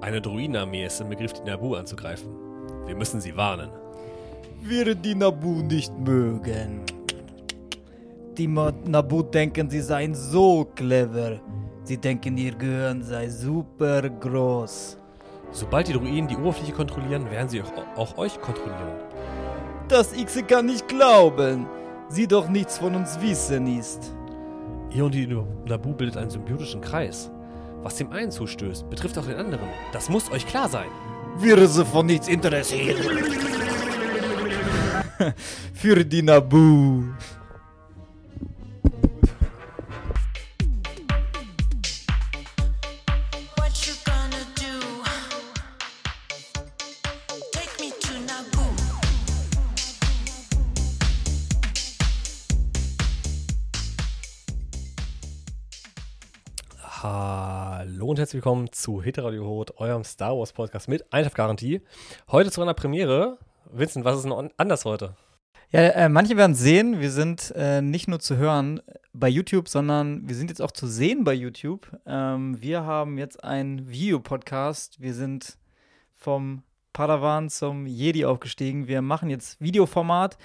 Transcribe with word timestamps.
Eine 0.00 0.22
Druidenarmee 0.22 0.86
ist 0.86 1.00
im 1.02 1.10
Begriff, 1.10 1.34
die 1.34 1.42
Nabu 1.42 1.74
anzugreifen. 1.74 2.30
Wir 2.86 2.96
müssen 2.96 3.20
sie 3.20 3.36
warnen. 3.36 3.70
Wir 4.62 4.94
die 4.94 5.14
Nabu 5.14 5.62
nicht 5.62 5.92
mögen. 5.98 6.80
Die 8.38 8.46
Nabu 8.46 9.22
denken, 9.22 9.68
sie 9.68 9.82
seien 9.82 10.14
so 10.14 10.64
clever. 10.74 11.38
Sie 11.84 11.98
denken, 11.98 12.38
ihr 12.38 12.54
Gehirn 12.54 13.02
sei 13.02 13.28
super 13.28 14.08
groß. 14.08 14.96
Sobald 15.52 15.88
die 15.88 15.92
Druiden 15.92 16.28
die 16.28 16.36
Oberfläche 16.36 16.72
kontrollieren, 16.72 17.30
werden 17.30 17.48
sie 17.50 17.60
auch, 17.60 17.72
auch 17.96 18.16
euch 18.16 18.40
kontrollieren. 18.40 19.00
Das 19.88 20.16
X 20.16 20.42
kann 20.46 20.66
nicht 20.66 20.88
glauben. 20.88 21.66
Sie 22.08 22.26
doch 22.26 22.48
nichts 22.48 22.78
von 22.78 22.94
uns 22.94 23.20
wissen 23.20 23.66
ist. 23.78 24.14
Ihr 24.94 25.04
und 25.04 25.14
die 25.14 25.26
Nabu 25.66 25.92
bildet 25.92 26.16
einen 26.16 26.30
symbiotischen 26.30 26.80
Kreis. 26.80 27.30
Was 27.82 27.96
dem 27.96 28.12
einen 28.12 28.30
zustößt, 28.30 28.90
betrifft 28.90 29.16
auch 29.16 29.24
den 29.24 29.36
anderen. 29.36 29.68
Das 29.92 30.10
muss 30.10 30.30
euch 30.30 30.46
klar 30.46 30.68
sein. 30.68 30.88
Wir 31.38 31.66
sind 31.66 31.88
von 31.88 32.04
nichts 32.04 32.28
interessiert. 32.28 32.98
Für 35.74 36.04
die 36.04 36.22
Nabu. 36.22 37.04
Herzlich 58.30 58.44
willkommen 58.44 58.70
zu 58.70 59.02
Hitradio 59.02 59.44
Hot, 59.44 59.76
eurem 59.78 60.04
Star 60.04 60.38
Wars 60.38 60.52
Podcast 60.52 60.88
mit 60.88 61.12
Einschlafgarantie. 61.12 61.80
Heute 62.30 62.52
zu 62.52 62.62
einer 62.62 62.74
Premiere. 62.74 63.38
Vincent, 63.72 64.04
was 64.04 64.18
ist 64.18 64.22
denn 64.22 64.50
anders 64.56 64.84
heute? 64.84 65.16
Ja, 65.72 65.80
äh, 65.80 66.08
manche 66.08 66.36
werden 66.36 66.54
sehen, 66.54 67.00
wir 67.00 67.10
sind 67.10 67.52
äh, 67.56 67.82
nicht 67.82 68.06
nur 68.06 68.20
zu 68.20 68.36
hören 68.36 68.82
bei 69.12 69.28
YouTube, 69.28 69.68
sondern 69.68 70.28
wir 70.28 70.36
sind 70.36 70.48
jetzt 70.48 70.62
auch 70.62 70.70
zu 70.70 70.86
sehen 70.86 71.24
bei 71.24 71.34
YouTube. 71.34 71.90
Ähm, 72.06 72.62
wir 72.62 72.84
haben 72.84 73.18
jetzt 73.18 73.42
einen 73.42 73.90
Videopodcast. 73.90 75.00
Wir 75.00 75.12
sind 75.12 75.58
vom 76.14 76.62
Padawan 76.92 77.50
zum 77.50 77.84
Jedi 77.84 78.26
aufgestiegen. 78.26 78.86
Wir 78.86 79.02
machen 79.02 79.28
jetzt 79.28 79.60
Videoformat. 79.60 80.38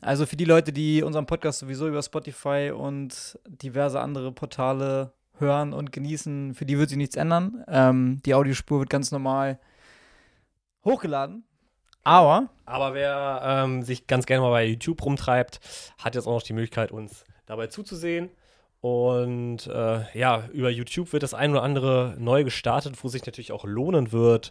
Also 0.00 0.26
für 0.26 0.36
die 0.36 0.44
Leute, 0.44 0.72
die 0.72 1.02
unseren 1.02 1.26
Podcast 1.26 1.58
sowieso 1.58 1.88
über 1.88 2.04
Spotify 2.04 2.70
und 2.72 3.36
diverse 3.48 3.98
andere 3.98 4.30
Portale 4.30 5.12
hören 5.42 5.74
und 5.74 5.92
genießen, 5.92 6.54
für 6.54 6.64
die 6.64 6.78
wird 6.78 6.88
sich 6.88 6.96
nichts 6.96 7.16
ändern. 7.16 7.62
Ähm, 7.68 8.22
die 8.24 8.34
Audiospur 8.34 8.78
wird 8.80 8.88
ganz 8.90 9.12
normal 9.12 9.58
hochgeladen. 10.84 11.44
Aber 12.04 12.48
Aber 12.64 12.94
wer 12.94 13.42
ähm, 13.44 13.82
sich 13.82 14.06
ganz 14.06 14.26
gerne 14.26 14.42
mal 14.42 14.50
bei 14.50 14.64
YouTube 14.64 15.04
rumtreibt, 15.04 15.60
hat 15.98 16.14
jetzt 16.14 16.26
auch 16.26 16.32
noch 16.32 16.42
die 16.42 16.52
Möglichkeit, 16.54 16.90
uns 16.90 17.24
dabei 17.46 17.66
zuzusehen. 17.68 18.30
Und 18.80 19.68
äh, 19.68 20.18
ja, 20.18 20.48
über 20.52 20.68
YouTube 20.70 21.12
wird 21.12 21.22
das 21.22 21.34
ein 21.34 21.52
oder 21.52 21.62
andere 21.62 22.16
neu 22.18 22.42
gestartet, 22.42 22.96
wo 23.04 23.08
sich 23.08 23.24
natürlich 23.24 23.52
auch 23.52 23.64
lohnen 23.64 24.10
wird, 24.10 24.50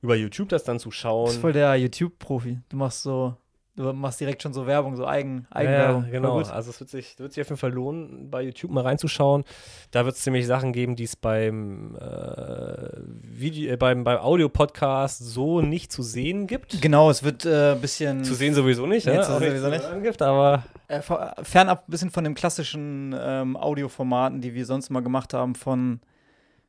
über 0.00 0.16
YouTube 0.16 0.48
das 0.48 0.64
dann 0.64 0.80
zu 0.80 0.88
Du 0.88 0.94
schauen. 0.96 1.26
bist 1.26 1.40
voll 1.40 1.52
der 1.52 1.76
YouTube-Profi. 1.76 2.58
Du 2.68 2.76
machst 2.76 3.02
so, 3.02 3.36
du 3.76 3.92
machst 3.92 4.20
direkt 4.20 4.42
schon 4.42 4.52
so 4.52 4.66
Werbung, 4.66 4.96
so 4.96 5.06
Eigen, 5.06 5.46
Ja, 5.50 5.56
Eigenwerbung. 5.56 6.04
ja, 6.04 6.10
genau. 6.10 6.36
Also 6.38 6.70
es 6.70 6.78
wird 6.80 6.90
sich, 6.90 7.18
wird 7.18 7.32
sich 7.32 7.40
auf 7.42 7.48
jeden 7.48 7.58
Fall 7.58 7.72
lohnen, 7.72 8.30
bei 8.30 8.42
YouTube 8.42 8.70
mal 8.70 8.82
reinzuschauen. 8.82 9.44
Da 9.90 10.04
wird 10.04 10.14
es 10.16 10.22
ziemlich 10.22 10.46
Sachen 10.46 10.72
geben, 10.72 10.94
die 10.96 11.04
es 11.04 11.16
beim, 11.16 11.96
äh, 11.96 12.88
Video, 13.22 13.72
äh, 13.72 13.76
beim, 13.76 14.04
beim 14.04 14.18
Audio-Podcast 14.18 15.18
so 15.20 15.60
nicht 15.62 15.90
zu 15.90 16.02
sehen 16.02 16.46
gibt. 16.46 16.82
Genau, 16.82 17.08
es 17.10 17.22
wird 17.22 17.46
ein 17.46 17.76
äh, 17.76 17.78
bisschen 17.80 18.24
Zu 18.24 18.34
sehen 18.34 18.54
sowieso 18.54 18.86
nicht, 18.86 19.06
Nee, 19.06 19.16
ne? 19.16 19.22
zu 19.22 19.32
sehen 19.38 19.50
sowieso 19.50 19.68
nicht. 19.70 19.82
hören 19.88 20.02
Gibt, 20.02 20.20
aber 20.22 20.64
äh, 20.88 21.00
fer- 21.00 21.34
fernab 21.42 21.88
ein 21.88 21.90
bisschen 21.90 22.10
von 22.10 22.24
den 22.24 22.34
klassischen 22.34 23.14
ähm, 23.18 23.56
Audioformaten, 23.56 24.40
die 24.40 24.54
wir 24.54 24.66
sonst 24.66 24.90
mal 24.90 25.00
gemacht 25.02 25.32
haben, 25.34 25.54
von 25.54 26.00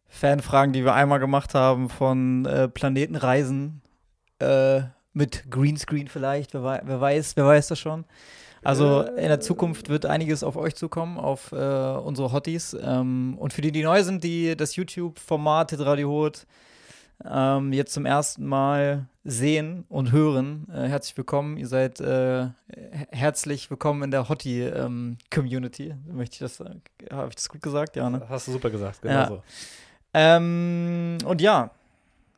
Fanfragen, 0.07 0.73
die 0.73 0.85
wir 0.85 0.93
einmal 0.93 1.19
gemacht 1.19 1.53
haben, 1.55 1.89
von 1.89 2.45
äh, 2.45 2.67
Planetenreisen 2.69 3.81
äh, 4.39 4.81
mit 5.13 5.49
Greenscreen 5.51 6.07
vielleicht, 6.07 6.53
wer, 6.53 6.81
wer 6.83 7.01
weiß, 7.01 7.35
wer 7.35 7.45
weiß 7.45 7.67
das 7.67 7.79
schon. 7.79 8.05
Also 8.63 9.01
in 9.01 9.27
der 9.27 9.41
Zukunft 9.41 9.89
wird 9.89 10.05
einiges 10.05 10.41
auf 10.43 10.55
euch 10.55 10.73
zukommen, 10.75 11.17
auf 11.17 11.51
äh, 11.51 11.55
unsere 11.55 12.31
Hotties. 12.31 12.75
Ähm, 12.81 13.35
und 13.37 13.51
für 13.51 13.61
die, 13.61 13.71
die 13.73 13.83
neu 13.83 14.01
sind, 14.03 14.23
die 14.23 14.55
das 14.55 14.75
YouTube-Format 14.77 15.77
Radio 15.79 16.09
Hot 16.09 16.45
ähm, 17.29 17.73
jetzt 17.73 17.93
zum 17.93 18.05
ersten 18.05 18.45
Mal 18.45 19.05
sehen 19.25 19.83
und 19.89 20.11
hören, 20.13 20.65
äh, 20.73 20.87
herzlich 20.87 21.15
willkommen. 21.17 21.57
Ihr 21.57 21.67
seid 21.67 21.99
äh, 21.99 22.05
her- 22.05 22.53
herzlich 23.11 23.69
willkommen 23.69 24.03
in 24.03 24.11
der 24.11 24.29
Hottie-Community. 24.29 25.95
Möchte 26.11 26.33
ich 26.35 26.39
das, 26.39 26.59
äh, 26.59 26.75
habe 27.11 27.29
ich 27.29 27.35
das 27.35 27.49
gut 27.49 27.61
gesagt? 27.61 27.95
Ja, 27.95 28.09
ne? 28.09 28.21
hast 28.29 28.47
du 28.47 28.51
super 28.53 28.69
gesagt. 28.69 29.01
Genau 29.01 29.13
Ja. 29.13 29.27
so. 29.27 29.43
Ähm, 30.13 31.17
und 31.25 31.41
ja, 31.41 31.71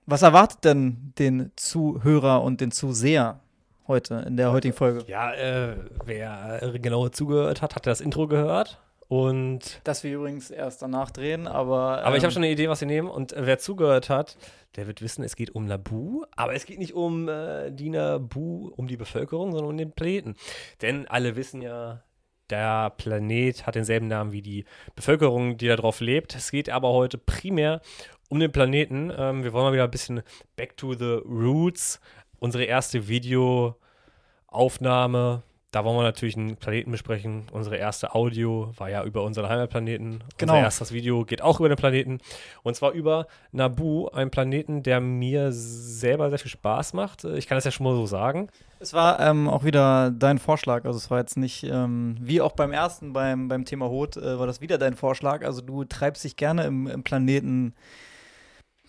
was 0.05 0.21
erwartet 0.21 0.63
denn 0.63 1.13
den 1.17 1.51
Zuhörer 1.55 2.43
und 2.43 2.61
den 2.61 2.71
Zuseher 2.71 3.39
heute 3.87 4.23
in 4.27 4.37
der 4.37 4.51
heutigen 4.51 4.73
Folge? 4.73 5.03
Ja, 5.07 5.33
äh, 5.33 5.75
wer 6.05 6.59
genau 6.81 7.09
zugehört 7.09 7.61
hat, 7.61 7.75
hat 7.75 7.87
das 7.87 8.01
Intro 8.01 8.27
gehört. 8.27 8.79
Und 9.07 9.81
Das 9.83 10.03
wir 10.03 10.15
übrigens 10.15 10.49
erst 10.49 10.81
danach 10.81 11.11
drehen, 11.11 11.47
aber. 11.47 12.03
aber 12.03 12.15
ich 12.15 12.23
ähm, 12.23 12.25
habe 12.25 12.33
schon 12.33 12.43
eine 12.43 12.51
Idee, 12.51 12.69
was 12.69 12.81
wir 12.81 12.87
nehmen. 12.87 13.07
Und 13.07 13.33
äh, 13.33 13.45
wer 13.45 13.59
zugehört 13.59 14.09
hat, 14.09 14.37
der 14.75 14.87
wird 14.87 15.01
wissen, 15.01 15.23
es 15.23 15.35
geht 15.35 15.53
um 15.53 15.65
Nabu. 15.65 16.23
Aber 16.35 16.53
es 16.55 16.65
geht 16.65 16.79
nicht 16.79 16.93
um 16.93 17.29
äh, 17.29 17.71
die 17.71 17.89
Nabu, 17.89 18.71
um 18.75 18.87
die 18.87 18.97
Bevölkerung, 18.97 19.51
sondern 19.51 19.69
um 19.69 19.77
den 19.77 19.91
Planeten. 19.91 20.35
Denn 20.81 21.07
alle 21.07 21.35
wissen 21.35 21.61
ja, 21.61 22.01
der 22.49 22.91
Planet 22.91 23.65
hat 23.65 23.75
denselben 23.75 24.07
Namen 24.07 24.31
wie 24.31 24.41
die 24.41 24.65
Bevölkerung, 24.95 25.57
die 25.57 25.67
da 25.67 25.75
drauf 25.75 25.99
lebt. 25.99 26.35
Es 26.35 26.51
geht 26.51 26.69
aber 26.69 26.91
heute 26.91 27.17
primär 27.17 27.81
um 28.29 28.39
den 28.39 28.51
Planeten. 28.51 29.11
Ähm, 29.17 29.43
wir 29.43 29.53
wollen 29.53 29.65
mal 29.65 29.73
wieder 29.73 29.85
ein 29.85 29.91
bisschen 29.91 30.21
back 30.55 30.77
to 30.77 30.93
the 30.93 31.21
roots. 31.25 31.99
Unsere 32.39 32.65
erste 32.65 33.07
Videoaufnahme. 33.07 35.41
Da 35.75 35.83
wollen 35.83 35.97
wir 35.97 36.03
natürlich 36.03 36.37
einen 36.37 36.55
Planeten 36.55 36.91
besprechen. 36.91 37.47
Unsere 37.51 37.75
erste 37.75 38.15
Audio 38.15 38.71
war 38.77 38.89
ja 38.89 39.03
über 39.03 39.23
unseren 39.23 39.49
Heimatplaneten. 39.49 40.23
Genau. 40.37 40.53
Unser 40.53 40.63
erstes 40.63 40.93
Video 40.93 41.25
geht 41.25 41.41
auch 41.41 41.59
über 41.59 41.67
den 41.67 41.75
Planeten. 41.75 42.19
Und 42.63 42.77
zwar 42.77 42.93
über 42.93 43.27
Nabu, 43.51 44.07
einen 44.07 44.31
Planeten, 44.31 44.83
der 44.83 45.01
mir 45.01 45.51
selber 45.51 46.29
sehr 46.29 46.39
viel 46.39 46.51
Spaß 46.51 46.93
macht. 46.93 47.25
Ich 47.25 47.47
kann 47.47 47.57
das 47.57 47.65
ja 47.65 47.71
schon 47.71 47.83
mal 47.83 47.93
so 47.93 48.05
sagen. 48.05 48.47
Es 48.79 48.93
war 48.93 49.19
ähm, 49.19 49.49
auch 49.49 49.65
wieder 49.65 50.11
dein 50.11 50.37
Vorschlag. 50.37 50.85
Also, 50.85 50.97
es 50.97 51.11
war 51.11 51.19
jetzt 51.19 51.35
nicht, 51.35 51.63
ähm, 51.63 52.15
wie 52.21 52.39
auch 52.39 52.53
beim 52.53 52.71
ersten, 52.71 53.11
beim, 53.11 53.49
beim 53.49 53.65
Thema 53.65 53.89
Hot, 53.89 54.15
äh, 54.15 54.39
war 54.39 54.47
das 54.47 54.61
wieder 54.61 54.77
dein 54.77 54.95
Vorschlag. 54.95 55.43
Also, 55.43 55.59
du 55.59 55.83
treibst 55.83 56.23
dich 56.23 56.37
gerne 56.37 56.63
im, 56.63 56.87
im 56.87 57.03
Planeten, 57.03 57.73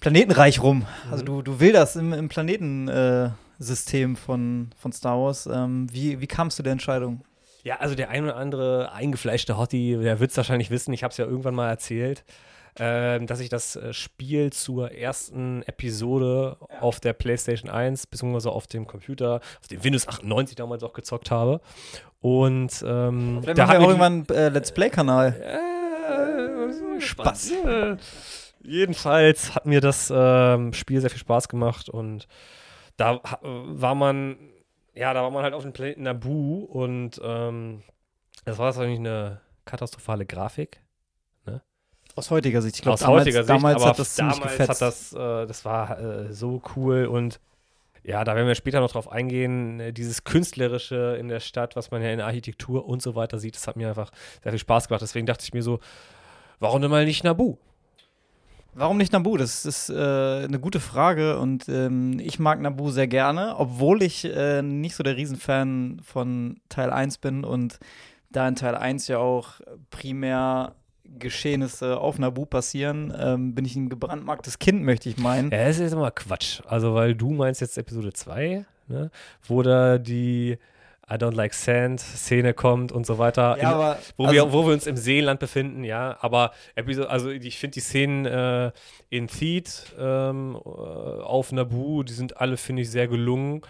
Planetenreich 0.01 0.63
rum. 0.63 0.87
Also, 1.11 1.25
du, 1.25 1.43
du 1.43 1.61
wilderst 1.61 1.97
im, 1.97 2.13
im 2.13 2.29
Planetensystem 2.29 3.29
äh, 3.29 3.31
System 3.59 4.17
von, 4.17 4.71
von 4.79 4.93
Star 4.93 5.19
Wars. 5.19 5.47
Ähm, 5.47 5.87
wie, 5.91 6.21
wie 6.21 6.27
kamst 6.27 6.59
du 6.59 6.63
der 6.63 6.73
Entscheidung? 6.73 7.23
Ja, 7.65 7.79
also 7.79 7.95
der 7.97 8.11
ein 8.11 8.23
oder 8.25 8.37
andere 8.37 8.93
eingefleischte 8.93 9.57
Hottie, 9.57 9.97
der 9.97 10.21
wird 10.21 10.31
es 10.31 10.37
wahrscheinlich 10.37 10.71
wissen, 10.71 10.93
ich 10.93 11.03
habe 11.03 11.11
es 11.11 11.17
ja 11.17 11.25
irgendwann 11.25 11.55
mal 11.57 11.69
erzählt, 11.69 12.23
ähm, 12.79 13.27
dass 13.27 13.41
ich 13.41 13.49
das 13.49 13.75
äh, 13.75 13.93
Spiel 13.93 14.53
zur 14.53 14.93
ersten 14.93 15.63
Episode 15.63 16.59
auf 16.81 17.01
der 17.01 17.13
PlayStation 17.13 17.69
1 17.69 18.07
beziehungsweise 18.07 18.53
auf 18.53 18.69
dem 18.69 18.87
Computer, 18.87 19.41
auf 19.61 19.67
dem 19.69 19.83
Windows 19.83 20.07
98 20.07 20.55
damals 20.55 20.85
auch 20.85 20.93
gezockt 20.93 21.31
habe. 21.33 21.61
Und 22.21 22.85
ähm, 22.87 23.41
Vielleicht 23.43 23.59
da 23.59 23.67
machen 23.67 23.81
wir 23.81 23.89
irgendwann 23.89 24.13
einen 24.13 24.29
äh, 24.29 24.49
Let's 24.51 24.71
Play-Kanal. 24.73 25.35
äh, 25.41 27.01
Spaß. 27.01 27.51
Äh, 27.51 27.97
Jedenfalls 28.67 29.55
hat 29.55 29.67
mir 29.67 29.81
das 29.81 30.13
ähm, 30.15 30.73
Spiel 30.73 31.01
sehr 31.01 31.11
viel 31.11 31.19
Spaß 31.21 31.49
gemacht 31.49 31.89
und 31.89 32.27
da 32.97 33.21
ha- 33.23 33.41
war 33.43 33.95
man, 33.95 34.37
ja, 34.95 35.13
da 35.15 35.23
war 35.23 35.31
man 35.31 35.43
halt 35.43 35.55
auf 35.55 35.63
dem 35.63 35.73
Planeten 35.73 36.03
Nabu 36.03 36.65
und 36.65 37.21
ähm, 37.23 37.83
das 38.45 38.59
war 38.59 38.73
natürlich 38.73 38.99
eine 38.99 39.41
katastrophale 39.65 40.27
Grafik. 40.27 40.81
Aus 42.15 42.31
heutiger 42.31 42.63
Sicht. 42.63 42.77
Ich 42.77 42.83
glaube, 42.83 42.95
aus 42.95 43.01
damals, 43.01 43.21
heutiger 43.27 43.43
Sicht, 43.43 43.51
damals 43.51 43.77
aber 43.77 43.91
hat 43.91 43.99
das 43.99 44.15
ziemlich 44.15 44.37
damals 44.37 44.53
gefetzt. 44.57 44.71
hat 44.71 44.81
das, 44.81 45.13
äh, 45.13 45.47
das 45.47 45.65
war 45.67 45.99
äh, 46.01 46.33
so 46.33 46.63
cool 46.75 47.05
und 47.07 47.41
ja, 48.05 48.25
da 48.25 48.37
werden 48.37 48.47
wir 48.47 48.55
später 48.55 48.81
noch 48.81 48.91
drauf 48.93 49.11
eingehen. 49.11 49.81
äh, 49.81 49.93
Dieses 49.93 50.25
Künstlerische 50.25 51.17
in 51.21 51.29
der 51.29 51.41
Stadt, 51.41 51.77
was 51.77 51.91
man 51.91 52.03
ja 52.03 52.11
in 52.11 52.19
der 52.19 52.27
Architektur 52.27 52.87
und 52.87 53.03
so 53.03 53.17
weiter 53.17 53.39
sieht, 53.39 53.57
das 53.57 53.67
hat 53.67 53.77
mir 53.77 53.89
einfach 53.89 54.13
sehr 54.43 54.53
viel 54.53 54.59
Spaß 54.61 54.89
gemacht. 54.89 55.03
Deswegen 55.03 55.27
dachte 55.27 55.45
ich 55.45 55.53
mir 55.53 55.63
so, 55.63 55.81
warum 56.59 56.81
denn 56.81 56.91
mal 56.91 57.05
nicht 57.05 57.23
Nabu? 57.25 57.57
Warum 58.79 58.99
nicht 58.99 59.11
Nabu? 59.15 59.39
Das 59.39 59.65
ist 59.65 59.89
äh, 59.89 59.95
eine 59.95 60.61
gute 60.61 60.81
Frage 60.81 61.39
und 61.39 61.67
ähm, 61.67 62.21
ich 62.21 62.39
mag 62.39 62.61
Nabu 62.61 62.91
sehr 62.91 63.09
gerne, 63.09 63.55
obwohl 63.57 64.03
ich 64.03 64.27
äh, 64.27 64.61
nicht 64.61 64.97
so 64.97 65.03
der 65.03 65.17
Riesenfan 65.17 66.03
von 66.05 66.61
Teil 66.69 66.91
1 66.91 67.17
bin 67.17 67.43
und 67.43 67.79
da 68.31 68.47
in 68.47 68.55
Teil 68.55 68.75
1 68.75 69.09
ja 69.09 69.17
auch 69.17 69.63
primär 69.89 70.75
Geschehnisse 71.05 71.99
auf 71.99 72.19
Nabu 72.19 72.45
passieren, 72.45 73.15
ähm, 73.19 73.55
bin 73.55 73.65
ich 73.65 73.77
ein 73.77 73.89
gebrandmarktes 73.89 74.59
Kind, 74.59 74.83
möchte 74.83 75.09
ich 75.09 75.17
meinen. 75.17 75.51
Ja, 75.53 75.69
ist 75.69 75.81
jetzt 75.81 75.93
immer 75.93 76.11
Quatsch. 76.11 76.61
Also, 76.67 76.93
weil 76.93 77.15
du 77.15 77.31
meinst 77.31 77.63
jetzt 77.63 77.79
Episode 77.79 78.13
2, 78.13 78.67
ne? 78.89 79.11
wo 79.47 79.63
da 79.63 79.97
die 79.97 80.59
I 81.09 81.15
don't 81.15 81.35
like 81.37 81.55
sand 81.55 82.01
Szene 82.01 82.53
kommt 82.53 82.91
und 82.91 83.07
so 83.07 83.17
weiter. 83.19 83.57
Ja, 83.59 83.63
In- 83.63 83.67
aber 83.67 83.99
wo, 84.17 84.25
also- 84.25 84.35
wir, 84.35 84.53
wo 84.53 84.67
wir 84.67 84.73
uns 84.73 84.87
im 84.89 84.97
Seeland 84.97 85.39
befinden, 85.39 85.85
ja. 85.85 86.17
Aber 86.21 86.51
also 87.09 87.31
ich 87.31 87.59
finde 87.59 87.75
die 87.75 87.81
Szenen 87.81 88.27
äh, 88.27 88.73
in 89.09 89.29
Theed 89.29 89.95
ähm, 89.99 90.57
äh, 90.57 90.69
auf 90.69 91.53
Naboo, 91.53 92.03
die 92.03 92.13
sind 92.13 92.39
alle, 92.41 92.57
finde 92.57 92.83
ich, 92.83 92.91
sehr 92.91 93.07
gelungen. 93.07 93.63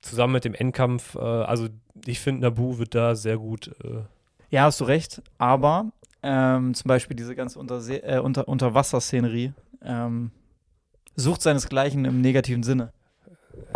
Zusammen 0.00 0.32
mit 0.34 0.44
dem 0.44 0.54
Endkampf. 0.54 1.14
Äh, 1.14 1.20
also 1.20 1.68
ich 2.04 2.18
finde, 2.18 2.42
Naboo 2.42 2.78
wird 2.78 2.94
da 2.96 3.14
sehr 3.14 3.38
gut. 3.38 3.68
Äh, 3.84 4.02
Ja, 4.50 4.64
hast 4.64 4.80
du 4.80 4.84
recht. 4.84 5.22
Aber 5.38 5.92
ähm, 6.24 6.74
zum 6.74 6.88
Beispiel 6.88 7.16
diese 7.16 7.36
ganze 7.36 7.60
Untersee 7.60 7.98
äh, 7.98 8.18
unter 8.18 8.48
Unterwasserszenerie 8.48 9.52
ähm, 9.84 10.32
sucht 11.14 11.42
seinesgleichen 11.42 12.04
im 12.06 12.20
negativen 12.22 12.64
Sinne. 12.64 12.92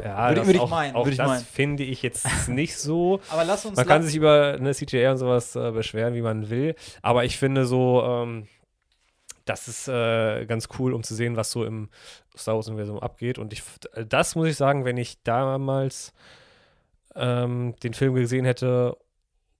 Ja, 0.05 0.29
Würde- 0.29 0.35
das 0.37 0.47
würde 0.47 0.57
ich 0.57 0.61
auch, 0.63 0.71
meinen, 0.71 0.95
Auch 0.95 1.01
würde 1.05 1.11
ich 1.13 1.17
das 1.19 1.27
meinen. 1.29 1.45
finde 1.45 1.83
ich 1.85 2.03
jetzt 2.03 2.27
nicht 2.49 2.77
so. 2.77 3.21
Aber 3.31 3.45
lass 3.45 3.65
uns 3.65 3.77
Man 3.77 3.87
kann 3.87 4.03
sich 4.03 4.15
über 4.17 4.55
eine 4.59 4.75
CGI 4.75 5.07
und 5.09 5.19
sowas 5.19 5.55
äh, 5.57 5.71
beschweren, 5.73 6.15
wie 6.15 6.23
man 6.23 6.51
will. 6.51 6.75
Aber 7.03 7.25
ich 7.25 7.37
finde 7.39 7.65
so, 7.67 8.03
ähm, 8.05 8.49
das 9.45 9.67
ist 9.69 9.89
äh, 9.89 10.45
ganz 10.47 10.69
cool, 10.79 10.93
um 10.93 11.03
zu 11.03 11.15
sehen, 11.15 11.37
was 11.37 11.51
so 11.51 11.65
im 11.65 11.89
Star 12.37 12.55
Wars-Universum 12.57 12.99
abgeht. 13.01 13.39
Und 13.39 13.53
ich, 13.53 13.63
das 14.07 14.35
muss 14.37 14.49
ich 14.49 14.57
sagen, 14.57 14.85
wenn 14.85 14.97
ich 14.99 15.23
damals 15.23 16.13
ähm, 17.15 17.75
den 17.83 17.95
Film 17.95 18.15
gesehen 18.15 18.45
hätte 18.45 18.97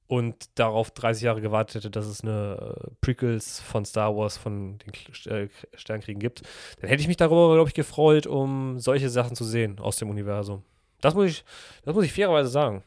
und 0.09 0.59
darauf 0.59 0.91
30 0.91 1.23
Jahre 1.23 1.41
gewartet 1.41 1.77
hätte, 1.77 1.91
dass 1.91 2.07
es 2.07 2.23
eine 2.23 2.75
äh, 2.77 2.91
Prequels 3.01 3.61
von 3.61 3.85
Star 3.85 4.17
Wars, 4.17 4.37
von 4.37 4.79
den 4.79 5.33
äh, 5.33 5.49
Sternkriegen 5.75 6.19
gibt, 6.21 6.43
dann 6.81 6.89
hätte 6.89 7.01
ich 7.03 7.09
mich 7.09 7.17
darüber, 7.19 7.55
glaube 7.55 7.69
ich, 7.69 7.75
gefreut, 7.75 8.27
um 8.27 8.81
solche 8.81 9.11
Sachen 9.11 9.37
zu 9.37 9.45
sehen 9.45 9.79
aus 9.79 9.97
dem 9.97 10.11
Universum. 10.11 10.63
Das 11.01 11.15
muss 11.15 11.27
ich, 11.27 11.45
das 11.85 11.95
muss 11.95 12.05
ich 12.05 12.13
fairerweise 12.13 12.49
sagen. 12.49 12.83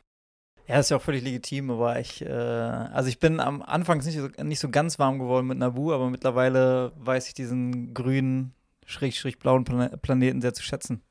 Ja, 0.68 0.80
ist 0.80 0.90
ja 0.90 0.98
auch 0.98 1.02
völlig 1.02 1.24
legitim, 1.24 1.70
aber 1.72 2.00
ich, 2.00 2.22
äh, 2.26 2.30
also 2.30 3.10
ich 3.10 3.20
bin 3.20 3.40
am 3.40 3.62
Anfang 3.62 4.00
nicht 4.00 4.18
so, 4.18 4.28
nicht 4.44 4.60
so 4.60 4.70
ganz 4.70 5.00
warm 5.00 5.20
geworden 5.20 5.48
mit 5.48 5.58
Nabu, 5.58 5.92
aber 5.94 6.10
mittlerweile 6.10 6.92
weiß 6.98 7.28
ich 7.28 7.34
diesen 7.34 7.94
grünen, 7.94 8.54
schräg, 8.86 9.16
schräg 9.16 9.40
blauen 9.40 9.64
Plane 9.64 9.98
Planeten 10.02 10.42
sehr 10.42 10.54
zu 10.54 10.64
schätzen. 10.64 11.02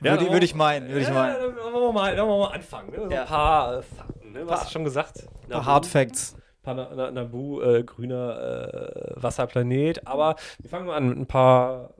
würde, 0.00 0.16
dann 0.24 0.32
würde 0.32 0.44
ich 0.44 0.54
meinen, 0.54 0.88
würde 0.88 1.00
ich 1.00 1.08
ja, 1.08 1.14
meinen. 1.14 1.34
Dann 1.40 1.72
wollen 1.72 1.84
wir 1.86 1.92
mal, 1.92 2.16
dann 2.16 2.26
wollen 2.28 2.40
wir 2.40 2.46
mal 2.48 2.54
anfangen. 2.54 2.90
Ne? 2.90 2.96
So 3.04 3.10
Ja. 3.10 3.22
ein 3.22 3.28
paar 3.28 3.78
äh, 3.78 3.82
Fakten. 3.82 4.15
Ne? 4.36 4.46
Was 4.46 4.60
hast 4.60 4.68
du 4.68 4.72
schon 4.72 4.84
gesagt? 4.84 5.26
Ein 5.44 5.50
paar 5.50 5.66
Hard 5.66 5.86
Facts. 5.86 6.36
Nabu, 6.64 7.60
äh, 7.60 7.84
grüner 7.84 9.14
äh, 9.16 9.22
Wasserplanet. 9.22 10.06
Aber 10.06 10.36
wir 10.58 10.68
fangen 10.68 10.86
mal 10.86 10.96
an 10.96 11.08
mit 11.08 11.18
ein 11.18 11.26
paar, 11.26 11.94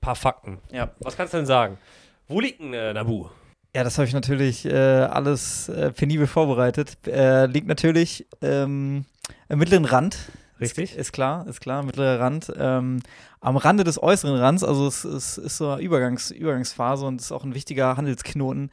paar 0.00 0.16
Fakten. 0.16 0.58
Ja. 0.72 0.90
Was 1.00 1.16
kannst 1.16 1.32
du 1.32 1.38
denn 1.38 1.46
sagen? 1.46 1.78
Wo 2.26 2.40
liegt 2.40 2.60
denn 2.60 2.74
äh, 2.74 2.92
Nabu? 2.92 3.28
Ja, 3.74 3.82
das 3.82 3.98
habe 3.98 4.06
ich 4.06 4.14
natürlich 4.14 4.66
äh, 4.66 4.74
alles 4.74 5.68
äh, 5.68 5.90
penibel 5.92 6.26
vorbereitet. 6.26 6.96
Äh, 7.06 7.46
liegt 7.46 7.66
natürlich 7.66 8.26
ähm, 8.42 9.04
am 9.48 9.58
mittleren 9.58 9.84
Rand. 9.84 10.16
Richtig? 10.60 10.92
Ist, 10.92 10.98
ist 10.98 11.12
klar, 11.12 11.46
ist 11.48 11.60
klar, 11.60 11.82
mittlerer 11.82 12.20
Rand. 12.20 12.52
Ähm, 12.56 13.00
am 13.40 13.56
Rande 13.56 13.82
des 13.84 14.00
äußeren 14.02 14.38
Rands, 14.40 14.62
also 14.64 14.86
es, 14.86 15.04
es 15.04 15.36
ist 15.36 15.56
so 15.58 15.70
eine 15.70 15.82
Übergangs, 15.82 16.30
Übergangsphase 16.30 17.04
und 17.06 17.20
ist 17.20 17.32
auch 17.32 17.44
ein 17.44 17.54
wichtiger 17.54 17.96
Handelsknoten. 17.96 18.70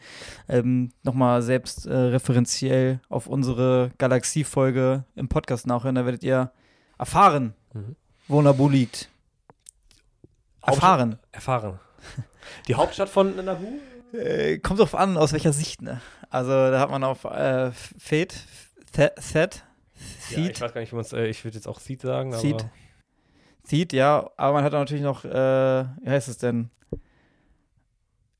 Ähm, 0.47 0.91
Nochmal 1.03 1.41
selbst 1.41 1.85
äh, 1.87 1.93
referenziell 1.93 2.99
auf 3.09 3.27
unsere 3.27 3.91
Galaxie-Folge 3.97 5.03
im 5.15 5.27
Podcast 5.27 5.65
nachhören, 5.67 5.95
da 5.95 6.05
werdet 6.05 6.23
ihr 6.23 6.51
erfahren, 6.97 7.53
Mhm. 7.73 7.95
wo 8.27 8.41
Nabu 8.41 8.69
liegt. 8.69 9.09
Erfahren. 10.61 11.17
Erfahren. 11.31 11.79
Die 12.67 12.75
Hauptstadt 12.75 13.09
von 13.09 13.43
Nabu? 13.43 13.67
Äh, 14.13 14.57
kommt 14.59 14.79
drauf 14.79 14.93
an, 14.95 15.17
aus 15.17 15.31
welcher 15.33 15.53
Sicht, 15.53 15.81
ne? 15.81 16.01
Also 16.29 16.49
da 16.51 16.79
hat 16.79 16.91
man 16.91 17.03
auf 17.03 17.23
äh, 17.25 17.71
Fate, 17.71 18.35
Th- 18.95 19.11
Thet, 20.29 20.37
Ja, 20.37 20.49
ich 20.51 20.61
weiß 20.61 20.73
gar 20.73 20.81
nicht, 20.81 20.91
wie 20.91 20.95
man 20.95 21.05
es, 21.05 21.13
äh, 21.13 21.27
ich 21.27 21.43
würde 21.43 21.55
jetzt 21.55 21.67
auch 21.67 21.79
Seed 21.79 22.01
sagen, 22.01 22.31
Theed. 22.31 22.65
Theed, 23.67 23.93
ja, 23.93 24.29
aber 24.37 24.53
man 24.53 24.63
hat 24.63 24.73
natürlich 24.73 25.03
noch, 25.03 25.23
äh, 25.25 25.29
wie 25.29 26.09
heißt 26.09 26.27
es 26.27 26.37
denn? 26.37 26.69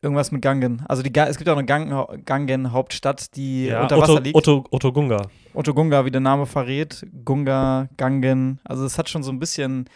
Irgendwas 0.02 0.32
mit 0.32 0.42
Gangen. 0.42 0.84
Also 0.88 1.04
die, 1.04 1.16
es 1.16 1.38
gibt 1.38 1.48
auch 1.48 1.58
eine 1.58 1.66
Gangen, 1.66 2.26
Gangen-Hauptstadt, 2.26 3.36
die 3.36 3.68
ja, 3.68 3.84
unter 3.84 4.00
Wasser 4.00 4.14
Otto, 4.14 4.24
liegt. 4.24 4.36
Otto, 4.36 4.66
Otto 4.72 4.92
Gunga. 4.92 5.28
Otto 5.54 5.76
Gunga, 5.76 6.06
wie 6.06 6.12
der 6.12 6.22
Name 6.22 6.48
verrät. 6.48 7.06
Gunga, 7.24 7.88
Gangen. 7.98 8.60
Also 8.64 8.84
es 8.84 8.98
hat 8.98 9.10
schon 9.10 9.22
so 9.22 9.32
ein 9.32 9.38
bisschen, 9.38 9.88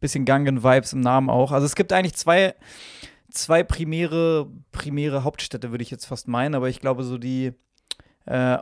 bisschen 0.00 0.24
Gangen-Vibes 0.24 0.94
im 0.94 1.00
Namen 1.00 1.28
auch. 1.28 1.52
Also 1.52 1.66
es 1.66 1.74
gibt 1.74 1.92
eigentlich 1.92 2.14
zwei, 2.14 2.54
zwei 3.30 3.62
primäre, 3.62 4.48
primäre 4.72 5.22
Hauptstädte, 5.22 5.70
würde 5.70 5.82
ich 5.82 5.90
jetzt 5.90 6.06
fast 6.06 6.28
meinen. 6.28 6.54
Aber 6.54 6.70
ich 6.70 6.80
glaube, 6.80 7.04
so 7.04 7.18
die, 7.18 7.52
äh, 8.24 8.56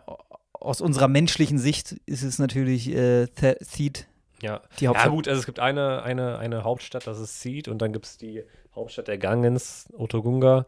aus 0.61 0.81
unserer 0.81 1.09
menschlichen 1.09 1.59
Sicht 1.59 1.93
ist 2.07 2.23
es 2.23 2.39
natürlich 2.39 2.89
äh, 2.95 3.27
Theed, 3.29 4.07
Ja. 4.43 4.61
die 4.79 4.85
Ja, 4.85 4.91
Hauptstadt. 4.91 5.11
gut, 5.13 5.29
also 5.29 5.41
es 5.41 5.47
gibt 5.47 5.59
eine, 5.59 6.03
eine, 6.03 6.39
eine 6.39 6.65
Hauptstadt, 6.65 7.07
das 7.07 7.19
ist 7.19 7.41
Seed, 7.41 7.69
und 7.69 7.81
dann 7.83 7.93
gibt 7.93 8.07
es 8.07 8.17
die 8.19 8.45
Hauptstadt 8.75 9.09
der 9.09 9.19
Gangens, 9.19 9.89
Otogunga. 9.97 10.67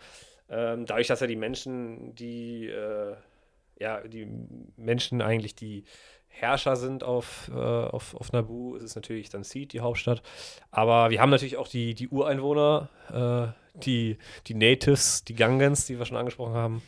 Ähm, 0.48 0.86
dadurch, 0.86 1.06
dass 1.06 1.20
ja 1.20 1.26
die 1.26 1.36
Menschen, 1.36 2.14
die, 2.14 2.66
äh, 2.68 3.14
ja, 3.78 4.00
die 4.00 4.26
Menschen 4.76 5.22
eigentlich 5.22 5.54
die 5.54 5.84
Herrscher 6.28 6.76
sind 6.76 7.04
auf, 7.04 7.50
äh, 7.54 7.58
auf, 7.58 8.14
auf 8.14 8.32
Nabu, 8.32 8.74
ist 8.76 8.82
es 8.84 8.94
natürlich 8.94 9.28
dann 9.28 9.44
Seed, 9.44 9.72
die 9.74 9.80
Hauptstadt. 9.80 10.22
Aber 10.70 11.10
wir 11.10 11.20
haben 11.20 11.30
natürlich 11.30 11.56
auch 11.58 11.68
die, 11.68 11.94
die 11.94 12.08
Ureinwohner, 12.08 12.88
äh, 13.74 13.78
die, 13.80 14.18
die 14.46 14.54
Natives, 14.54 15.24
die 15.24 15.34
Gangens, 15.34 15.86
die 15.86 15.98
wir 15.98 16.06
schon 16.06 16.16
angesprochen 16.16 16.54
haben. 16.54 16.82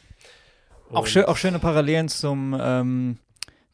Auch, 0.94 1.06
schön, 1.06 1.24
auch 1.24 1.36
schöne 1.36 1.58
Parallelen 1.58 2.08
zum, 2.08 2.56
ähm, 2.58 3.18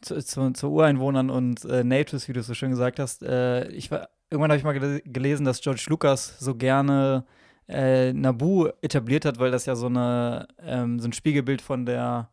zu, 0.01 0.23
zu, 0.25 0.51
zu 0.53 0.71
Ureinwohnern 0.71 1.31
und 1.31 1.65
äh, 1.65 1.85
Natives, 1.85 2.29
wie 2.29 2.33
du 2.33 2.41
es 2.41 2.47
so 2.47 2.55
schön 2.55 2.71
gesagt 2.71 2.99
hast. 2.99 3.23
Äh, 3.23 3.69
ich 3.71 3.91
war, 3.91 4.09
irgendwann 4.31 4.51
habe 4.51 4.59
ich 4.59 4.65
mal 4.65 4.73
gele 4.73 5.01
gelesen, 5.03 5.45
dass 5.45 5.61
George 5.61 5.85
Lucas 5.89 6.39
so 6.39 6.55
gerne 6.55 7.25
äh, 7.69 8.13
Nabu 8.13 8.69
etabliert 8.83 9.25
hat, 9.25 9.39
weil 9.39 9.51
das 9.51 9.67
ja 9.67 9.77
so, 9.77 9.87
eine, 9.87 10.49
ähm, 10.63 10.99
so 10.99 11.09
ein 11.09 11.13
Spiegelbild 11.13 11.63
von 11.63 11.87
der 11.87 12.31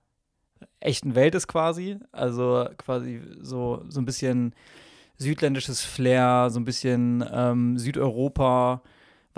echten 0.80 1.16
Welt 1.16 1.36
ist 1.36 1.48
quasi. 1.48 1.98
Also 2.12 2.68
quasi 2.78 3.22
so, 3.42 3.84
so 3.90 4.02
ein 4.02 4.06
bisschen 4.06 4.56
südländisches 5.18 5.82
Flair, 5.82 6.50
so 6.50 6.60
ein 6.60 6.66
bisschen 6.66 7.24
ähm, 7.32 7.78
Südeuropa, 7.78 8.82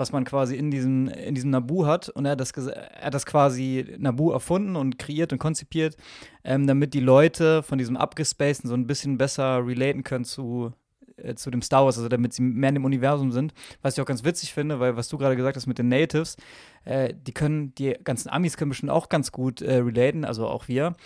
was 0.00 0.10
man 0.12 0.24
quasi 0.24 0.56
in 0.56 0.70
diesem, 0.70 1.08
in 1.08 1.34
diesem 1.34 1.50
Nabu 1.50 1.86
hat. 1.86 2.08
Und 2.08 2.24
er 2.24 2.32
hat 2.32 2.40
das, 2.40 2.50
er 2.52 3.04
hat 3.04 3.14
das 3.14 3.26
quasi 3.26 3.94
Nabu 3.98 4.32
erfunden 4.32 4.74
und 4.74 4.98
kreiert 4.98 5.32
und 5.32 5.38
konzipiert, 5.38 5.96
ähm, 6.42 6.66
damit 6.66 6.94
die 6.94 7.00
Leute 7.00 7.62
von 7.62 7.78
diesem 7.78 7.96
abgespaceden 7.96 8.68
so 8.68 8.74
ein 8.74 8.86
bisschen 8.86 9.18
besser 9.18 9.64
relaten 9.64 10.02
können 10.02 10.24
zu, 10.24 10.72
äh, 11.16 11.34
zu 11.34 11.50
dem 11.50 11.62
Star 11.62 11.84
Wars, 11.84 11.98
also 11.98 12.08
damit 12.08 12.32
sie 12.32 12.42
mehr 12.42 12.70
in 12.70 12.76
dem 12.76 12.84
Universum 12.84 13.30
sind. 13.30 13.52
Was 13.82 13.94
ich 13.94 14.00
auch 14.00 14.06
ganz 14.06 14.24
witzig 14.24 14.52
finde, 14.52 14.80
weil 14.80 14.96
was 14.96 15.08
du 15.08 15.18
gerade 15.18 15.36
gesagt 15.36 15.56
hast 15.56 15.66
mit 15.66 15.78
den 15.78 15.88
Natives, 15.88 16.36
äh, 16.84 17.14
die 17.14 17.32
können, 17.32 17.74
die 17.76 17.94
ganzen 18.02 18.30
Amis 18.30 18.56
können 18.56 18.70
bestimmt 18.70 18.90
auch 18.90 19.08
ganz 19.08 19.30
gut 19.30 19.60
äh, 19.60 19.76
relaten, 19.76 20.24
also 20.24 20.48
auch 20.48 20.66
wir, 20.66 20.96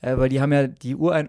äh, 0.00 0.16
weil 0.16 0.28
die 0.28 0.40
haben 0.40 0.52
ja 0.52 0.68
die 0.68 0.94
Urein 0.94 1.28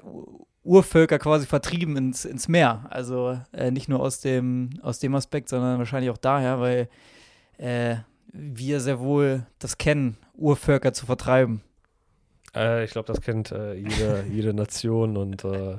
Urvölker 0.68 1.18
quasi 1.18 1.46
vertrieben 1.46 1.96
ins, 1.96 2.26
ins 2.26 2.48
Meer. 2.48 2.86
Also 2.90 3.40
äh, 3.54 3.72
nicht 3.72 3.88
nur 3.88 4.02
aus 4.02 4.20
dem, 4.20 4.72
aus 4.82 5.00
dem 5.00 5.16
Aspekt, 5.16 5.50
sondern 5.50 5.80
wahrscheinlich 5.80 6.12
auch 6.12 6.18
daher, 6.18 6.60
weil 6.60 6.90
äh, 7.58 7.98
wir 8.32 8.80
sehr 8.80 9.00
wohl 9.00 9.46
das 9.60 9.78
kennen, 9.78 10.18
Urvölker 10.34 10.94
zu 10.94 11.06
vertreiben. 11.06 11.62
Äh, 12.56 12.84
ich 12.86 12.92
glaube, 12.92 13.08
das 13.08 13.22
kennt 13.22 13.52
äh, 13.52 13.74
jede, 13.74 14.26
jede 14.32 14.54
Nation 14.54 15.18
und 15.18 15.44
äh, 15.44 15.78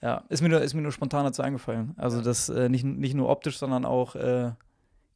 Ja, 0.00 0.22
ist 0.28 0.42
mir 0.42 0.48
nur, 0.48 0.60
ist 0.60 0.74
mir 0.74 0.82
nur 0.82 0.92
spontan 0.92 1.24
dazu 1.24 1.42
eingefallen. 1.42 1.94
Also 1.96 2.20
das 2.20 2.48
äh, 2.48 2.68
nicht, 2.68 2.84
nicht 2.84 3.14
nur 3.14 3.28
optisch, 3.28 3.58
sondern 3.58 3.84
auch 3.84 4.14
äh, 4.14 4.52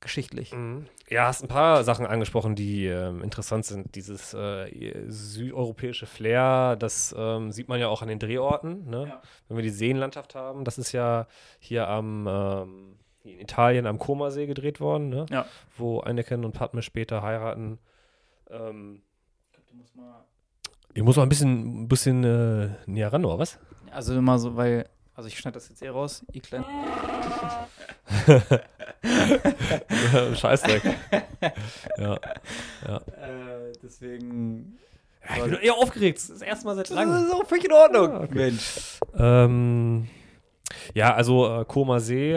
geschichtlich. 0.00 0.52
Mhm. 0.52 0.86
Ja, 1.08 1.26
hast 1.26 1.42
ein 1.42 1.48
paar 1.48 1.84
Sachen 1.84 2.06
angesprochen, 2.06 2.54
die 2.54 2.86
ähm, 2.86 3.22
interessant 3.22 3.64
sind. 3.64 3.94
Dieses 3.94 4.34
äh, 4.34 5.04
südeuropäische 5.08 6.06
Flair, 6.06 6.76
das 6.76 7.14
ähm, 7.16 7.50
sieht 7.50 7.68
man 7.68 7.80
ja 7.80 7.88
auch 7.88 8.02
an 8.02 8.08
den 8.08 8.18
Drehorten. 8.18 8.88
Ne? 8.88 9.08
Ja. 9.08 9.22
Wenn 9.48 9.56
wir 9.56 9.64
die 9.64 9.70
Seenlandschaft 9.70 10.34
haben, 10.34 10.64
das 10.64 10.78
ist 10.78 10.92
ja 10.92 11.26
hier 11.58 11.88
am 11.88 12.26
ähm, 12.28 12.98
in 13.34 13.40
Italien 13.40 13.86
am 13.86 13.98
Comasee 13.98 14.46
gedreht 14.46 14.80
worden, 14.80 15.08
ne? 15.08 15.26
Ja. 15.30 15.46
wo 15.76 16.00
Anakin 16.00 16.44
und 16.44 16.52
Padme 16.52 16.82
später 16.82 17.22
heiraten. 17.22 17.78
Ähm, 18.50 19.02
Du 19.70 19.76
musst 19.76 19.94
mal 19.96 20.24
ich 20.94 21.02
muss 21.02 21.16
mal 21.16 21.22
ein 21.24 21.28
bisschen, 21.28 21.82
ein 21.82 21.88
bisschen 21.88 22.24
äh, 22.24 22.70
näher 22.86 23.12
ran, 23.12 23.24
oder 23.24 23.38
was? 23.38 23.58
Also 23.92 24.16
immer 24.16 24.38
so, 24.38 24.56
weil, 24.56 24.88
also 25.14 25.28
ich 25.28 25.38
schneide 25.38 25.54
das 25.54 25.68
jetzt 25.68 25.82
eh 25.82 25.88
raus, 25.90 26.24
ihr 26.32 26.40
kleinen. 26.42 26.64
Scheißdreck. 30.36 30.82
ja. 31.98 32.14
Äh, 32.14 33.72
deswegen. 33.82 34.78
ja. 35.28 35.36
Ich 35.36 35.42
bin 35.44 35.52
eher 35.60 35.74
aufgeregt. 35.74 36.18
Das 36.18 36.24
ist 36.24 36.32
das 36.40 36.42
erste 36.42 36.64
Mal 36.66 36.74
seit 36.76 36.88
Das 36.90 36.96
langem. 36.96 37.26
ist 37.26 37.32
auch 37.32 37.46
völlig 37.46 37.64
in 37.66 37.72
Ordnung. 37.72 38.10
Ah, 38.12 38.20
okay. 38.22 38.34
Mensch. 38.34 38.98
Ähm, 39.16 40.08
Ja, 40.94 41.14
also 41.14 41.60
äh, 41.60 41.64
Koma 41.64 42.00
See, 42.00 42.34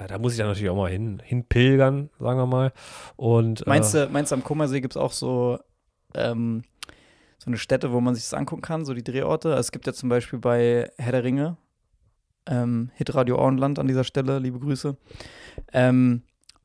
äh, 0.00 0.06
da 0.08 0.18
muss 0.18 0.32
ich 0.32 0.38
dann 0.38 0.48
natürlich 0.48 0.70
auch 0.70 0.76
mal 0.76 0.90
hin, 0.90 1.20
hinpilgern, 1.24 2.10
sagen 2.18 2.38
wir 2.38 2.46
mal. 2.46 2.72
Und, 3.16 3.66
Meinst 3.66 3.94
äh, 3.94 4.06
du, 4.06 4.12
meinst 4.12 4.32
du, 4.32 4.36
am 4.36 4.44
Kummersee 4.44 4.80
gibt 4.80 4.94
es 4.94 4.96
auch 4.96 5.12
so, 5.12 5.58
ähm, 6.14 6.62
so 7.38 7.46
eine 7.46 7.58
Stätte, 7.58 7.92
wo 7.92 8.00
man 8.00 8.14
sich 8.14 8.24
das 8.24 8.34
angucken 8.34 8.62
kann, 8.62 8.84
so 8.84 8.94
die 8.94 9.04
Drehorte? 9.04 9.50
Also 9.50 9.60
Es 9.60 9.72
gibt 9.72 9.86
ja 9.86 9.92
zum 9.92 10.08
Beispiel 10.08 10.38
bei 10.38 10.90
Herr 10.98 11.12
der 11.12 11.24
Ringe, 11.24 11.56
ähm, 12.46 12.90
Hitradio 12.94 13.38
Auenland 13.38 13.78
an 13.78 13.88
dieser 13.88 14.04
Stelle, 14.04 14.38
liebe 14.38 14.58
Grüße. 14.58 14.96
Ähm, 15.72 16.22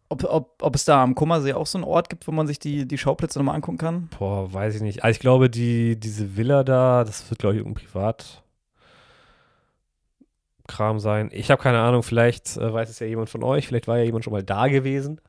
ob, 0.10 0.24
ob, 0.24 0.64
ob 0.64 0.76
es 0.76 0.86
da 0.86 1.04
am 1.04 1.16
Kummersee 1.16 1.54
auch 1.54 1.68
so 1.68 1.78
einen 1.78 1.84
Ort 1.84 2.10
gibt, 2.10 2.28
wo 2.28 2.32
man 2.32 2.48
sich 2.48 2.60
die, 2.60 2.88
die 2.88 2.98
Schauplätze 2.98 3.40
nochmal 3.40 3.56
angucken 3.56 3.78
kann? 3.78 4.10
Boah, 4.18 4.54
weiß 4.54 4.76
ich 4.76 4.82
nicht. 4.82 5.04
Also 5.04 5.16
ich 5.16 5.20
glaube, 5.20 5.50
die, 5.50 6.00
diese 6.00 6.38
Villa 6.38 6.64
da, 6.64 7.04
das 7.04 7.30
wird, 7.30 7.40
glaube 7.40 7.56
ich, 7.56 7.60
irgendein 7.60 7.84
Privatkram 10.68 11.00
sein. 11.00 11.30
Ich 11.34 11.50
habe 11.50 11.62
keine 11.62 11.80
Ahnung, 11.80 12.04
vielleicht 12.04 12.58
äh, 12.58 12.74
weiß 12.74 12.90
es 12.90 13.00
ja 13.00 13.08
jemand 13.08 13.30
von 13.30 13.44
euch, 13.44 13.68
vielleicht 13.68 13.88
war 13.88 13.98
ja 13.98 14.04
jemand 14.04 14.24
schon 14.24 14.34
mal 14.34 14.44
da 14.44 14.68
gewesen. 14.68 15.20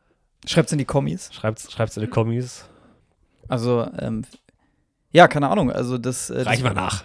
Schreibt's 0.47 0.73
in 0.73 0.79
die 0.79 0.85
Kommis. 0.85 1.33
Schreibt 1.33 1.59
es 1.61 1.97
in 1.97 2.03
die 2.03 2.09
Kommis. 2.09 2.69
Also, 3.49 3.89
ähm, 3.99 4.25
ja, 5.11 5.27
keine 5.27 5.49
Ahnung. 5.49 5.73
Also 5.73 5.99
das. 5.99 6.31
Äh, 6.31 6.43
Reich 6.43 6.63
mal 6.63 6.75
nach. 6.75 7.05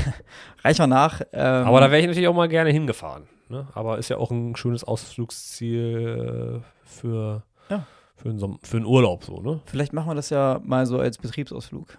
Reich 0.64 0.78
mal 0.78 0.86
nach. 0.86 1.20
Ähm, 1.32 1.66
Aber 1.66 1.80
da 1.80 1.90
wäre 1.90 2.00
ich 2.00 2.06
natürlich 2.06 2.28
auch 2.28 2.34
mal 2.34 2.48
gerne 2.48 2.70
hingefahren. 2.70 3.24
Ne? 3.48 3.68
Aber 3.74 3.98
ist 3.98 4.08
ja 4.08 4.16
auch 4.16 4.30
ein 4.30 4.56
schönes 4.56 4.82
Ausflugsziel 4.82 6.62
äh, 6.62 6.88
für, 6.88 7.42
Ja. 7.68 7.86
für, 8.16 8.30
einen 8.30 8.58
für 8.62 8.76
einen 8.78 8.86
Urlaub 8.86 9.24
so, 9.24 9.40
ne? 9.40 9.60
Vielleicht 9.66 9.92
machen 9.92 10.08
wir 10.08 10.14
das 10.14 10.30
ja 10.30 10.60
mal 10.64 10.86
so 10.86 10.98
als 10.98 11.18
Betriebsausflug. 11.18 11.98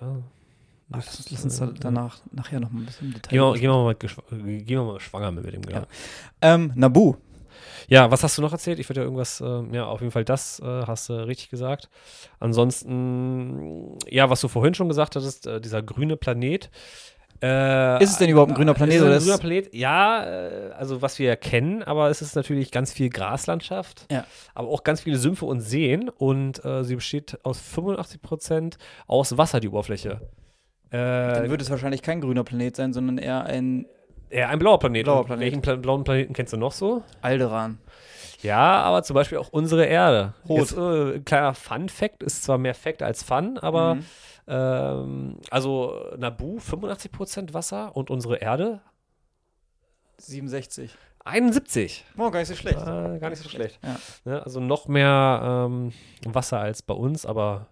Ja. 0.00 0.16
Ach, 0.92 0.96
lass, 1.04 1.30
lass 1.30 1.44
uns 1.44 1.58
da, 1.58 1.66
danach 1.80 2.18
nachher 2.32 2.60
noch 2.60 2.70
mal 2.70 2.80
ein 2.80 2.86
bisschen 2.86 3.08
im 3.08 3.14
Detail. 3.14 3.30
Gehen 3.30 3.40
wir, 3.40 3.52
gehen, 3.54 3.70
wir 3.70 3.82
mal, 3.84 3.94
geschw- 3.94 4.58
gehen 4.62 4.78
wir 4.78 4.84
mal 4.84 5.00
schwanger 5.00 5.32
mit 5.32 5.52
dem 5.52 5.62
Gedanken. 5.62 5.88
Ähm, 6.40 6.72
Nabu. 6.74 7.14
Ja, 7.88 8.10
was 8.10 8.22
hast 8.24 8.36
du 8.38 8.42
noch 8.42 8.52
erzählt? 8.52 8.78
Ich 8.80 8.88
würde 8.88 9.00
ja 9.00 9.04
irgendwas, 9.04 9.40
ähm, 9.40 9.72
ja, 9.72 9.86
auf 9.86 10.00
jeden 10.00 10.10
Fall 10.12 10.24
das 10.24 10.58
äh, 10.60 10.64
hast 10.86 11.08
du 11.08 11.14
richtig 11.26 11.50
gesagt. 11.50 11.88
Ansonsten, 12.86 13.98
ja, 14.08 14.28
was 14.30 14.40
du 14.40 14.48
vorhin 14.48 14.74
schon 14.74 14.88
gesagt 14.88 15.16
hattest, 15.16 15.46
äh, 15.46 15.60
dieser 15.60 15.82
grüne 15.82 16.16
Planet. 16.16 16.70
Äh, 17.42 18.02
Ist 18.02 18.12
es 18.12 18.18
denn 18.18 18.30
überhaupt 18.30 18.50
ein 18.52 18.54
grüner 18.54 18.72
Planet, 18.74 18.94
Ist 18.96 19.02
es 19.02 19.08
ein 19.08 19.18
grüner 19.24 19.38
Planet? 19.38 19.74
Ja, 19.74 20.24
äh, 20.24 20.70
also 20.72 21.02
was 21.02 21.18
wir 21.18 21.36
kennen, 21.36 21.82
aber 21.82 22.08
es 22.08 22.22
ist 22.22 22.34
natürlich 22.34 22.70
ganz 22.72 22.92
viel 22.92 23.10
Graslandschaft, 23.10 24.06
Ja. 24.10 24.24
aber 24.54 24.68
auch 24.68 24.84
ganz 24.84 25.02
viele 25.02 25.18
Sümpfe 25.18 25.44
und 25.44 25.60
Seen 25.60 26.08
und 26.08 26.64
äh, 26.64 26.82
sie 26.82 26.94
besteht 26.94 27.38
aus 27.44 27.60
85 27.60 28.22
Prozent 28.22 28.78
aus 29.06 29.36
Wasser, 29.36 29.60
die 29.60 29.68
Oberfläche. 29.68 30.22
Dann 30.90 31.44
Äh, 31.46 31.50
wird 31.50 31.60
es 31.62 31.70
wahrscheinlich 31.70 32.02
kein 32.02 32.20
grüner 32.20 32.44
Planet 32.44 32.76
sein, 32.76 32.92
sondern 32.92 33.18
eher 33.18 33.44
ein 33.44 33.86
ja, 34.30 34.48
ein 34.48 34.58
blauer 34.58 34.78
Planet. 34.80 35.04
Blauer 35.04 35.24
Planet. 35.24 35.40
Welchen 35.44 35.62
Pla 35.62 35.76
blauen 35.76 36.02
Planeten 36.04 36.32
kennst 36.32 36.52
du 36.52 36.56
noch 36.56 36.72
so? 36.72 37.02
Alderan. 37.22 37.78
Ja, 38.42 38.82
aber 38.82 39.02
zum 39.04 39.14
Beispiel 39.14 39.38
auch 39.38 39.48
unsere 39.50 39.86
Erde. 39.86 40.34
Rot. 40.48 40.58
Jetzt, 40.58 40.76
äh, 40.76 41.14
ein 41.16 41.24
kleiner 41.24 41.54
Fun-Fact, 41.54 42.22
ist 42.24 42.42
zwar 42.44 42.58
mehr 42.58 42.74
Fact 42.74 43.02
als 43.02 43.22
Fun, 43.22 43.56
aber 43.58 43.94
Mhm. 43.96 44.04
ähm, 44.48 45.36
also 45.50 45.94
Nabu 46.18 46.58
85% 46.58 47.54
Wasser 47.54 47.96
und 47.96 48.10
unsere 48.10 48.38
Erde 48.38 48.80
67. 50.18 50.94
71. 51.24 52.04
Oh, 52.16 52.30
gar 52.30 52.38
nicht 52.40 52.48
so 52.48 52.54
schlecht. 52.54 52.80
Äh, 52.80 53.18
gar 53.18 53.30
nicht 53.30 53.42
so 53.42 53.48
schlecht. 53.48 53.78
Ja. 53.84 53.96
Ne, 54.24 54.42
also 54.44 54.60
noch 54.60 54.86
mehr 54.88 55.66
ähm, 55.68 55.92
Wasser 56.24 56.60
als 56.60 56.82
bei 56.82 56.94
uns, 56.94 57.26
aber 57.26 57.66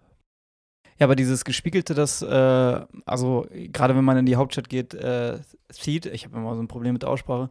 Ja, 0.97 1.07
aber 1.07 1.15
dieses 1.15 1.43
Gespiegelte, 1.43 1.93
das, 1.93 2.21
äh, 2.21 2.81
also 3.05 3.47
gerade 3.51 3.95
wenn 3.95 4.05
man 4.05 4.17
in 4.17 4.25
die 4.25 4.37
Hauptstadt 4.37 4.69
geht, 4.69 4.93
äh, 4.93 5.39
sieht, 5.69 6.05
ich 6.05 6.25
habe 6.25 6.37
immer 6.37 6.55
so 6.55 6.61
ein 6.61 6.69
Problem 6.69 6.93
mit 6.93 7.01
der 7.01 7.09
Aussprache, 7.09 7.49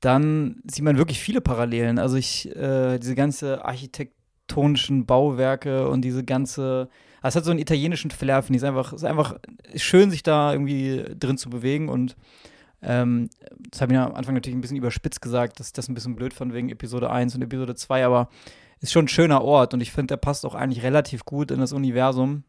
dann 0.00 0.60
sieht 0.70 0.84
man 0.84 0.98
wirklich 0.98 1.18
viele 1.18 1.40
Parallelen. 1.40 1.98
Also 1.98 2.16
ich, 2.16 2.54
äh, 2.54 2.98
diese 2.98 3.14
ganze 3.14 3.64
architektonischen 3.64 5.06
Bauwerke 5.06 5.88
und 5.88 6.02
diese 6.02 6.24
ganze, 6.24 6.90
also 7.22 7.28
es 7.32 7.36
hat 7.36 7.44
so 7.46 7.52
einen 7.52 7.60
italienischen 7.60 8.10
Flair, 8.10 8.42
finde 8.42 8.58
ich. 8.58 8.62
Es 8.62 8.64
ist 8.64 8.68
einfach, 8.68 8.92
ist 8.92 9.04
einfach 9.04 9.38
schön, 9.76 10.10
sich 10.10 10.22
da 10.22 10.52
irgendwie 10.52 11.04
drin 11.18 11.38
zu 11.38 11.48
bewegen 11.48 11.88
und 11.88 12.16
ähm, 12.82 13.30
das 13.70 13.80
habe 13.80 13.92
ich 13.92 13.96
ja 13.96 14.06
am 14.06 14.14
Anfang 14.14 14.34
natürlich 14.34 14.58
ein 14.58 14.60
bisschen 14.60 14.76
überspitzt 14.76 15.22
gesagt, 15.22 15.58
dass 15.58 15.68
ich 15.68 15.72
das 15.72 15.88
ein 15.88 15.94
bisschen 15.94 16.16
blöd 16.16 16.34
fand 16.34 16.52
wegen 16.52 16.68
Episode 16.68 17.10
1 17.10 17.34
und 17.34 17.40
Episode 17.40 17.74
2, 17.74 18.04
aber 18.04 18.28
ist 18.80 18.92
schon 18.92 19.06
ein 19.06 19.08
schöner 19.08 19.42
Ort 19.42 19.72
und 19.72 19.80
ich 19.80 19.90
finde, 19.90 20.08
der 20.08 20.16
passt 20.18 20.44
auch 20.44 20.54
eigentlich 20.54 20.82
relativ 20.82 21.24
gut 21.24 21.50
in 21.50 21.60
das 21.60 21.72
Universum. 21.72 22.44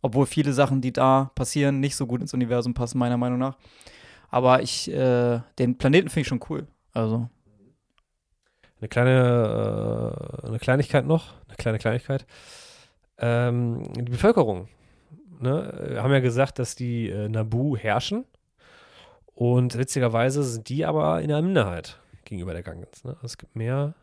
Obwohl 0.00 0.26
viele 0.26 0.52
Sachen, 0.52 0.80
die 0.80 0.92
da 0.92 1.30
passieren, 1.34 1.80
nicht 1.80 1.96
so 1.96 2.06
gut 2.06 2.20
ins 2.20 2.34
Universum 2.34 2.74
passen, 2.74 2.98
meiner 2.98 3.16
Meinung 3.16 3.38
nach. 3.38 3.56
Aber 4.30 4.62
ich, 4.62 4.90
äh, 4.92 5.40
den 5.58 5.78
Planeten 5.78 6.08
finde 6.08 6.20
ich 6.22 6.28
schon 6.28 6.44
cool. 6.48 6.66
Also, 6.92 7.28
eine 8.80 8.88
kleine, 8.88 10.42
äh, 10.42 10.46
eine 10.46 10.58
Kleinigkeit 10.58 11.06
noch, 11.06 11.34
eine 11.46 11.56
kleine 11.56 11.78
Kleinigkeit. 11.78 12.26
Ähm, 13.18 13.82
die 13.94 14.02
Bevölkerung. 14.02 14.68
Ne? 15.40 15.88
Wir 15.90 16.02
haben 16.02 16.12
ja 16.12 16.20
gesagt, 16.20 16.58
dass 16.58 16.76
die 16.76 17.08
äh, 17.08 17.28
Nabu 17.28 17.76
herrschen. 17.76 18.24
Und 19.34 19.78
witzigerweise 19.78 20.42
sind 20.42 20.68
die 20.68 20.84
aber 20.84 21.20
in 21.22 21.28
der 21.28 21.42
Minderheit 21.42 22.00
gegenüber 22.24 22.52
der 22.52 22.62
Gungans. 22.62 23.04
Ne? 23.04 23.16
Es 23.22 23.38
gibt 23.38 23.56
mehr 23.56 23.94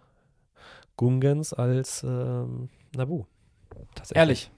Gungans 0.97 1.53
als 1.53 2.03
ähm, 2.03 2.69
Nabu. 2.95 3.25
Tatsächlich. 3.95 4.17
ehrlich, 4.17 4.51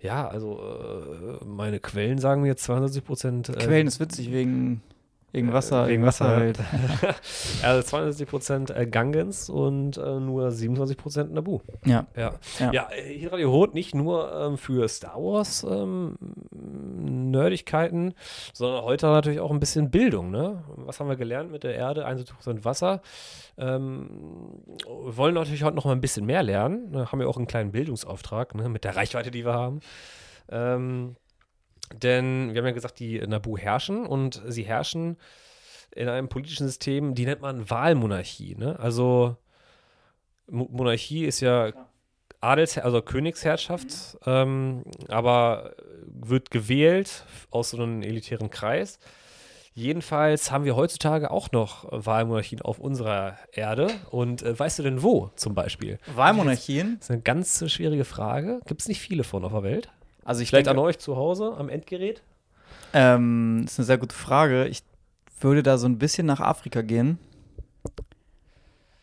Ja, 0.00 0.28
also 0.28 0.60
äh, 0.60 1.44
meine 1.44 1.80
Quellen 1.80 2.18
sagen 2.18 2.42
mir 2.42 2.48
jetzt 2.48 2.64
72 2.64 3.04
Prozent. 3.04 3.48
Äh, 3.48 3.52
Quellen 3.52 3.86
ist 3.86 4.00
witzig 4.00 4.30
wegen, 4.30 4.82
wegen 5.32 5.52
Wasser. 5.52 5.86
wegen 5.88 6.04
Wasser, 6.04 6.28
halt. 6.28 6.58
also 7.62 7.82
72 7.82 8.26
Prozent 8.28 8.70
äh, 8.70 8.86
Gungans 8.86 9.50
und 9.50 9.98
äh, 9.98 10.20
nur 10.20 10.50
27 10.50 10.96
Prozent 10.96 11.32
Nabu. 11.34 11.60
Ja. 11.84 12.06
Ja, 12.16 12.34
Ja. 12.58 12.72
ja. 12.72 12.88
äh, 12.90 13.18
hier 13.18 13.32
Radio 13.32 13.52
Hot 13.52 13.74
nicht 13.74 13.94
nur 13.94 14.32
ähm, 14.34 14.56
für 14.56 14.88
Star 14.88 15.16
Wars 15.16 15.66
ähm, 15.68 16.16
Nerdigkeiten, 16.52 18.14
sondern 18.54 18.82
heute 18.84 19.06
natürlich 19.06 19.40
auch 19.40 19.50
ein 19.50 19.60
bisschen 19.60 19.90
Bildung. 19.90 20.30
Ne? 20.30 20.62
Was 20.76 21.00
haben 21.00 21.08
wir 21.08 21.16
gelernt 21.16 21.50
mit 21.50 21.64
der 21.64 21.74
Erde? 21.74 22.06
71% 22.06 22.64
Wasser. 22.64 23.02
Ähm, 23.58 24.08
wir 24.86 25.16
wollen 25.16 25.34
natürlich 25.34 25.64
heute 25.64 25.76
noch 25.76 25.84
mal 25.84 25.92
ein 25.92 26.00
bisschen 26.00 26.24
mehr 26.24 26.42
lernen. 26.42 26.90
Ne? 26.90 27.10
Haben 27.12 27.20
wir 27.20 27.28
auch 27.28 27.36
einen 27.36 27.46
kleinen 27.46 27.72
Bildungsauftrag 27.72 28.54
ne? 28.54 28.68
mit 28.68 28.84
der 28.84 28.96
Reichweite, 28.96 29.30
die 29.30 29.44
wir 29.44 29.54
haben. 29.54 29.80
Ähm, 30.48 31.16
denn 31.94 32.52
wir 32.52 32.60
haben 32.60 32.66
ja 32.66 32.72
gesagt, 32.72 32.98
die 32.98 33.18
Nabu 33.20 33.56
herrschen 33.56 34.06
und 34.06 34.42
sie 34.46 34.64
herrschen 34.64 35.16
in 35.94 36.08
einem 36.08 36.28
politischen 36.28 36.66
System, 36.66 37.14
die 37.14 37.24
nennt 37.26 37.40
man 37.40 37.70
Wahlmonarchie. 37.70 38.54
Ne? 38.56 38.78
Also 38.78 39.36
Mo- 40.48 40.68
Monarchie 40.70 41.24
ist 41.24 41.40
ja 41.40 41.72
Adels, 42.40 42.76
also 42.78 43.00
Königsherrschaft, 43.02 44.18
ähm, 44.26 44.84
aber 45.08 45.74
wird 46.04 46.50
gewählt 46.50 47.24
aus 47.50 47.70
so 47.70 47.78
einem 47.78 48.02
elitären 48.02 48.50
Kreis. 48.50 48.98
Jedenfalls 49.72 50.50
haben 50.50 50.64
wir 50.64 50.74
heutzutage 50.74 51.30
auch 51.30 51.52
noch 51.52 51.86
Wahlmonarchien 51.90 52.62
auf 52.62 52.78
unserer 52.78 53.36
Erde. 53.52 53.88
Und 54.10 54.42
äh, 54.42 54.58
weißt 54.58 54.78
du 54.78 54.82
denn 54.82 55.02
wo 55.02 55.30
zum 55.36 55.54
Beispiel? 55.54 55.98
Wahlmonarchien. 56.14 56.96
Das 56.98 57.06
ist 57.06 57.10
eine 57.10 57.22
ganz 57.22 57.70
schwierige 57.70 58.04
Frage. 58.04 58.60
Gibt 58.66 58.80
es 58.80 58.88
nicht 58.88 59.00
viele 59.00 59.22
von 59.22 59.44
auf 59.44 59.52
der 59.52 59.62
Welt? 59.62 59.90
Also 60.26 60.42
ich 60.42 60.48
Vielleicht 60.50 60.66
denke, 60.66 60.78
an 60.80 60.84
euch 60.84 60.98
zu 60.98 61.16
Hause 61.16 61.54
am 61.56 61.68
Endgerät? 61.68 62.22
ähm, 62.92 63.62
das 63.64 63.72
ist 63.74 63.78
eine 63.80 63.86
sehr 63.86 63.98
gute 63.98 64.14
Frage. 64.14 64.66
Ich 64.66 64.82
würde 65.40 65.62
da 65.62 65.78
so 65.78 65.86
ein 65.86 65.98
bisschen 65.98 66.26
nach 66.26 66.40
Afrika 66.40 66.82
gehen. 66.82 67.18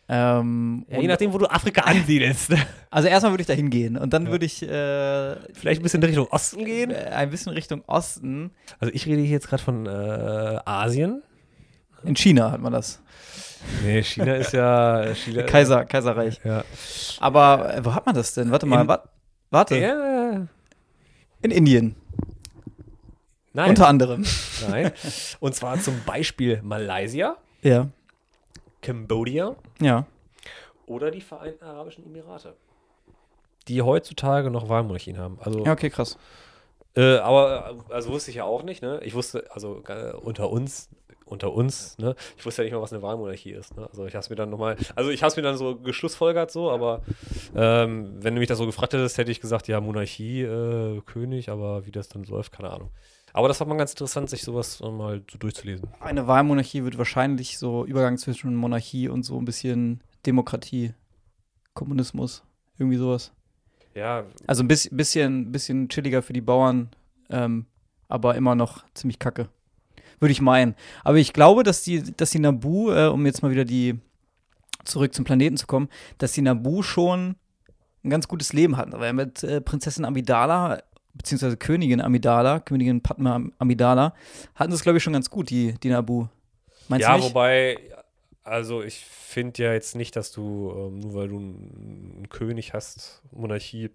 Ähm, 0.06 0.84
Ja, 0.90 1.00
je 1.00 1.08
nachdem, 1.08 1.32
wo 1.32 1.38
du 1.38 1.46
Afrika 1.50 1.82
ansiedelst. 1.82 2.52
also 2.90 3.08
erstmal 3.08 3.32
würde 3.32 3.40
ich 3.40 3.46
da 3.46 3.54
hingehen 3.54 3.96
und 3.96 4.12
dann 4.12 4.26
Ja. 4.26 4.32
würde 4.32 4.44
ich 4.44 4.62
äh, 4.62 5.36
Vielleicht 5.54 5.80
ein 5.80 5.82
bisschen 5.82 6.02
in 6.02 6.08
Richtung 6.08 6.26
Osten 6.28 6.64
gehen. 6.66 6.90
äh, 6.90 6.94
ein 7.14 7.30
bisschen 7.30 7.52
Richtung 7.52 7.82
Osten. 7.86 8.50
Also 8.80 8.92
ich 8.92 9.06
rede 9.06 9.22
hier 9.22 9.30
jetzt 9.30 9.48
gerade 9.48 9.62
von 9.62 9.86
äh, 9.86 10.60
Asien. 10.66 11.22
In 12.02 12.14
China 12.16 12.50
hat 12.50 12.60
man 12.60 12.74
das. 12.74 13.00
Nee, 13.82 14.02
China 14.02 14.34
ist 14.34 14.52
ja 14.52 15.14
China, 15.14 15.42
Kaiser, 15.44 15.86
Kaiserreich. 15.86 16.38
Ja. 16.44 16.64
Aber 17.20 17.74
äh, 17.74 17.82
wo 17.82 17.94
hat 17.94 18.04
man 18.04 18.14
das 18.14 18.34
denn? 18.34 18.50
Warte 18.50 18.66
mal, 18.66 18.82
In- 18.82 18.88
wa 18.88 19.02
warte. 19.50 19.78
ja. 19.78 19.94
In 21.44 21.50
Indien. 21.50 21.94
Nein. 23.52 23.68
Unter 23.68 23.86
anderem. 23.86 24.24
Nein. 24.68 24.92
Und 25.40 25.54
zwar 25.54 25.78
zum 25.78 26.02
Beispiel 26.06 26.62
Malaysia, 26.62 27.36
Ja. 27.62 27.90
Kambodscha 28.80 29.54
Ja. 29.78 30.06
oder 30.86 31.10
die 31.10 31.20
Vereinten 31.20 31.62
Arabischen 31.62 32.04
Emirate. 32.06 32.54
Die 33.68 33.82
heutzutage 33.82 34.50
noch 34.50 34.70
Wahlmonarchien 34.70 35.18
haben. 35.18 35.38
Also, 35.42 35.62
Ja, 35.66 35.72
okay, 35.72 35.90
krass. 35.90 36.16
äh, 36.96 37.18
aber 37.18 37.76
also 37.90 38.10
wusste 38.10 38.30
ich 38.30 38.38
ja 38.38 38.44
auch 38.44 38.62
nicht, 38.62 38.80
ne? 38.82 39.00
Ich 39.04 39.12
wusste, 39.14 39.44
also 39.50 39.82
äh, 39.86 40.12
unter 40.14 40.48
uns, 40.50 40.88
unter 41.24 41.52
uns, 41.52 41.96
ne? 41.98 42.14
Ich 42.36 42.44
wusste 42.44 42.62
ja 42.62 42.66
nicht 42.66 42.74
mal, 42.74 42.82
was 42.82 42.92
eine 42.92 43.02
Wahlmonarchie 43.02 43.52
ist. 43.52 43.76
Ne? 43.76 43.86
Also 43.88 44.06
ich 44.06 44.14
habe 44.14 44.22
es 44.22 44.30
mir 44.30 44.36
dann 44.36 44.50
nochmal, 44.50 44.76
also 44.94 45.10
ich 45.10 45.22
habe 45.22 45.30
es 45.30 45.36
mir 45.36 45.42
dann 45.42 45.56
so 45.56 45.76
geschlussfolgert 45.76 46.50
so, 46.50 46.70
aber 46.70 47.02
ähm, 47.54 48.12
wenn 48.22 48.34
du 48.34 48.40
mich 48.40 48.48
das 48.48 48.58
so 48.58 48.66
gefragt 48.66 48.92
hättest, 48.92 49.18
hätte 49.18 49.30
ich 49.30 49.40
gesagt, 49.40 49.68
ja, 49.68 49.80
Monarchie, 49.80 50.42
äh, 50.42 51.00
König, 51.02 51.48
aber 51.48 51.86
wie 51.86 51.92
das 51.92 52.08
dann 52.08 52.24
läuft, 52.24 52.52
keine 52.52 52.70
Ahnung. 52.70 52.90
Aber 53.32 53.48
das 53.48 53.58
war 53.58 53.66
mal 53.66 53.76
ganz 53.76 53.90
interessant, 53.90 54.30
sich 54.30 54.42
sowas 54.42 54.80
mal 54.80 55.22
so 55.30 55.38
durchzulesen. 55.38 55.88
Eine 55.98 56.26
Wahlmonarchie 56.28 56.84
wird 56.84 56.98
wahrscheinlich 56.98 57.58
so 57.58 57.84
Übergang 57.84 58.16
zwischen 58.16 58.54
Monarchie 58.54 59.08
und 59.08 59.24
so 59.24 59.36
ein 59.38 59.44
bisschen 59.44 60.02
Demokratie, 60.24 60.94
Kommunismus, 61.74 62.44
irgendwie 62.78 62.96
sowas. 62.98 63.32
Ja, 63.94 64.24
Also 64.46 64.62
ein 64.62 64.68
bisschen, 64.68 64.96
bisschen, 64.96 65.52
bisschen 65.52 65.88
chilliger 65.88 66.22
für 66.22 66.32
die 66.32 66.40
Bauern, 66.40 66.90
ähm, 67.30 67.66
aber 68.08 68.34
immer 68.36 68.54
noch 68.54 68.84
ziemlich 68.94 69.18
kacke. 69.18 69.48
Würde 70.20 70.32
ich 70.32 70.40
meinen. 70.40 70.74
Aber 71.02 71.18
ich 71.18 71.32
glaube, 71.32 71.62
dass 71.62 71.82
die, 71.82 72.02
dass 72.16 72.30
die 72.30 72.38
Nabu, 72.38 72.90
äh, 72.90 73.06
um 73.06 73.24
jetzt 73.26 73.42
mal 73.42 73.50
wieder 73.50 73.64
die 73.64 73.98
zurück 74.84 75.14
zum 75.14 75.24
Planeten 75.24 75.56
zu 75.56 75.66
kommen, 75.66 75.88
dass 76.18 76.32
die 76.32 76.42
Nabu 76.42 76.82
schon 76.82 77.36
ein 78.04 78.10
ganz 78.10 78.28
gutes 78.28 78.52
Leben 78.52 78.76
hatten. 78.76 78.92
Weil 78.92 79.12
mit 79.12 79.42
äh, 79.42 79.60
Prinzessin 79.60 80.04
Amidala, 80.04 80.82
beziehungsweise 81.14 81.56
Königin 81.56 82.00
Amidala, 82.00 82.60
Königin 82.60 83.02
Padma 83.02 83.40
Amidala, 83.58 84.14
hatten 84.54 84.72
sie 84.72 84.76
es, 84.76 84.82
glaube 84.82 84.98
ich, 84.98 85.04
schon 85.04 85.12
ganz 85.12 85.30
gut, 85.30 85.50
die, 85.50 85.74
die 85.82 85.88
Nabu. 85.88 86.26
Meinst 86.88 87.06
ja 87.06 87.20
wobei, 87.22 87.78
also 88.42 88.82
ich 88.82 89.04
finde 89.04 89.62
ja 89.62 89.72
jetzt 89.72 89.96
nicht, 89.96 90.16
dass 90.16 90.32
du, 90.32 90.72
ähm, 90.76 91.00
nur 91.00 91.14
weil 91.14 91.28
du 91.28 91.38
einen 91.38 92.26
König 92.28 92.74
hast, 92.74 93.22
Monarchie, 93.32 93.90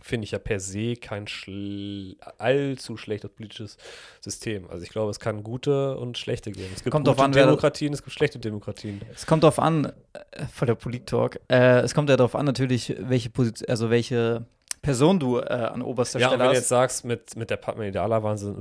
finde 0.00 0.24
ich 0.24 0.30
ja 0.30 0.38
per 0.38 0.60
se 0.60 0.94
kein 0.96 1.26
schl 1.26 2.16
allzu 2.38 2.96
schlechtes 2.96 3.30
politisches 3.30 3.76
System. 4.20 4.68
Also 4.70 4.82
ich 4.84 4.90
glaube, 4.90 5.10
es 5.10 5.18
kann 5.20 5.42
gute 5.42 5.96
und 5.98 6.16
schlechte 6.18 6.50
geben. 6.52 6.68
Es 6.74 6.82
gibt 6.84 6.92
Kommt 6.92 7.06
gute 7.06 7.22
an, 7.22 7.32
Demokratien, 7.32 7.92
es 7.92 8.02
gibt 8.02 8.12
schlechte 8.14 8.38
Demokratien. 8.38 9.00
Es 9.14 9.26
kommt 9.26 9.42
darauf 9.42 9.58
an, 9.58 9.86
äh, 9.86 10.46
vor 10.52 10.66
der 10.66 10.74
Polit-Talk, 10.74 11.40
äh, 11.48 11.80
es 11.80 11.94
kommt 11.94 12.10
ja 12.10 12.16
darauf 12.16 12.34
an, 12.36 12.46
natürlich, 12.46 12.94
welche 12.98 13.30
Position, 13.30 13.68
also 13.68 13.90
welche 13.90 14.46
Person 14.82 15.18
du 15.18 15.38
äh, 15.38 15.42
an 15.44 15.82
oberster 15.82 16.20
Ja, 16.20 16.28
Stelle 16.28 16.38
wenn 16.40 16.46
du 16.46 16.50
hast. 16.52 16.58
jetzt 16.58 16.68
sagst, 16.68 17.04
mit, 17.04 17.36
mit 17.36 17.50
der 17.50 17.56
Padma 17.56 17.82
waren 18.22 18.38
sie, 18.38 18.54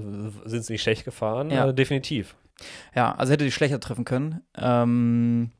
sind 0.45 0.65
sie 0.65 0.73
nicht 0.73 0.81
schlecht 0.81 1.05
gefahren, 1.05 1.51
Ja. 1.51 1.69
äh, 1.69 1.73
definitiv. 1.73 2.35
Ja, 2.95 3.13
also 3.13 3.33
hätte 3.33 3.45
die 3.45 3.51
schlechter 3.51 3.79
treffen 3.79 4.03
können. 4.03 4.41
Ähm, 4.57 5.51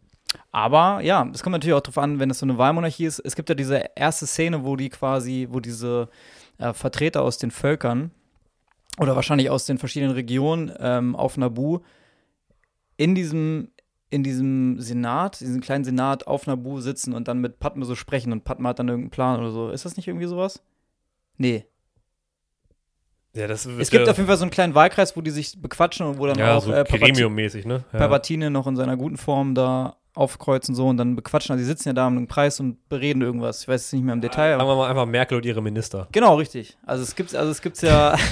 aber 0.51 1.01
ja, 1.01 1.29
es 1.33 1.43
kommt 1.43 1.53
natürlich 1.53 1.75
auch 1.75 1.81
darauf 1.81 1.97
an, 1.97 2.19
wenn 2.19 2.29
es 2.29 2.39
so 2.39 2.45
eine 2.45 2.57
Wahlmonarchie 2.57 3.05
ist. 3.05 3.19
Es 3.19 3.35
gibt 3.35 3.49
ja 3.49 3.55
diese 3.55 3.83
erste 3.95 4.27
Szene, 4.27 4.65
wo 4.65 4.75
die 4.75 4.89
quasi, 4.89 5.47
wo 5.49 5.59
diese 5.59 6.09
äh, 6.57 6.73
Vertreter 6.73 7.21
aus 7.21 7.37
den 7.37 7.51
Völkern 7.51 8.11
oder 8.99 9.15
wahrscheinlich 9.15 9.49
aus 9.49 9.65
den 9.65 9.77
verschiedenen 9.77 10.13
Regionen 10.13 10.71
ähm, 10.79 11.15
auf 11.15 11.37
Nabu 11.37 11.79
in 12.97 13.15
diesem 13.15 13.69
in 14.09 14.23
diesem 14.23 14.79
Senat, 14.79 15.41
diesem 15.41 15.59
kleinen 15.59 15.83
Senat 15.83 16.27
auf 16.27 16.47
Nabu 16.47 16.79
sitzen 16.79 17.13
und 17.13 17.27
dann 17.27 17.39
mit 17.39 17.59
Padme 17.59 17.83
so 17.83 17.93
sprechen 17.93 18.31
und 18.31 18.45
Padme 18.45 18.69
hat 18.69 18.79
dann 18.79 18.87
irgendeinen 18.87 19.11
Plan 19.11 19.39
oder 19.39 19.51
so. 19.51 19.69
Ist 19.69 19.83
das 19.83 19.97
nicht 19.97 20.07
irgendwie 20.07 20.27
sowas? 20.27 20.63
Nee. 21.37 21.65
Ja, 23.33 23.47
das 23.47 23.65
Es 23.65 23.91
gibt 23.91 24.07
auf 24.07 24.17
jeden 24.17 24.27
Fall 24.27 24.37
so 24.37 24.45
einen 24.45 24.51
kleinen 24.51 24.73
Wahlkreis, 24.73 25.15
wo 25.15 25.21
die 25.21 25.29
sich 25.29 25.61
bequatschen 25.61 26.07
und 26.07 26.17
wo 26.17 26.25
dann 26.25 26.39
ja, 26.39 26.55
auch 26.55 26.63
so 26.63 26.71
äh, 26.71 26.85
Gremium-mäßig, 26.85 27.65
ne? 27.65 27.83
Ja. 27.91 27.99
Palpatine 27.99 28.49
noch 28.49 28.65
in 28.65 28.75
seiner 28.75 28.95
guten 28.95 29.17
Form 29.17 29.53
da 29.53 29.96
aufkreuzen 30.17 30.75
so 30.75 30.87
und 30.87 30.97
dann 30.97 31.15
bequatschen. 31.15 31.53
Also 31.53 31.61
die 31.63 31.67
sitzen 31.67 31.89
ja 31.89 31.93
da 31.93 32.07
um 32.07 32.17
einen 32.17 32.27
Preis 32.27 32.59
und 32.59 32.89
bereden 32.89 33.21
irgendwas. 33.21 33.61
Ich 33.61 33.67
weiß 33.67 33.85
es 33.85 33.93
nicht 33.93 34.03
mehr 34.03 34.13
im 34.13 34.21
Detail. 34.21 34.57
Sagen 34.57 34.69
wir 34.69 34.75
mal 34.75 34.89
einfach 34.89 35.05
Merkel 35.05 35.37
und 35.37 35.45
ihre 35.45 35.61
Minister. 35.61 36.07
genau, 36.11 36.35
richtig. 36.35 36.77
Also 36.85 37.03
es 37.03 37.15
gibt's, 37.15 37.35
also 37.35 37.51
es 37.51 37.61
gibt's 37.61 37.81
ja 37.81 38.15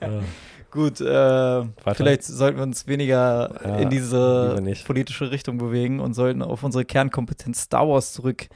gut. 0.70 1.00
Äh, 1.00 1.64
vielleicht 1.94 2.24
sollten 2.24 2.58
wir 2.58 2.62
uns 2.62 2.86
weniger 2.86 3.60
Ja, 3.64 3.76
in 3.76 3.90
diese 3.90 4.56
politische 4.86 5.30
Richtung 5.30 5.58
bewegen 5.58 6.00
und 6.00 6.14
sollten 6.14 6.42
auf 6.42 6.62
unsere 6.62 6.84
Kernkompetenz 6.84 7.62
Star 7.62 7.88
Wars 7.88 8.12
zurück. 8.12 8.48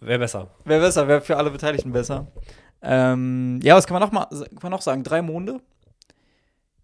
Wäre 0.00 0.18
besser. 0.18 0.48
Wäre 0.64 0.80
besser, 0.80 1.06
wäre 1.08 1.20
für 1.20 1.36
alle 1.36 1.50
Beteiligten 1.50 1.92
besser. 1.92 2.26
Ähm, 2.82 3.60
ja, 3.62 3.74
was 3.76 3.86
kann 3.86 3.94
man 3.94 4.02
noch 4.02 4.12
mal 4.12 4.26
kann 4.26 4.58
man 4.62 4.72
noch 4.72 4.82
sagen? 4.82 5.02
Drei 5.02 5.22
Monde. 5.22 5.60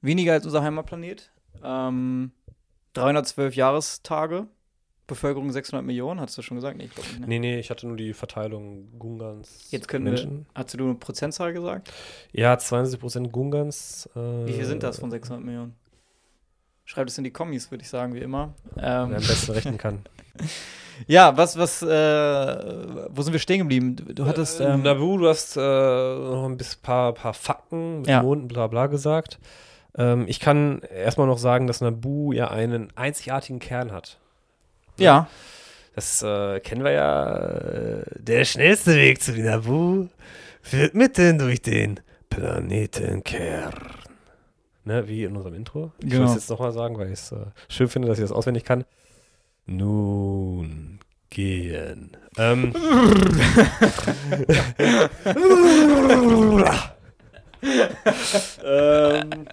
Weniger 0.01 0.35
als 0.35 0.45
unser 0.45 0.63
Heimatplanet. 0.63 1.31
Ähm, 1.63 2.33
312 2.95 3.55
Jahrestage. 3.57 4.47
Bevölkerung 5.07 5.53
600 5.53 5.85
Millionen, 5.85 6.19
hattest 6.19 6.39
du 6.39 6.43
schon 6.43 6.57
gesagt? 6.57 6.79
Nee, 6.79 6.85
ich 6.85 6.95
glaube 6.95 7.07
nicht. 7.11 7.21
Ne? 7.21 7.27
Nee, 7.27 7.39
nee, 7.39 7.59
ich 7.59 7.69
hatte 7.69 7.87
nur 7.87 7.97
die 7.99 8.15
Verteilung 8.15 8.99
Gungans. 8.99 9.71
Jetzt 9.71 9.87
können 9.87 10.05
Menschen. 10.05 10.47
wir. 10.55 10.63
Hast 10.63 10.73
du 10.73 10.83
eine 10.83 10.95
Prozentzahl 10.95 11.53
gesagt? 11.53 11.93
Ja, 12.33 12.55
72% 12.55 13.29
Gungans. 13.29 14.09
Äh, 14.17 14.19
Wie 14.47 14.55
viel 14.55 14.65
sind 14.65 14.83
das 14.83 14.99
von 14.99 15.11
600 15.11 15.45
Millionen? 15.45 15.75
Schreibt 16.87 17.11
es 17.11 17.19
in 17.19 17.25
die 17.25 17.31
Kommis, 17.33 17.71
würde 17.71 17.83
ich 17.83 17.89
sagen, 17.91 18.15
wie 18.15 18.21
immer. 18.21 18.55
Wer 18.77 19.01
am 19.01 19.13
Ähm, 19.13 19.19
besten 19.19 19.53
rechnen 19.53 19.77
kann. 19.77 20.01
ja, 21.07 21.37
was, 21.37 21.59
was, 21.59 21.83
äh, 21.83 21.87
wo 23.11 23.21
sind 23.21 23.33
wir 23.35 23.41
stehen 23.41 23.59
geblieben? 23.59 23.97
Du, 23.97 24.05
du 24.15 24.25
hattest. 24.25 24.59
äh, 24.61 24.73
Ähm, 24.73 24.83
Nabu, 24.85 25.19
du 25.19 25.29
hast 25.29 25.57
äh, 25.59 25.61
noch 25.61 26.47
ein 26.47 26.57
bisschen 26.57 26.81
paar, 26.81 27.13
paar 27.13 27.35
Fakten 27.35 27.99
mit 27.99 28.09
Ja. 28.09 28.23
Monden, 28.23 28.49
bla 28.49 28.69
bla 28.69 28.87
gesagt. 28.87 29.39
Ähm, 29.97 30.25
ich 30.29 30.41
kann 30.41 30.81
erstmal 30.81 31.27
noch 31.27 31.39
sagen, 31.39 31.67
dass 31.67 31.81
Nabu 31.81 32.33
ja 32.33 32.49
einen 32.51 32.89
einzigartigen 32.97 33.59
Kern 33.61 33.93
hat. 33.93 34.19
ja, 34.99 35.29
Das 35.95 36.23
äh, 36.23 36.59
kennen 36.61 36.83
wir 36.85 36.91
ja. 36.93 37.47
Äh, 37.47 38.05
der 38.19 38.45
schnellste 38.45 38.95
Weg 38.97 39.23
zu 39.23 39.33
Nabu 39.41 40.09
führt 40.63 40.95
mitten 40.95 41.39
durch 41.39 41.63
den 41.63 42.01
Planetenkern. 42.31 43.73
Ne, 44.87 45.07
wie 45.09 45.25
in 45.25 45.35
unserem 45.37 45.55
Intro. 45.55 45.93
Ich 45.99 46.11
will 46.11 46.19
Genau. 46.19 46.29
es 46.31 46.35
jetzt 46.35 46.51
nochmal 46.51 46.73
sagen, 46.73 46.99
weil 46.99 47.07
ich 47.07 47.13
es 47.15 47.33
äh, 47.33 47.47
schön 47.69 47.89
finde, 47.89 48.09
dass 48.09 48.19
ich 48.19 48.25
das 48.25 48.33
auswendig 48.33 48.65
kann. 48.65 48.85
Nun 49.67 50.99
gehen. 51.31 52.17
Ähm, 52.37 52.75
ähm, 58.65 59.47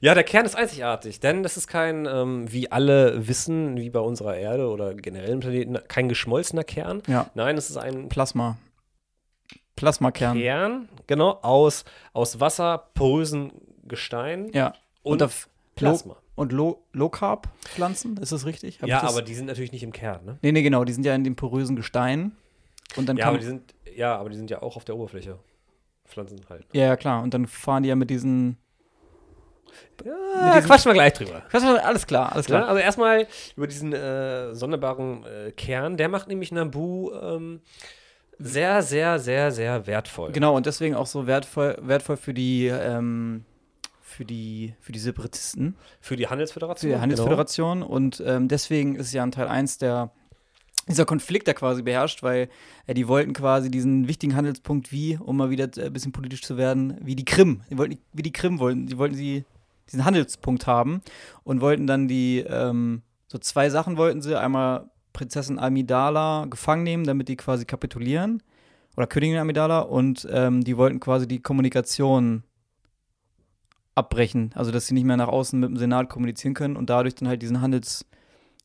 ja, 0.00 0.14
der 0.14 0.24
Kern 0.24 0.44
ist 0.46 0.56
einzigartig, 0.56 1.20
denn 1.20 1.42
das 1.42 1.56
ist 1.56 1.66
kein, 1.68 2.06
ähm, 2.06 2.50
wie 2.52 2.70
alle 2.72 3.28
wissen, 3.28 3.76
wie 3.76 3.90
bei 3.90 4.00
unserer 4.00 4.36
Erde 4.36 4.68
oder 4.68 4.94
generellen 4.94 5.40
Planeten, 5.40 5.78
kein 5.88 6.08
geschmolzener 6.08 6.64
Kern. 6.64 7.02
ja. 7.06 7.30
Nein, 7.34 7.56
es 7.56 7.70
ist 7.70 7.76
ein 7.76 8.08
Plasma. 8.08 8.58
Plasmakern. 9.76 10.38
Kern, 10.38 10.88
genau, 11.06 11.38
aus, 11.42 11.84
aus 12.12 12.40
Wasser, 12.40 12.88
porösen 12.94 13.52
Gestein 13.84 14.50
Ja. 14.52 14.74
und, 15.02 15.12
Und, 15.14 15.22
auf 15.22 15.48
Plasma. 15.76 16.16
Und 16.34 16.52
Low, 16.52 16.82
Low 16.92 17.08
Carb 17.10 17.48
Pflanzen, 17.64 18.16
ist 18.16 18.32
das 18.32 18.46
richtig? 18.46 18.80
Hab 18.80 18.88
ja, 18.88 19.00
das? 19.00 19.10
aber 19.12 19.22
die 19.22 19.34
sind 19.34 19.46
natürlich 19.46 19.72
nicht 19.72 19.82
im 19.82 19.92
Kern, 19.92 20.24
ne? 20.24 20.38
Nee, 20.42 20.52
nee, 20.52 20.62
genau, 20.62 20.84
die 20.84 20.92
sind 20.92 21.04
ja 21.04 21.14
in 21.14 21.24
dem 21.24 21.36
porösen 21.36 21.76
Gestein. 21.76 22.32
Und 22.96 23.08
dann 23.08 23.16
Ja, 23.16 23.24
kann 23.24 23.34
aber 23.34 23.38
die 23.38 23.46
sind, 23.46 23.74
ja, 23.96 24.16
aber 24.16 24.30
die 24.30 24.36
sind 24.36 24.50
ja 24.50 24.62
auch 24.62 24.76
auf 24.76 24.84
der 24.84 24.96
Oberfläche. 24.96 25.38
Pflanzen 26.12 26.40
halt. 26.48 26.66
Ja, 26.72 26.84
ja, 26.86 26.96
klar. 26.96 27.22
Und 27.22 27.34
dann 27.34 27.46
fahren 27.46 27.82
die 27.82 27.88
ja 27.88 27.96
mit 27.96 28.10
diesen. 28.10 28.58
Ja, 30.04 30.54
diesen- 30.56 30.66
quatschen 30.68 30.90
wir 30.90 30.94
gleich 30.94 31.12
drüber. 31.12 31.42
War- 31.50 31.84
Alles 31.84 32.06
klar, 32.06 32.32
alles 32.32 32.48
Ja, 32.48 32.58
klar. 32.58 32.68
also 32.68 32.80
erstmal 32.80 33.26
über 33.56 33.66
diesen 33.66 33.92
äh, 33.92 34.54
sonderbaren 34.54 35.24
äh, 35.24 35.52
Kern, 35.52 35.96
der 35.96 36.08
macht 36.08 36.28
nämlich 36.28 36.52
Nabu 36.52 37.10
ähm, 37.12 37.60
sehr, 38.38 38.82
sehr, 38.82 39.18
sehr, 39.18 39.52
sehr 39.52 39.86
wertvoll. 39.86 40.32
Genau, 40.32 40.56
und 40.56 40.66
deswegen 40.66 40.94
auch 40.94 41.06
so 41.06 41.26
wertvoll, 41.26 41.76
wertvoll 41.80 42.16
für 42.16 42.34
die, 42.34 42.66
ähm, 42.66 43.44
für 44.00 44.24
die, 44.24 44.74
für 44.80 44.92
die 44.92 44.98
Separatisten, 44.98 45.76
Für 46.00 46.16
die 46.16 46.24
für 46.24 46.30
Handelsföderation. 46.30 46.92
die 46.92 46.98
Handelsföderation. 46.98 47.82
Und 47.82 48.22
ähm, 48.26 48.48
deswegen 48.48 48.96
ist 48.96 49.12
ja 49.12 49.22
in 49.22 49.30
Teil 49.30 49.46
1 49.48 49.78
der 49.78 50.10
dieser 50.88 51.04
Konflikt 51.04 51.48
da 51.48 51.54
quasi 51.54 51.82
beherrscht, 51.82 52.22
weil 52.22 52.48
äh, 52.86 52.94
die 52.94 53.08
wollten 53.08 53.32
quasi 53.32 53.70
diesen 53.70 54.08
wichtigen 54.08 54.34
Handelspunkt 54.34 54.92
wie, 54.92 55.16
um 55.16 55.36
mal 55.36 55.50
wieder 55.50 55.68
äh, 55.76 55.86
ein 55.86 55.92
bisschen 55.92 56.12
politisch 56.12 56.42
zu 56.42 56.56
werden, 56.56 56.98
wie 57.00 57.16
die 57.16 57.24
Krim. 57.24 57.62
Die 57.70 57.78
wollten, 57.78 57.98
wie 58.12 58.22
die 58.22 58.32
Krim 58.32 58.58
wollten, 58.58 58.86
die 58.86 58.98
wollten 58.98 59.14
sie 59.14 59.44
diesen 59.88 60.04
Handelspunkt 60.04 60.66
haben 60.66 61.02
und 61.44 61.60
wollten 61.60 61.86
dann 61.86 62.08
die, 62.08 62.40
ähm, 62.40 63.02
so 63.28 63.38
zwei 63.38 63.70
Sachen 63.70 63.96
wollten 63.96 64.22
sie. 64.22 64.38
Einmal 64.38 64.90
Prinzessin 65.12 65.58
Amidala 65.58 66.46
gefangen 66.48 66.84
nehmen, 66.84 67.04
damit 67.04 67.28
die 67.28 67.36
quasi 67.36 67.64
kapitulieren. 67.64 68.42
Oder 68.96 69.06
Königin 69.06 69.38
Amidala 69.38 69.80
und 69.80 70.26
ähm, 70.30 70.64
die 70.64 70.76
wollten 70.76 71.00
quasi 71.00 71.26
die 71.26 71.40
Kommunikation 71.40 72.42
abbrechen. 73.94 74.50
Also, 74.54 74.70
dass 74.70 74.86
sie 74.86 74.94
nicht 74.94 75.04
mehr 75.04 75.16
nach 75.16 75.28
außen 75.28 75.58
mit 75.58 75.70
dem 75.70 75.76
Senat 75.76 76.08
kommunizieren 76.08 76.54
können 76.54 76.76
und 76.76 76.90
dadurch 76.90 77.14
dann 77.14 77.28
halt 77.28 77.42
diesen 77.42 77.60
Handels, 77.60 78.06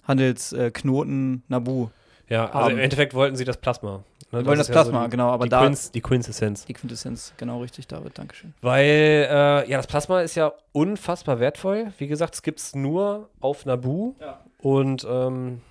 Handelsknoten 0.04 1.44
Nabu. 1.48 1.90
Ja, 2.30 2.50
also 2.52 2.72
im 2.72 2.80
Endeffekt 2.80 3.14
wollten 3.14 3.36
sie 3.36 3.46
das 3.46 3.58
Plasma. 3.58 4.04
Ne? 4.32 4.40
Die 4.40 4.46
wollen 4.46 4.60
ist 4.60 4.68
das 4.68 4.76
ja 4.76 4.84
Plasma, 4.84 5.06
die, 5.06 5.12
genau, 5.12 5.30
aber 5.30 5.46
die, 5.46 5.50
da 5.50 5.62
Quinz, 5.62 5.92
die 5.92 6.02
Quintessenz. 6.02 6.66
die 6.66 6.74
Quintessenz, 6.74 7.34
genau 7.38 7.62
richtig, 7.62 7.88
David, 7.88 8.18
Dankeschön. 8.18 8.54
Weil, 8.62 9.28
äh, 9.30 9.70
ja, 9.70 9.78
das 9.78 9.88
Plasma 9.88 10.22
ist 10.22 10.36
ja 10.36 10.52
unfassbar 10.74 11.40
wertvoll. 11.40 11.94
Wie 11.98 12.08
gesagt, 12.08 12.36
es 12.36 12.42
gibt 12.42 12.60
es 12.60 12.76
nur 12.76 13.30
auf 13.40 13.66
Nabu. 13.66 14.16
Ja. 14.20 14.42
Und 14.60 15.08
ähm, 15.10 15.62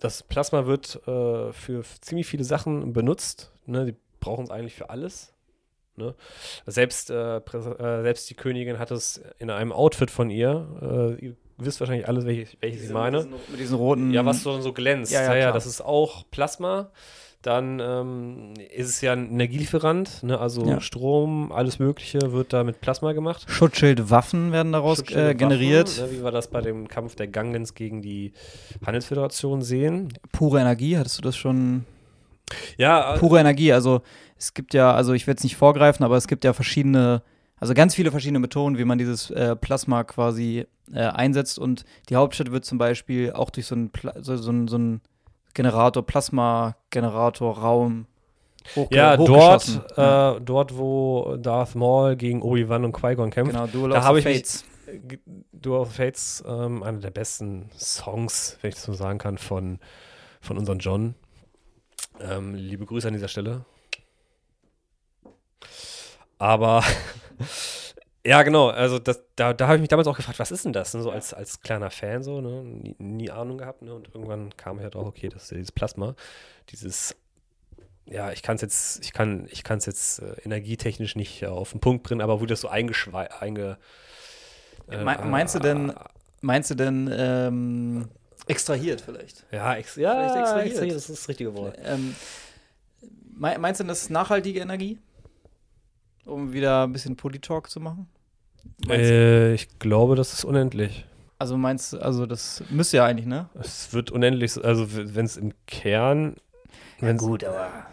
das 0.00 0.22
Plasma 0.22 0.66
wird 0.66 0.96
äh, 1.06 1.52
für 1.52 1.82
ziemlich 2.00 2.26
viele 2.26 2.44
Sachen 2.44 2.92
benutzt. 2.92 3.52
Ne? 3.66 3.86
Die 3.86 3.96
brauchen 4.18 4.44
es 4.44 4.50
eigentlich 4.50 4.74
für 4.74 4.90
alles. 4.90 5.32
Ne? 5.96 6.14
Selbst, 6.66 7.10
äh, 7.10 7.36
äh, 7.36 8.02
selbst 8.02 8.28
die 8.28 8.34
Königin 8.34 8.78
hat 8.78 8.90
es 8.90 9.22
in 9.38 9.50
einem 9.50 9.72
Outfit 9.72 10.10
von 10.10 10.30
ihr. 10.30 11.16
Äh, 11.20 11.24
ihr 11.24 11.36
wisst 11.64 11.80
wahrscheinlich 11.80 12.08
alles, 12.08 12.24
welches, 12.26 12.56
welches 12.60 12.84
ich 12.84 12.90
meine. 12.90 13.26
Mit 13.50 13.60
diesen 13.60 13.76
roten. 13.76 14.12
Ja, 14.12 14.24
was 14.24 14.42
so, 14.42 14.60
so 14.60 14.72
glänzt. 14.72 15.12
Ja, 15.12 15.22
Ja, 15.22 15.36
ja, 15.36 15.52
das 15.52 15.66
ist 15.66 15.80
auch 15.80 16.24
Plasma. 16.30 16.90
dann 17.42 17.80
ähm, 17.80 18.52
ist 18.76 18.88
es 18.90 19.00
ja 19.00 19.12
ein 19.14 19.30
Energielieferant, 19.30 20.22
ne? 20.22 20.38
also 20.38 20.66
Ja. 20.66 20.80
Strom, 20.82 21.52
alles 21.52 21.78
Mögliche 21.78 22.32
wird 22.32 22.52
da 22.52 22.64
mit 22.64 22.82
Plasma 22.82 23.12
gemacht. 23.12 23.46
Schutzschildwaffen 23.48 24.52
werden 24.52 24.72
daraus 24.72 25.00
äh, 25.10 25.34
generiert. 25.34 25.88
Waffen, 25.88 26.10
ne? 26.12 26.18
Wie 26.18 26.22
wir 26.24 26.30
das 26.32 26.48
bei 26.48 26.60
dem 26.60 26.86
Kampf 26.88 27.14
der 27.16 27.28
Gangens 27.28 27.74
gegen 27.74 28.02
die 28.02 28.32
Handelsföderation 28.84 29.62
sehen. 29.62 30.12
Pure 30.32 30.60
Energie, 30.60 30.98
hattest 30.98 31.16
du 31.16 31.22
das 31.22 31.36
schon? 31.36 31.86
Ja, 32.76 33.14
äh, 33.14 33.18
Pure 33.18 33.40
Energie, 33.40 33.72
also 33.72 34.02
es 34.36 34.52
gibt 34.54 34.74
ja, 34.74 34.92
also 34.92 35.12
ich 35.14 35.26
will 35.26 35.32
jetzt 35.32 35.44
nicht 35.44 35.56
vorgreifen, 35.56 36.04
aber 36.04 36.16
es 36.16 36.28
gibt 36.28 36.44
ja 36.44 36.52
verschiedene, 36.52 37.22
also 37.60 37.74
ganz 37.74 37.94
viele 37.94 38.10
verschiedene 38.10 38.38
Methoden, 38.40 38.76
wie 38.78 38.84
man 38.84 38.98
dieses 38.98 39.30
äh, 39.30 39.54
Plasma 39.54 40.02
quasi 40.04 40.66
äh, 40.92 40.98
einsetzt 41.00 41.58
und 41.58 41.84
die 42.08 42.16
Hauptstadt 42.16 42.50
wird 42.50 42.64
zum 42.64 42.78
Beispiel 42.78 43.32
auch 43.32 43.50
durch 43.50 43.66
so 43.66 43.74
einen 43.76 43.90
so, 44.20 44.36
so, 44.36 44.50
ein- 44.50 44.66
so 44.66 44.76
einen 44.76 45.00
Generator, 45.54 46.04
Plasma-Generator, 46.06 47.58
Raum 47.58 48.06
hochge 48.76 48.94
ja 48.96 49.16
dort, 49.16 49.28
hochgeschossen. 49.30 49.80
Ja, 49.96 50.36
äh, 50.36 50.40
dort, 50.40 50.76
wo 50.76 51.36
Darth 51.36 51.74
Maul 51.74 52.16
gegen 52.16 52.42
Obi-Wan 52.42 52.84
und 52.84 52.92
Qui-Gon 52.92 53.30
kämpft. 53.30 53.52
genau, 53.52 53.66
Duel 53.66 53.90
da 53.90 53.98
of 53.98 54.04
habe 54.04 54.18
ich 54.20 54.24
mich- 54.24 54.36
Fates. 54.36 54.64
G- 55.06 55.18
Duel 55.52 55.80
of 55.80 55.92
Fates, 55.94 56.42
ähm, 56.46 56.82
einer 56.82 56.98
der 56.98 57.10
besten 57.10 57.68
Songs, 57.78 58.58
wenn 58.60 58.68
ich 58.70 58.74
das 58.74 58.84
so 58.84 58.92
sagen 58.92 59.18
kann, 59.18 59.38
von, 59.38 59.78
von 60.40 60.56
unserem 60.58 60.78
John. 60.80 61.14
Ähm, 62.20 62.54
liebe 62.54 62.84
Grüße 62.86 63.06
an 63.08 63.14
dieser 63.14 63.28
Stelle. 63.28 63.64
Aber 66.38 66.82
ja, 68.24 68.42
genau, 68.42 68.68
also 68.68 68.98
das, 68.98 69.22
da, 69.36 69.52
da 69.52 69.66
habe 69.66 69.76
ich 69.76 69.80
mich 69.80 69.88
damals 69.88 70.06
auch 70.08 70.16
gefragt, 70.16 70.38
was 70.38 70.50
ist 70.50 70.64
denn 70.64 70.72
das? 70.72 70.92
Ne? 70.94 71.02
So 71.02 71.10
als, 71.10 71.32
als 71.34 71.60
kleiner 71.60 71.90
Fan 71.90 72.22
so, 72.22 72.40
ne? 72.40 72.62
nie, 72.62 72.94
nie 72.98 73.30
Ahnung 73.30 73.58
gehabt. 73.58 73.82
Ne? 73.82 73.94
Und 73.94 74.08
irgendwann 74.14 74.56
kam 74.56 74.76
ich 74.78 74.82
halt 74.84 74.96
auch, 74.96 75.06
okay, 75.06 75.28
das 75.28 75.44
ist 75.44 75.50
ja 75.52 75.56
dieses 75.56 75.72
Plasma, 75.72 76.14
dieses 76.70 77.16
ja, 78.06 78.32
ich 78.32 78.42
kann 78.42 78.56
es 78.56 78.62
jetzt, 78.62 79.04
ich 79.04 79.12
kann, 79.12 79.46
ich 79.50 79.62
kann 79.62 79.78
es 79.78 79.86
jetzt 79.86 80.18
äh, 80.20 80.32
energietechnisch 80.44 81.14
nicht 81.14 81.42
äh, 81.42 81.46
auf 81.46 81.70
den 81.70 81.80
Punkt 81.80 82.02
bringen, 82.02 82.20
aber 82.22 82.40
wo 82.40 82.46
das 82.46 82.60
so 82.62 82.68
eingeschwei 82.68 83.30
einge, 83.40 83.78
äh, 84.90 85.04
Me- 85.04 85.18
meinst 85.24 85.54
du 85.54 85.58
denn- 85.58 85.90
äh, 85.90 85.94
Meinst 86.42 86.70
du 86.70 86.74
denn 86.74 87.10
ähm, 87.12 88.08
extrahiert 88.46 89.02
vielleicht? 89.02 89.44
Ja, 89.52 89.76
ex 89.76 89.94
ja 89.96 90.14
Vielleicht 90.14 90.36
extrahiert. 90.36 90.66
extrahiert, 90.68 90.96
das 90.96 91.10
ist 91.10 91.18
das 91.20 91.28
richtige 91.28 91.54
Wort. 91.54 91.76
Ähm, 91.84 92.16
mei- 93.36 93.58
meinst 93.58 93.80
du, 93.80 93.84
das 93.84 94.00
ist 94.04 94.10
nachhaltige 94.10 94.58
Energie? 94.60 94.98
Um 96.24 96.52
wieder 96.52 96.84
ein 96.84 96.92
bisschen 96.92 97.16
Politalk 97.16 97.70
zu 97.70 97.80
machen? 97.80 98.08
Äh, 98.88 99.54
ich 99.54 99.78
glaube, 99.78 100.16
das 100.16 100.32
ist 100.32 100.44
unendlich. 100.44 101.06
Also 101.38 101.56
meinst 101.56 101.94
du, 101.94 101.98
also 101.98 102.26
das 102.26 102.62
müsste 102.68 102.98
ja 102.98 103.06
eigentlich, 103.06 103.26
ne? 103.26 103.48
Es 103.54 103.92
wird 103.94 104.10
unendlich, 104.10 104.62
also 104.62 104.86
wenn 104.92 105.24
es 105.24 105.38
im 105.38 105.54
Kern, 105.66 106.36
wenn's, 106.98 107.24
aber 107.24 107.86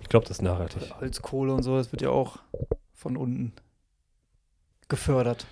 ich 0.00 0.08
glaube, 0.08 0.26
das 0.26 0.38
ist 0.38 0.42
nachhaltig. 0.42 0.82
Holzkohle 1.00 1.54
und 1.54 1.62
so, 1.62 1.78
das 1.78 1.92
wird 1.92 2.02
ja 2.02 2.10
auch 2.10 2.40
von 2.92 3.16
unten 3.16 3.54
gefördert. 4.88 5.46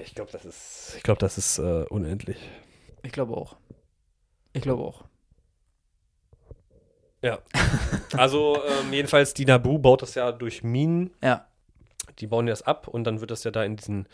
Ich 0.00 0.14
glaube, 0.14 0.32
das 0.32 0.44
ist, 0.44 0.94
ich 0.96 1.02
glaube, 1.04 1.20
das 1.20 1.38
ist 1.38 1.58
äh, 1.58 1.84
unendlich. 1.88 2.38
Ich 3.04 3.12
glaube 3.12 3.36
auch. 3.36 3.56
Ich 4.52 4.62
glaube 4.62 4.82
auch. 4.82 5.04
Also 8.16 8.56
ähm, 8.56 8.92
jedenfalls, 8.92 9.32
die 9.34 9.44
Nabu 9.44 9.78
baut 9.78 10.02
das 10.02 10.14
ja 10.14 10.32
durch 10.32 10.62
Minen. 10.62 11.10
Ja. 11.22 11.46
Die 12.18 12.26
bauen 12.26 12.46
das 12.46 12.62
ab 12.62 12.88
und 12.88 13.04
dann 13.04 13.20
wird 13.20 13.30
das 13.30 13.44
ja 13.44 13.50
da 13.50 13.64
in 13.64 13.76
diesen 13.76 14.06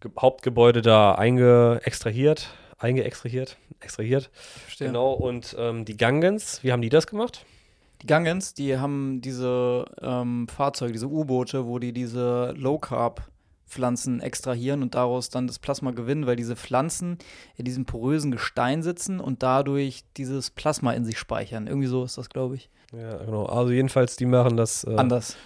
Ge 0.00 0.10
Hauptgebäude 0.20 0.82
da 0.82 1.14
einge 1.14 1.80
extrahiert, 1.84 2.50
eingeextrahiert, 2.78 3.56
extrahiert. 3.80 4.30
Verstehe. 4.64 4.88
Genau. 4.88 5.12
Und 5.12 5.56
ähm, 5.58 5.84
die 5.84 5.96
Gangens, 5.96 6.62
wie 6.62 6.70
haben 6.70 6.82
die 6.82 6.90
das 6.90 7.06
gemacht? 7.06 7.44
Die 8.02 8.06
Gangens, 8.06 8.52
die 8.52 8.76
haben 8.76 9.22
diese 9.22 9.86
ähm, 10.02 10.48
Fahrzeuge, 10.48 10.92
diese 10.92 11.06
U-Boote, 11.06 11.66
wo 11.66 11.78
die 11.78 11.92
diese 11.92 12.52
Low-Carb-Pflanzen 13.66 14.20
extrahieren 14.20 14.82
und 14.82 14.94
daraus 14.94 15.28
dann 15.30 15.46
das 15.46 15.58
Plasma 15.58 15.90
gewinnen, 15.90 16.26
weil 16.26 16.36
diese 16.36 16.56
Pflanzen 16.56 17.18
in 17.56 17.64
diesem 17.64 17.84
porösen 17.84 18.30
Gestein 18.30 18.82
sitzen 18.82 19.20
und 19.20 19.42
dadurch 19.42 20.04
dieses 20.16 20.50
Plasma 20.50 20.92
in 20.92 21.04
sich 21.04 21.18
speichern. 21.18 21.66
Irgendwie 21.66 21.88
so 21.88 22.04
ist 22.04 22.18
das, 22.18 22.28
glaube 22.28 22.56
ich. 22.56 22.70
Ja, 22.92 23.16
genau. 23.18 23.46
Also 23.46 23.72
jedenfalls, 23.72 24.16
die 24.16 24.26
machen 24.26 24.56
das 24.56 24.84
äh, 24.84 24.94
Anders. 24.96 25.36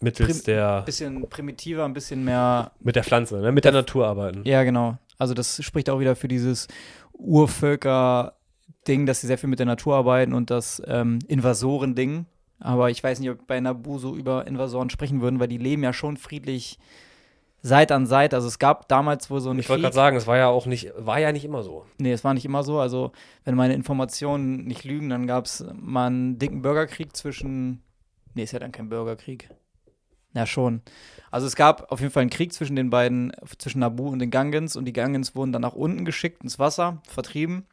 mittels 0.00 0.42
Prim- 0.42 0.44
der 0.46 0.82
Bisschen 0.82 1.28
primitiver, 1.28 1.84
ein 1.84 1.94
bisschen 1.94 2.24
mehr. 2.24 2.72
mit 2.80 2.96
der 2.96 3.04
Pflanze, 3.04 3.38
ne? 3.40 3.52
mit 3.52 3.64
der 3.64 3.72
Natur 3.72 4.06
arbeiten. 4.06 4.42
Ja, 4.44 4.64
genau. 4.64 4.98
Also, 5.16 5.32
das 5.32 5.62
spricht 5.62 5.88
auch 5.90 6.00
wieder 6.00 6.16
für 6.16 6.26
dieses 6.26 6.66
Urvölker-Ding, 7.12 9.06
dass 9.06 9.20
sie 9.20 9.28
sehr 9.28 9.38
viel 9.38 9.48
mit 9.48 9.60
der 9.60 9.66
Natur 9.66 9.94
arbeiten 9.94 10.32
und 10.34 10.50
das 10.50 10.82
ähm, 10.86 11.20
Invasoren-Ding. 11.28 12.26
Aber 12.58 12.90
ich 12.90 13.02
weiß 13.02 13.20
nicht, 13.20 13.30
ob 13.30 13.46
bei 13.46 13.60
Nabu 13.60 13.98
so 13.98 14.16
über 14.16 14.46
Invasoren 14.48 14.90
sprechen 14.90 15.20
würden, 15.20 15.38
weil 15.38 15.46
die 15.48 15.58
leben 15.58 15.84
ja 15.84 15.92
schon 15.92 16.16
friedlich 16.16 16.78
Seite 17.66 17.94
an 17.94 18.04
Seite. 18.04 18.36
Also 18.36 18.46
es 18.46 18.58
gab 18.58 18.88
damals 18.88 19.30
wohl 19.30 19.40
so 19.40 19.48
einen 19.48 19.58
Ich 19.58 19.70
wollte 19.70 19.82
gerade 19.82 19.94
sagen, 19.94 20.18
es 20.18 20.26
war 20.26 20.36
ja 20.36 20.48
auch 20.48 20.66
nicht, 20.66 20.92
war 20.98 21.18
ja 21.18 21.32
nicht 21.32 21.46
immer 21.46 21.62
so. 21.62 21.86
Nee, 21.96 22.12
es 22.12 22.22
war 22.22 22.34
nicht 22.34 22.44
immer 22.44 22.62
so. 22.62 22.78
Also, 22.78 23.12
wenn 23.44 23.54
meine 23.54 23.72
Informationen 23.72 24.66
nicht 24.66 24.84
lügen, 24.84 25.08
dann 25.08 25.26
gab 25.26 25.46
es 25.46 25.64
mal 25.72 26.08
einen 26.08 26.38
dicken 26.38 26.60
Bürgerkrieg 26.60 27.16
zwischen. 27.16 27.82
Nee, 28.34 28.42
ist 28.42 28.52
ja 28.52 28.58
dann 28.58 28.70
kein 28.70 28.90
Bürgerkrieg. 28.90 29.48
Ja, 30.34 30.44
schon. 30.44 30.82
Also, 31.30 31.46
es 31.46 31.56
gab 31.56 31.90
auf 31.90 32.00
jeden 32.00 32.12
Fall 32.12 32.20
einen 32.20 32.28
Krieg 32.28 32.52
zwischen 32.52 32.76
den 32.76 32.90
beiden, 32.90 33.32
zwischen 33.56 33.78
Nabu 33.78 34.10
und 34.10 34.18
den 34.18 34.30
Gangens. 34.30 34.76
Und 34.76 34.84
die 34.84 34.92
Gangens 34.92 35.34
wurden 35.34 35.52
dann 35.52 35.62
nach 35.62 35.72
unten 35.72 36.04
geschickt 36.04 36.42
ins 36.42 36.58
Wasser, 36.58 37.00
vertrieben. 37.08 37.64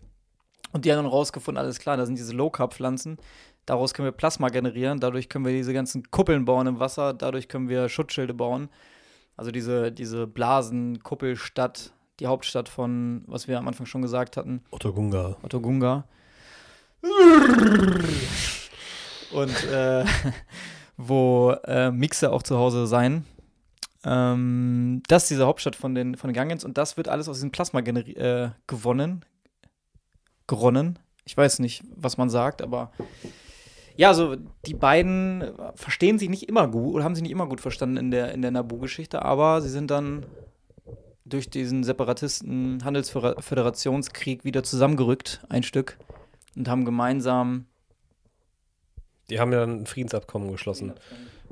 Und 0.71 0.85
die 0.85 0.91
haben 0.93 0.99
dann 0.99 1.05
rausgefunden, 1.05 1.61
alles 1.61 1.79
klar, 1.79 1.97
da 1.97 2.05
sind 2.05 2.17
diese 2.17 2.31
Low-Carb-Pflanzen. 2.31 3.17
Daraus 3.65 3.93
können 3.93 4.07
wir 4.07 4.13
Plasma 4.13 4.47
generieren. 4.47 5.01
Dadurch 5.01 5.27
können 5.27 5.43
wir 5.43 5.51
diese 5.51 5.73
ganzen 5.73 6.09
Kuppeln 6.11 6.45
bauen 6.45 6.67
im 6.67 6.79
Wasser. 6.79 7.13
Dadurch 7.13 7.49
können 7.49 7.67
wir 7.67 7.89
Schutzschilde 7.89 8.33
bauen. 8.33 8.69
Also 9.37 9.51
diese, 9.51 9.91
diese 9.91 10.27
Blasenkuppelstadt, 10.27 11.93
die 12.19 12.27
Hauptstadt 12.27 12.69
von, 12.69 13.23
was 13.27 13.47
wir 13.47 13.57
am 13.57 13.67
Anfang 13.67 13.85
schon 13.85 14.01
gesagt 14.01 14.37
hatten, 14.37 14.61
Otto 14.71 14.93
Gunga. 14.93 15.37
Otto 15.41 15.59
Gunga. 15.59 16.05
Und 19.31 19.63
äh, 19.71 20.05
wo 20.97 21.51
äh, 21.65 21.91
Mixe 21.91 22.31
auch 22.31 22.43
zu 22.43 22.57
Hause 22.57 22.85
sein. 22.85 23.25
Ähm, 24.03 25.01
das 25.07 25.23
ist 25.23 25.31
diese 25.31 25.45
Hauptstadt 25.45 25.75
von 25.75 25.95
den, 25.95 26.15
von 26.15 26.29
den 26.29 26.35
Gangens 26.35 26.63
und 26.63 26.77
das 26.77 26.97
wird 26.97 27.07
alles 27.07 27.29
aus 27.29 27.37
diesem 27.37 27.51
Plasma 27.51 27.79
äh, 27.79 28.49
gewonnen. 28.67 29.25
Geronnen. 30.47 30.99
Ich 31.25 31.37
weiß 31.37 31.59
nicht, 31.59 31.83
was 31.95 32.17
man 32.17 32.29
sagt, 32.29 32.61
aber 32.61 32.91
ja, 34.01 34.07
also 34.07 34.35
die 34.65 34.73
beiden 34.73 35.43
verstehen 35.75 36.17
sich 36.17 36.27
nicht 36.27 36.49
immer 36.49 36.67
gut 36.67 36.95
oder 36.95 37.03
haben 37.03 37.13
sich 37.13 37.21
nicht 37.21 37.31
immer 37.31 37.45
gut 37.45 37.61
verstanden 37.61 37.97
in 37.97 38.09
der, 38.09 38.31
in 38.33 38.41
der 38.41 38.49
Nabu-Geschichte, 38.49 39.21
aber 39.23 39.61
sie 39.61 39.69
sind 39.69 39.91
dann 39.91 40.25
durch 41.23 41.51
diesen 41.51 41.83
Separatisten 41.83 42.83
Handelsföderationskrieg 42.83 44.43
wieder 44.43 44.63
zusammengerückt, 44.63 45.45
ein 45.49 45.61
Stück, 45.61 45.99
und 46.55 46.67
haben 46.67 46.83
gemeinsam 46.83 47.67
Die 49.29 49.39
haben 49.39 49.53
ja 49.53 49.59
dann 49.59 49.81
ein 49.81 49.85
Friedensabkommen 49.85 50.51
geschlossen. 50.51 50.93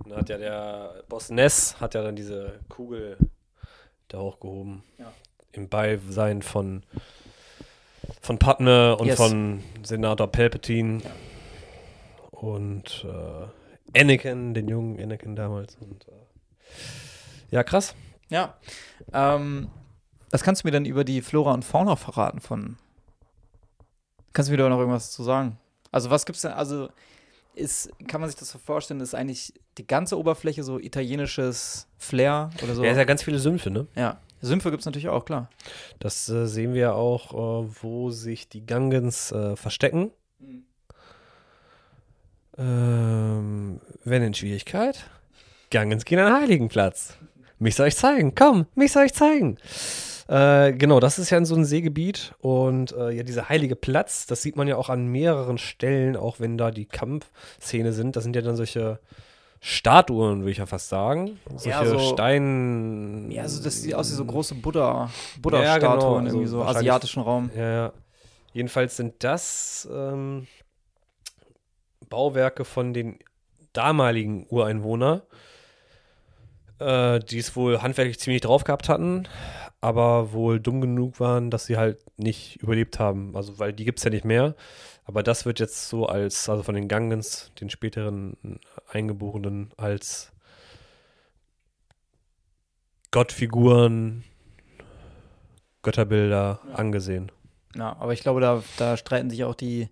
Dann 0.07 0.17
hat 0.17 0.29
ja 0.29 0.39
der 0.39 1.03
Boss 1.07 1.29
Ness 1.29 1.79
hat 1.79 1.93
ja 1.93 2.01
dann 2.01 2.15
diese 2.15 2.61
Kugel 2.67 3.17
da 4.07 4.17
hochgehoben. 4.17 4.81
Ja. 4.97 5.13
Im 5.51 5.69
Beisein 5.69 6.41
von, 6.41 6.81
von 8.21 8.39
Padme 8.39 8.97
und 8.97 9.05
Yes. 9.05 9.17
von 9.17 9.63
Senator 9.83 10.25
Palpatine. 10.25 11.03
Und 12.41 13.05
äh, 13.05 13.99
Anakin, 13.99 14.53
den 14.53 14.67
jungen 14.67 14.99
Anakin 14.99 15.35
damals. 15.35 15.75
Und, 15.75 16.07
äh, 16.07 16.11
ja, 17.51 17.63
krass. 17.63 17.95
Ja. 18.29 18.55
Ähm, 19.11 19.69
was 20.31 20.43
kannst 20.43 20.63
du 20.63 20.67
mir 20.67 20.71
denn 20.71 20.85
über 20.85 21.03
die 21.03 21.21
Flora 21.21 21.53
und 21.53 21.65
Fauna 21.65 21.95
verraten 21.95 22.39
von. 22.39 22.77
Kannst 24.31 24.49
du 24.49 24.51
mir 24.51 24.57
da 24.57 24.69
noch 24.69 24.79
irgendwas 24.79 25.11
zu 25.11 25.23
sagen? 25.23 25.57
Also, 25.91 26.09
was 26.11 26.25
gibt's 26.25 26.41
denn? 26.43 26.51
Also, 26.51 26.89
ist, 27.55 27.91
kann 28.07 28.21
man 28.21 28.29
sich 28.29 28.39
das 28.39 28.51
so 28.51 28.59
vorstellen, 28.59 29.01
ist 29.01 29.15
eigentlich 29.15 29.53
die 29.77 29.87
ganze 29.87 30.17
Oberfläche 30.17 30.63
so 30.63 30.79
italienisches 30.79 31.87
Flair 31.97 32.51
oder 32.63 32.75
so? 32.75 32.83
Ja, 32.83 32.91
ist 32.91 32.97
ja 32.97 33.03
ganz 33.03 33.23
viele 33.23 33.39
Sümpfe, 33.39 33.71
ne? 33.71 33.87
Ja. 33.95 34.21
Sümpfe 34.41 34.71
gibt 34.71 34.81
es 34.81 34.85
natürlich 34.85 35.09
auch, 35.09 35.25
klar. 35.25 35.49
Das 35.99 36.29
äh, 36.29 36.45
sehen 36.45 36.73
wir 36.73 36.95
auch, 36.95 37.33
äh, 37.33 37.69
wo 37.81 38.11
sich 38.11 38.47
die 38.47 38.65
Gangens 38.65 39.33
äh, 39.33 39.57
verstecken. 39.57 40.11
Ähm, 42.59 43.79
wenn 44.03 44.21
in 44.23 44.33
Schwierigkeit, 44.33 45.05
Gangens 45.71 46.03
gehen 46.05 46.19
an 46.19 46.33
den 46.33 46.41
Heiligenplatz. 46.41 47.15
Mich 47.59 47.75
soll 47.75 47.87
ich 47.89 47.95
zeigen. 47.95 48.33
Komm, 48.35 48.65
mich 48.75 48.91
soll 48.91 49.05
ich 49.05 49.13
zeigen. 49.13 49.57
Äh, 50.27 50.73
genau, 50.73 50.99
das 50.99 51.19
ist 51.19 51.29
ja 51.29 51.37
in 51.37 51.45
so 51.45 51.55
ein 51.55 51.65
Seegebiet 51.65 52.33
und 52.39 52.91
äh, 52.91 53.11
ja, 53.11 53.23
dieser 53.23 53.49
heilige 53.49 53.75
Platz, 53.75 54.25
das 54.27 54.41
sieht 54.41 54.55
man 54.55 54.67
ja 54.67 54.75
auch 54.77 54.89
an 54.89 55.07
mehreren 55.07 55.57
Stellen, 55.57 56.15
auch 56.15 56.39
wenn 56.39 56.57
da 56.57 56.71
die 56.71 56.85
Kampfszene 56.85 57.93
sind. 57.93 58.15
Das 58.15 58.23
sind 58.23 58.35
ja 58.35 58.41
dann 58.41 58.55
solche 58.55 58.99
Statuen, 59.59 60.39
würde 60.41 60.51
ich 60.51 60.57
ja 60.59 60.65
fast 60.65 60.89
sagen. 60.89 61.39
Solche 61.49 61.69
Ja, 61.69 61.85
so- 61.85 61.99
Stein. 61.99 63.29
Ja, 63.31 63.43
also 63.43 63.61
das 63.63 63.81
sieht 63.81 63.93
aus 63.95 64.09
wie 64.11 64.15
so 64.15 64.25
große 64.25 64.55
Buddha, 64.55 65.09
Buddha-Statuen, 65.41 65.65
Ja, 65.65 65.77
genau, 65.95 66.15
also 66.17 66.27
irgendwie 66.27 66.47
so 66.47 66.59
wahrscheinlich- 66.59 66.77
asiatischen 66.91 67.23
Raum. 67.23 67.49
Ja, 67.55 67.69
ja. 67.71 67.93
Jedenfalls 68.53 68.97
sind 68.97 69.15
das 69.23 69.87
ähm, 69.91 70.47
Bauwerke 72.09 72.65
von 72.65 72.93
den 72.93 73.19
damaligen 73.73 74.45
Ureinwohner, 74.49 75.23
äh, 76.79 77.19
die 77.19 77.39
es 77.39 77.55
wohl 77.55 77.81
handwerklich 77.81 78.19
ziemlich 78.19 78.41
drauf 78.41 78.63
gehabt 78.63 78.89
hatten, 78.89 79.27
aber 79.81 80.33
wohl 80.33 80.59
dumm 80.59 80.81
genug 80.81 81.19
waren, 81.19 81.51
dass 81.51 81.65
sie 81.65 81.77
halt 81.77 81.99
nicht 82.17 82.57
überlebt 82.57 82.99
haben. 82.99 83.35
Also, 83.35 83.59
weil 83.59 83.73
die 83.73 83.85
gibt 83.85 83.99
es 83.99 84.03
ja 84.03 84.09
nicht 84.09 84.25
mehr. 84.25 84.55
Aber 85.05 85.23
das 85.23 85.45
wird 85.45 85.59
jetzt 85.59 85.89
so 85.89 86.05
als, 86.05 86.49
also 86.49 86.61
von 86.61 86.75
den 86.75 86.87
Gangens, 86.87 87.51
den 87.59 87.69
späteren 87.69 88.59
Eingeborenen, 88.91 89.71
als 89.75 90.31
Gottfiguren, 93.11 94.23
Götterbilder 95.81 96.59
angesehen. 96.73 97.31
Ja, 97.75 97.95
aber 97.99 98.13
ich 98.13 98.21
glaube, 98.21 98.41
da, 98.41 98.61
da 98.77 98.97
streiten 98.97 99.29
sich 99.29 99.43
auch 99.43 99.55
die, 99.55 99.89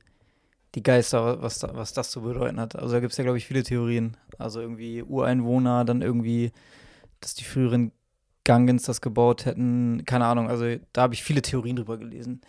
die 0.78 0.84
Geister, 0.84 1.42
was, 1.42 1.64
was 1.64 1.92
das 1.94 2.12
zu 2.12 2.22
bedeuten 2.22 2.60
hat. 2.60 2.76
Also 2.76 2.94
da 2.94 3.00
gibt 3.00 3.12
es 3.12 3.18
ja, 3.18 3.24
glaube 3.24 3.40
ich, 3.40 3.48
viele 3.48 3.64
Theorien. 3.64 4.16
Also 4.38 4.62
irgendwie 4.62 5.02
Ureinwohner, 5.02 5.84
dann 5.86 6.04
irgendwie, 6.04 6.52
dass 7.20 7.34
die 7.34 7.46
früheren 7.46 7.92
Gangens 8.44 8.84
das 8.84 9.02
gebaut 9.02 9.46
hätten. 9.46 10.06
Keine 10.06 10.26
Ahnung, 10.26 10.50
also 10.50 10.76
da 10.94 11.02
habe 11.02 11.16
ich 11.16 11.24
viele 11.24 11.42
Theorien 11.42 11.78
drüber 11.78 11.98
gelesen, 11.98 12.42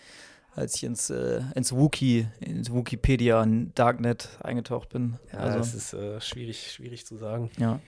als 0.55 0.77
ich 0.77 0.85
ins, 0.85 1.09
äh, 1.09 1.41
ins 1.55 1.73
Wookie, 1.73 2.29
ins 2.41 2.71
Wikipedia, 2.71 3.43
in 3.43 3.73
Darknet 3.75 4.29
eingetaucht 4.43 4.91
bin. 4.91 5.19
Ja, 5.33 5.39
also, 5.39 5.59
das 5.59 5.75
ist 5.75 5.95
äh, 5.95 6.21
schwierig, 6.21 6.71
schwierig 6.71 7.07
zu 7.07 7.17
sagen. 7.17 7.51
Ja. 7.59 7.81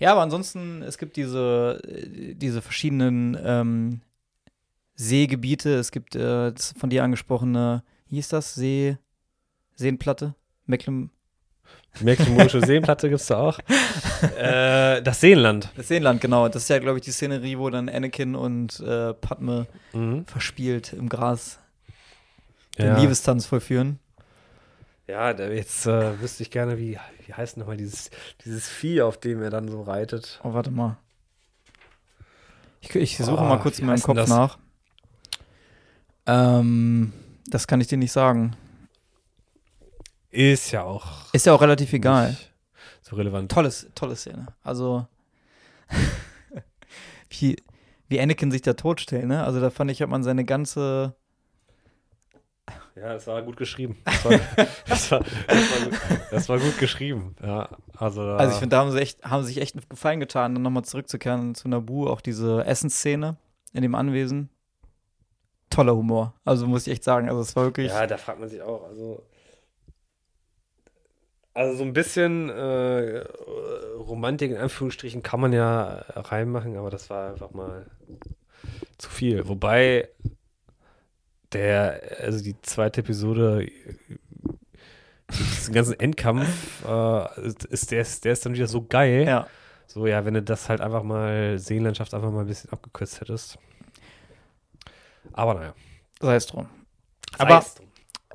Ja, 0.00 0.10
aber 0.12 0.22
ansonsten, 0.22 0.82
es 0.82 0.98
gibt 0.98 1.16
diese, 1.16 1.80
äh, 1.86 2.34
diese 2.34 2.60
verschiedenen 2.60 3.38
ähm, 3.40 4.00
Seegebiete. 4.96 5.76
Es 5.76 5.92
gibt 5.92 6.16
äh, 6.16 6.50
das 6.52 6.74
von 6.76 6.90
dir 6.90 7.04
angesprochene, 7.04 7.84
wie 8.08 8.16
hieß 8.16 8.30
das? 8.30 8.56
See, 8.56 8.98
Seenplatte? 9.80 10.34
Mecklen, 10.66 11.10
Die 11.98 12.04
Mecklenburgische 12.04 12.60
Seenplatte 12.66 13.08
gibt 13.08 13.20
es 13.20 13.26
da 13.26 13.38
auch. 13.38 13.58
äh, 14.38 15.00
das 15.02 15.20
Seenland. 15.20 15.70
das 15.76 15.88
Seenland, 15.88 16.20
genau. 16.20 16.48
Das 16.48 16.62
ist 16.64 16.68
ja, 16.68 16.78
glaube 16.78 16.98
ich, 16.98 17.04
die 17.04 17.10
Szenerie, 17.12 17.58
wo 17.58 17.70
dann 17.70 17.88
Anakin 17.88 18.34
und 18.36 18.78
äh, 18.80 19.14
Padme 19.14 19.66
Mhm. 19.92 20.24
verspielt 20.26 20.92
im 20.92 21.08
Gras 21.08 21.58
den 22.78 22.86
Ja. 22.86 22.98
Liebestanz 23.00 23.46
vollführen. 23.46 23.98
Ja, 25.08 25.32
jetzt 25.32 25.86
äh, 25.86 26.20
wüsste 26.20 26.44
ich 26.44 26.52
gerne, 26.52 26.78
wie, 26.78 26.96
wie 27.26 27.34
heißt 27.34 27.56
nochmal 27.56 27.76
dieses, 27.76 28.10
dieses 28.44 28.68
Vieh, 28.68 29.02
auf 29.02 29.18
dem 29.18 29.42
er 29.42 29.50
dann 29.50 29.68
so 29.68 29.82
reitet. 29.82 30.38
Oh, 30.44 30.52
warte 30.54 30.70
mal. 30.70 30.98
Ich, 32.80 32.94
ich 32.94 33.16
suche 33.18 33.42
Oh, 33.42 33.48
mal 33.48 33.58
kurz 33.58 33.80
in 33.80 33.86
meinem 33.86 34.00
Kopf 34.00 34.16
das? 34.16 34.28
nach. 34.28 34.58
Ähm, 36.26 37.12
das 37.48 37.66
kann 37.66 37.80
ich 37.80 37.88
dir 37.88 37.98
nicht 37.98 38.12
sagen. 38.12 38.54
Ist 40.30 40.70
ja 40.70 40.82
auch 40.84 41.32
Ist 41.32 41.46
ja 41.46 41.52
auch 41.54 41.60
relativ 41.60 41.92
egal. 41.92 42.36
so 43.02 43.16
relevant. 43.16 43.50
Tolles, 43.50 43.88
tolle 43.94 44.14
Szene. 44.16 44.46
Also, 44.62 45.06
wie, 47.30 47.56
wie 48.08 48.20
Anakin 48.20 48.50
sich 48.50 48.62
da 48.62 48.74
totstellt, 48.74 49.26
ne? 49.26 49.44
Also, 49.44 49.60
da 49.60 49.70
fand 49.70 49.90
ich, 49.90 50.02
hat 50.02 50.08
man 50.08 50.22
seine 50.22 50.44
ganze. 50.44 51.14
Ja, 52.96 53.14
das 53.14 53.26
war 53.26 53.42
gut 53.42 53.56
geschrieben. 53.56 53.96
Das 54.04 54.24
war, 54.24 54.30
das 54.86 55.10
war, 55.10 55.20
das 55.48 55.70
war, 55.70 55.88
gut, 55.88 56.00
das 56.30 56.48
war 56.48 56.58
gut 56.58 56.78
geschrieben. 56.78 57.34
Ja, 57.42 57.68
also, 57.96 58.22
Also, 58.22 58.52
ich 58.52 58.58
finde, 58.58 58.76
da 58.76 58.80
haben 58.80 58.90
sie, 58.92 59.00
echt, 59.00 59.24
haben 59.24 59.42
sie 59.42 59.52
sich 59.52 59.62
echt 59.62 59.74
einen 59.76 59.88
Gefallen 59.88 60.20
getan, 60.20 60.54
dann 60.54 60.62
nochmal 60.62 60.84
zurückzukehren 60.84 61.54
zu 61.54 61.68
Nabu. 61.68 62.06
Auch 62.08 62.20
diese 62.20 62.64
Essensszene 62.66 63.36
in 63.72 63.82
dem 63.82 63.94
Anwesen. 63.94 64.50
Toller 65.70 65.94
Humor. 65.96 66.34
Also, 66.44 66.66
muss 66.66 66.86
ich 66.86 66.92
echt 66.92 67.04
sagen. 67.04 67.28
Also, 67.28 67.40
es 67.40 67.56
war 67.56 67.64
wirklich. 67.64 67.90
Ja, 67.90 68.06
da 68.06 68.16
fragt 68.16 68.38
man 68.40 68.48
sich 68.48 68.60
auch, 68.62 68.84
also. 68.84 69.24
Also 71.52 71.78
so 71.78 71.84
ein 71.84 71.92
bisschen 71.92 72.48
äh, 72.48 73.24
Romantik 73.98 74.52
in 74.52 74.56
Anführungsstrichen 74.56 75.22
kann 75.22 75.40
man 75.40 75.52
ja 75.52 76.04
reinmachen, 76.14 76.76
aber 76.76 76.90
das 76.90 77.10
war 77.10 77.30
einfach 77.30 77.50
mal 77.50 77.86
zu 78.98 79.10
viel. 79.10 79.48
Wobei 79.48 80.08
der, 81.52 82.00
also 82.20 82.42
die 82.42 82.60
zweite 82.62 83.00
Episode, 83.00 83.66
diesen 85.28 85.74
ganzen 85.74 85.98
Endkampf, 85.98 86.84
äh, 86.86 87.48
ist, 87.70 87.90
der, 87.90 88.02
ist, 88.02 88.24
der 88.24 88.32
ist 88.32 88.46
dann 88.46 88.54
wieder 88.54 88.66
so 88.68 88.84
geil. 88.86 89.24
ja. 89.26 89.46
So, 89.86 90.06
ja, 90.06 90.24
wenn 90.24 90.34
du 90.34 90.42
das 90.42 90.68
halt 90.68 90.80
einfach 90.80 91.02
mal, 91.02 91.58
Seenlandschaft 91.58 92.14
einfach 92.14 92.30
mal 92.30 92.42
ein 92.42 92.46
bisschen 92.46 92.70
abgekürzt 92.72 93.20
hättest. 93.20 93.58
Aber 95.32 95.54
naja. 95.54 95.74
sei 96.20 96.36
es 96.36 96.46
drum. 96.46 96.68
Aber- 97.38 97.60
Sei's 97.60 97.74
drum. 97.74 97.89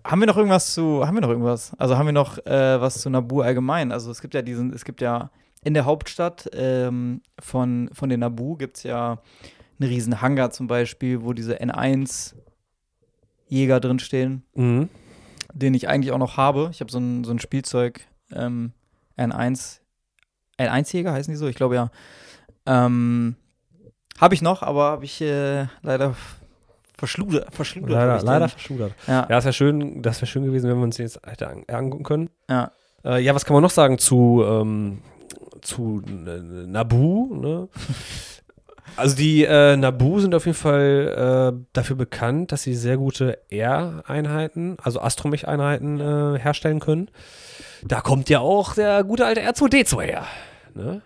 Haben 0.06 0.20
wir 0.20 0.28
noch 0.28 0.38
irgendwas 0.38 0.72
zu, 0.74 1.06
haben 1.08 1.16
wir 1.16 1.22
noch 1.22 1.30
irgendwas? 1.30 1.74
Also 1.80 1.98
haben 1.98 2.06
wir 2.06 2.14
noch 2.14 2.38
äh, 2.46 2.80
was 2.80 3.02
zu 3.02 3.10
Nabu 3.10 3.42
allgemein? 3.42 3.92
Also 3.92 4.12
es 4.12 4.22
gibt 4.22 4.36
ja 4.36 4.44
diesen, 4.44 4.72
es 4.72 4.86
gibt 4.86 5.02
ja 5.02 5.32
in 5.64 5.74
der 5.74 5.86
Hauptstadt 5.86 6.48
ähm, 6.54 7.22
von, 7.40 7.90
von 7.92 8.10
den 8.10 8.20
Nabu 8.20 8.56
gibt 8.56 8.78
es 8.78 8.84
ja 8.84 9.20
einen 9.80 9.90
riesen 9.90 10.22
Hangar 10.22 10.52
zum 10.52 10.68
Beispiel, 10.68 11.24
wo 11.24 11.34
diese 11.34 11.60
N1 11.60 12.36
Jäger 13.48 13.80
drin 13.80 13.98
stehen, 13.98 14.44
Mhm. 14.54 14.90
den 15.54 15.74
ich 15.74 15.90
eigentlich 15.90 16.12
auch 16.12 16.20
noch 16.20 16.38
habe. 16.38 16.70
Ich 16.72 16.82
habe 16.82 16.92
so 16.92 17.00
ein, 17.00 17.24
so 17.24 17.32
ein 17.32 17.40
Spielzeug 17.40 18.02
ähm, 18.32 18.74
N1 19.18 19.80
N1 20.60 20.94
Jäger 20.94 21.14
heißen 21.14 21.34
die 21.34 21.38
so? 21.38 21.48
Ich 21.48 21.56
glaube 21.56 21.76
ja. 21.76 21.90
Ähm, 22.68 23.36
habe 24.20 24.36
ich 24.36 24.42
noch, 24.44 24.62
aber 24.62 24.84
habe 24.92 25.06
ich 25.06 25.20
äh, 25.22 25.66
leider 25.82 26.16
verschludert. 26.98 27.54
verschludert 27.54 27.92
Leider, 27.92 28.22
leider 28.24 28.50
verschudert. 28.50 28.94
Ja, 29.08 29.28
Ja, 29.30 29.38
es 29.38 29.46
wäre 29.46 29.54
schön, 29.54 30.02
das 30.02 30.18
wäre 30.18 30.28
schön 30.28 30.44
gewesen, 30.46 30.70
wenn 30.70 30.78
wir 30.78 30.84
uns 30.84 30.98
den 30.98 31.06
jetzt 31.06 31.20
hätte 31.26 31.48
an, 31.48 31.64
angucken 31.68 32.04
können. 32.04 32.30
ja. 32.50 32.72
Äh, 33.04 33.22
ja, 33.22 33.36
was 33.36 33.46
kann 33.46 33.54
man 33.54 33.62
noch 33.62 33.70
sagen 33.70 34.00
zu, 34.00 34.44
ähm, 34.44 34.98
zu 35.62 36.02
äh, 36.08 36.40
Nabu? 36.68 37.36
Ne? 37.36 37.70
Also 38.98 39.16
die 39.18 39.44
äh, 39.44 39.76
Nabu 39.76 40.20
sind 40.22 40.34
auf 40.36 40.46
jeden 40.46 40.58
Fall 40.58 41.54
äh, 41.54 41.66
dafür 41.74 41.98
bekannt, 41.98 42.52
dass 42.54 42.64
sie 42.64 42.76
sehr 42.76 42.96
gute 42.96 43.40
R-Einheiten, 43.50 44.78
also 44.82 45.02
Astromech-Einheiten 45.02 46.00
äh, 46.00 46.40
herstellen 46.40 46.80
können. 46.80 47.10
Da 47.84 48.00
kommt 48.00 48.30
ja 48.30 48.40
auch 48.40 48.74
der 48.76 49.04
gute 49.04 49.26
alte 49.26 49.42
R2D2 49.42 50.02
her. 50.02 50.26
Ne? 50.76 51.02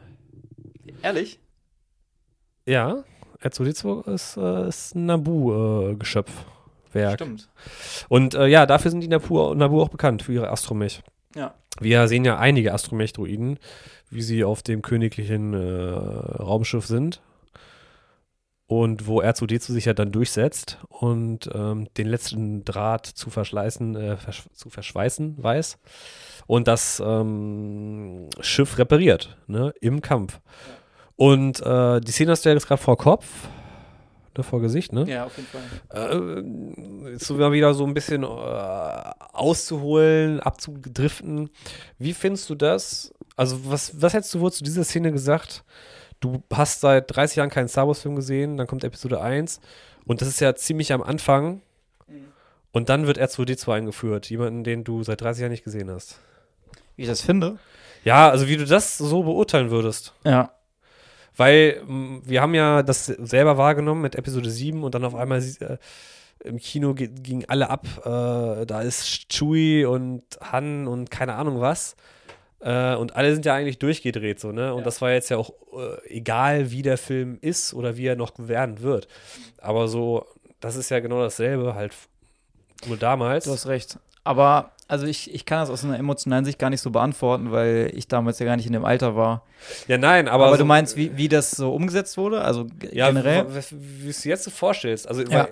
Ehrlich? 1.02 1.40
Ja, 2.68 3.04
R2D2 3.42 4.14
ist, 4.14 4.38
äh, 4.38 4.68
ist 4.68 4.96
ein 4.96 5.06
Nabu-Geschöpf. 5.06 6.32
Werk. 6.94 7.16
Stimmt. 7.16 7.50
Und 8.08 8.34
äh, 8.34 8.48
ja, 8.48 8.66
dafür 8.66 8.92
sind 8.92 9.02
die 9.02 9.08
Nabu, 9.08 9.54
Nabu 9.54 9.82
auch 9.82 9.90
bekannt, 9.90 10.24
für 10.24 10.34
ihre 10.34 10.50
Astromech. 10.50 11.04
Ja. 11.36 11.54
Wir 11.80 12.08
sehen 12.08 12.26
ja 12.26 12.40
einige 12.40 12.74
Astromech-Druiden, 12.74 13.60
wie 14.10 14.22
sie 14.22 14.44
auf 14.44 14.64
dem 14.64 14.82
königlichen 14.82 15.54
äh, 15.54 15.58
Raumschiff 15.60 16.86
sind. 16.86 17.22
Und 18.66 19.08
wo 19.08 19.22
R2D2 19.22 19.72
sich 19.72 19.86
ja 19.86 19.96
dann 19.96 20.12
durchsetzt 20.12 20.78
und 20.90 21.50
ähm, 21.56 21.88
den 21.98 22.08
letzten 22.08 22.64
Draht 22.66 23.08
zu 23.08 23.32
verschleißen, 23.32 23.96
äh, 23.96 24.18
versch 24.18 24.44
zu 24.54 24.70
verschweißen 24.70 25.42
weiß. 25.42 25.80
Und 26.46 26.68
das 26.68 27.02
ähm, 27.04 28.30
Schiff 28.42 28.78
repariert, 28.78 29.38
ne, 29.48 29.74
im 29.82 30.02
Kampf. 30.02 30.40
Und 31.20 31.60
äh, 31.60 32.00
die 32.00 32.14
Szene 32.14 32.32
hast 32.32 32.46
du 32.46 32.50
ja 32.50 32.56
jetzt 32.56 32.66
gerade 32.66 32.82
vor 32.82 32.98
Kopf, 32.98 33.26
ne, 34.38 34.42
vor 34.42 34.62
Gesicht, 34.62 34.94
ne? 34.94 35.04
Ja, 35.06 35.26
auf 35.26 35.36
jeden 35.36 35.50
Fall. 35.50 37.08
äh, 37.08 37.12
jetzt 37.12 37.26
so 37.26 37.34
mal 37.34 37.52
wieder 37.52 37.74
so 37.74 37.86
ein 37.86 37.94
bisschen 37.94 38.24
äh, 38.24 38.26
auszuholen, 39.34 40.40
abzudriften. 40.40 41.50
Wie 41.98 42.14
findest 42.14 42.50
du 42.50 42.56
das? 42.56 43.14
Also, 43.36 43.70
was, 43.70 44.02
was 44.02 44.14
hättest 44.14 44.34
du 44.34 44.40
wohl 44.40 44.54
zu 44.54 44.64
dieser 44.64 44.86
Szene 44.86 45.12
gesagt? 45.12 45.66
Du 46.22 46.42
hast 46.54 46.80
seit 46.80 47.14
30 47.14 47.36
Jahren 47.36 47.50
keinen 47.50 47.68
Star 47.68 47.86
Wars-Film 47.86 48.16
gesehen, 48.16 48.56
dann 48.56 48.68
kommt 48.68 48.86
Episode 48.86 49.20
1 49.20 49.60
und 50.06 50.22
das 50.22 50.30
ist 50.30 50.40
ja 50.40 50.56
ziemlich 50.56 50.94
am 50.94 51.02
Anfang 51.02 51.62
und 52.72 52.88
dann 52.88 53.08
wird 53.08 53.20
R2D2 53.20 53.74
eingeführt, 53.74 54.30
jemanden, 54.30 54.64
den 54.64 54.86
du 54.86 55.04
seit 55.04 55.20
30 55.20 55.42
Jahren 55.42 55.52
nicht 55.52 55.66
gesehen 55.66 55.92
hast. 55.92 56.18
Wie 56.96 57.02
ich 57.02 57.10
das 57.10 57.20
finde? 57.22 57.60
Ja, 58.06 58.30
also 58.30 58.48
wie 58.48 58.56
du 58.56 58.66
das 58.66 58.98
so 58.98 59.24
beurteilen 59.24 59.70
würdest. 59.70 60.14
Ja. 60.24 60.54
Weil 61.40 61.82
wir 61.88 62.42
haben 62.42 62.54
ja 62.54 62.84
das 62.84 63.06
selber 63.06 63.58
wahrgenommen 63.58 64.02
mit 64.02 64.16
Episode 64.16 64.50
7 64.50 64.84
und 64.84 64.94
dann 64.94 65.06
auf 65.06 65.16
einmal 65.16 65.42
äh, 65.42 65.78
im 66.44 66.58
Kino 66.58 66.94
ge- 66.94 67.08
gingen 67.08 67.46
alle 67.48 67.70
ab. 67.70 67.88
Äh, 68.06 68.66
da 68.66 68.82
ist 68.82 69.30
Chewie 69.32 69.86
und 69.86 70.24
Han 70.42 70.88
und 70.88 71.10
keine 71.10 71.36
Ahnung 71.36 71.62
was. 71.62 71.96
Äh, 72.60 72.96
und 72.96 73.16
alle 73.16 73.32
sind 73.34 73.46
ja 73.46 73.56
eigentlich 73.56 73.80
durchgedreht, 73.80 74.40
so, 74.42 74.52
ne? 74.52 74.74
Und 74.74 74.80
Ja. 74.80 74.84
das 74.86 75.02
war 75.02 75.12
jetzt 75.12 75.30
ja 75.30 75.38
auch 75.38 75.52
äh, 75.78 76.08
egal, 76.10 76.72
wie 76.72 76.82
der 76.82 76.98
Film 76.98 77.38
ist 77.40 77.74
oder 77.74 77.96
wie 77.96 78.06
er 78.06 78.18
noch 78.18 78.34
werden 78.38 78.82
wird. 78.82 79.08
Aber 79.60 79.88
so, 79.88 80.26
das 80.60 80.76
ist 80.76 80.90
ja 80.92 81.00
genau 81.00 81.22
dasselbe, 81.22 81.74
halt 81.76 81.94
nur 82.86 82.98
damals. 82.98 83.46
Du 83.46 83.52
hast 83.52 83.68
recht. 83.68 83.98
Aber, 84.24 84.72
also 84.88 85.06
ich, 85.06 85.34
ich 85.34 85.46
kann 85.46 85.60
das 85.60 85.70
aus 85.70 85.84
einer 85.84 85.98
emotionalen 85.98 86.46
Sicht 86.46 86.60
gar 86.60 86.70
nicht 86.70 86.82
so 86.82 86.92
beantworten, 86.92 87.52
weil 87.52 87.92
ich 87.94 88.08
damals 88.08 88.40
ja 88.40 88.46
gar 88.46 88.56
nicht 88.56 88.68
in 88.68 88.74
dem 88.74 88.86
Alter 88.86 89.16
war. 89.16 89.44
ja, 89.88 89.98
nein, 89.98 90.28
aber. 90.28 90.46
Aber, 90.48 90.56
so, 90.56 90.64
du 90.64 90.66
meinst, 90.66 90.98
wie, 90.98 91.16
wie 91.18 91.28
das 91.28 91.52
so 91.52 91.74
umgesetzt 91.74 92.18
wurde? 92.18 92.42
Also 92.42 92.68
ja, 92.92 93.08
generell? 93.08 93.48
wie 93.48 94.04
du 94.04 94.10
es 94.10 94.24
jetzt 94.24 94.44
so 94.44 94.52
vorstellst. 94.52 95.08
Also, 95.08 95.24
Ja. 95.24 95.48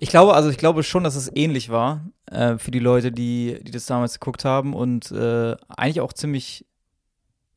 Ich 0.00 0.10
glaube, 0.10 0.34
also 0.34 0.48
ich 0.48 0.58
glaube 0.58 0.82
schon, 0.84 1.04
dass 1.04 1.16
es 1.16 1.30
ähnlich 1.34 1.70
war. 1.70 2.04
äh, 2.30 2.58
für 2.58 2.70
die 2.70 2.78
Leute, 2.78 3.10
die, 3.10 3.58
die 3.62 3.70
das 3.70 3.86
damals 3.86 4.20
geguckt 4.20 4.44
haben 4.44 4.74
und 4.74 5.10
äh, 5.10 5.56
eigentlich 5.68 6.00
auch 6.00 6.12
ziemlich, 6.12 6.66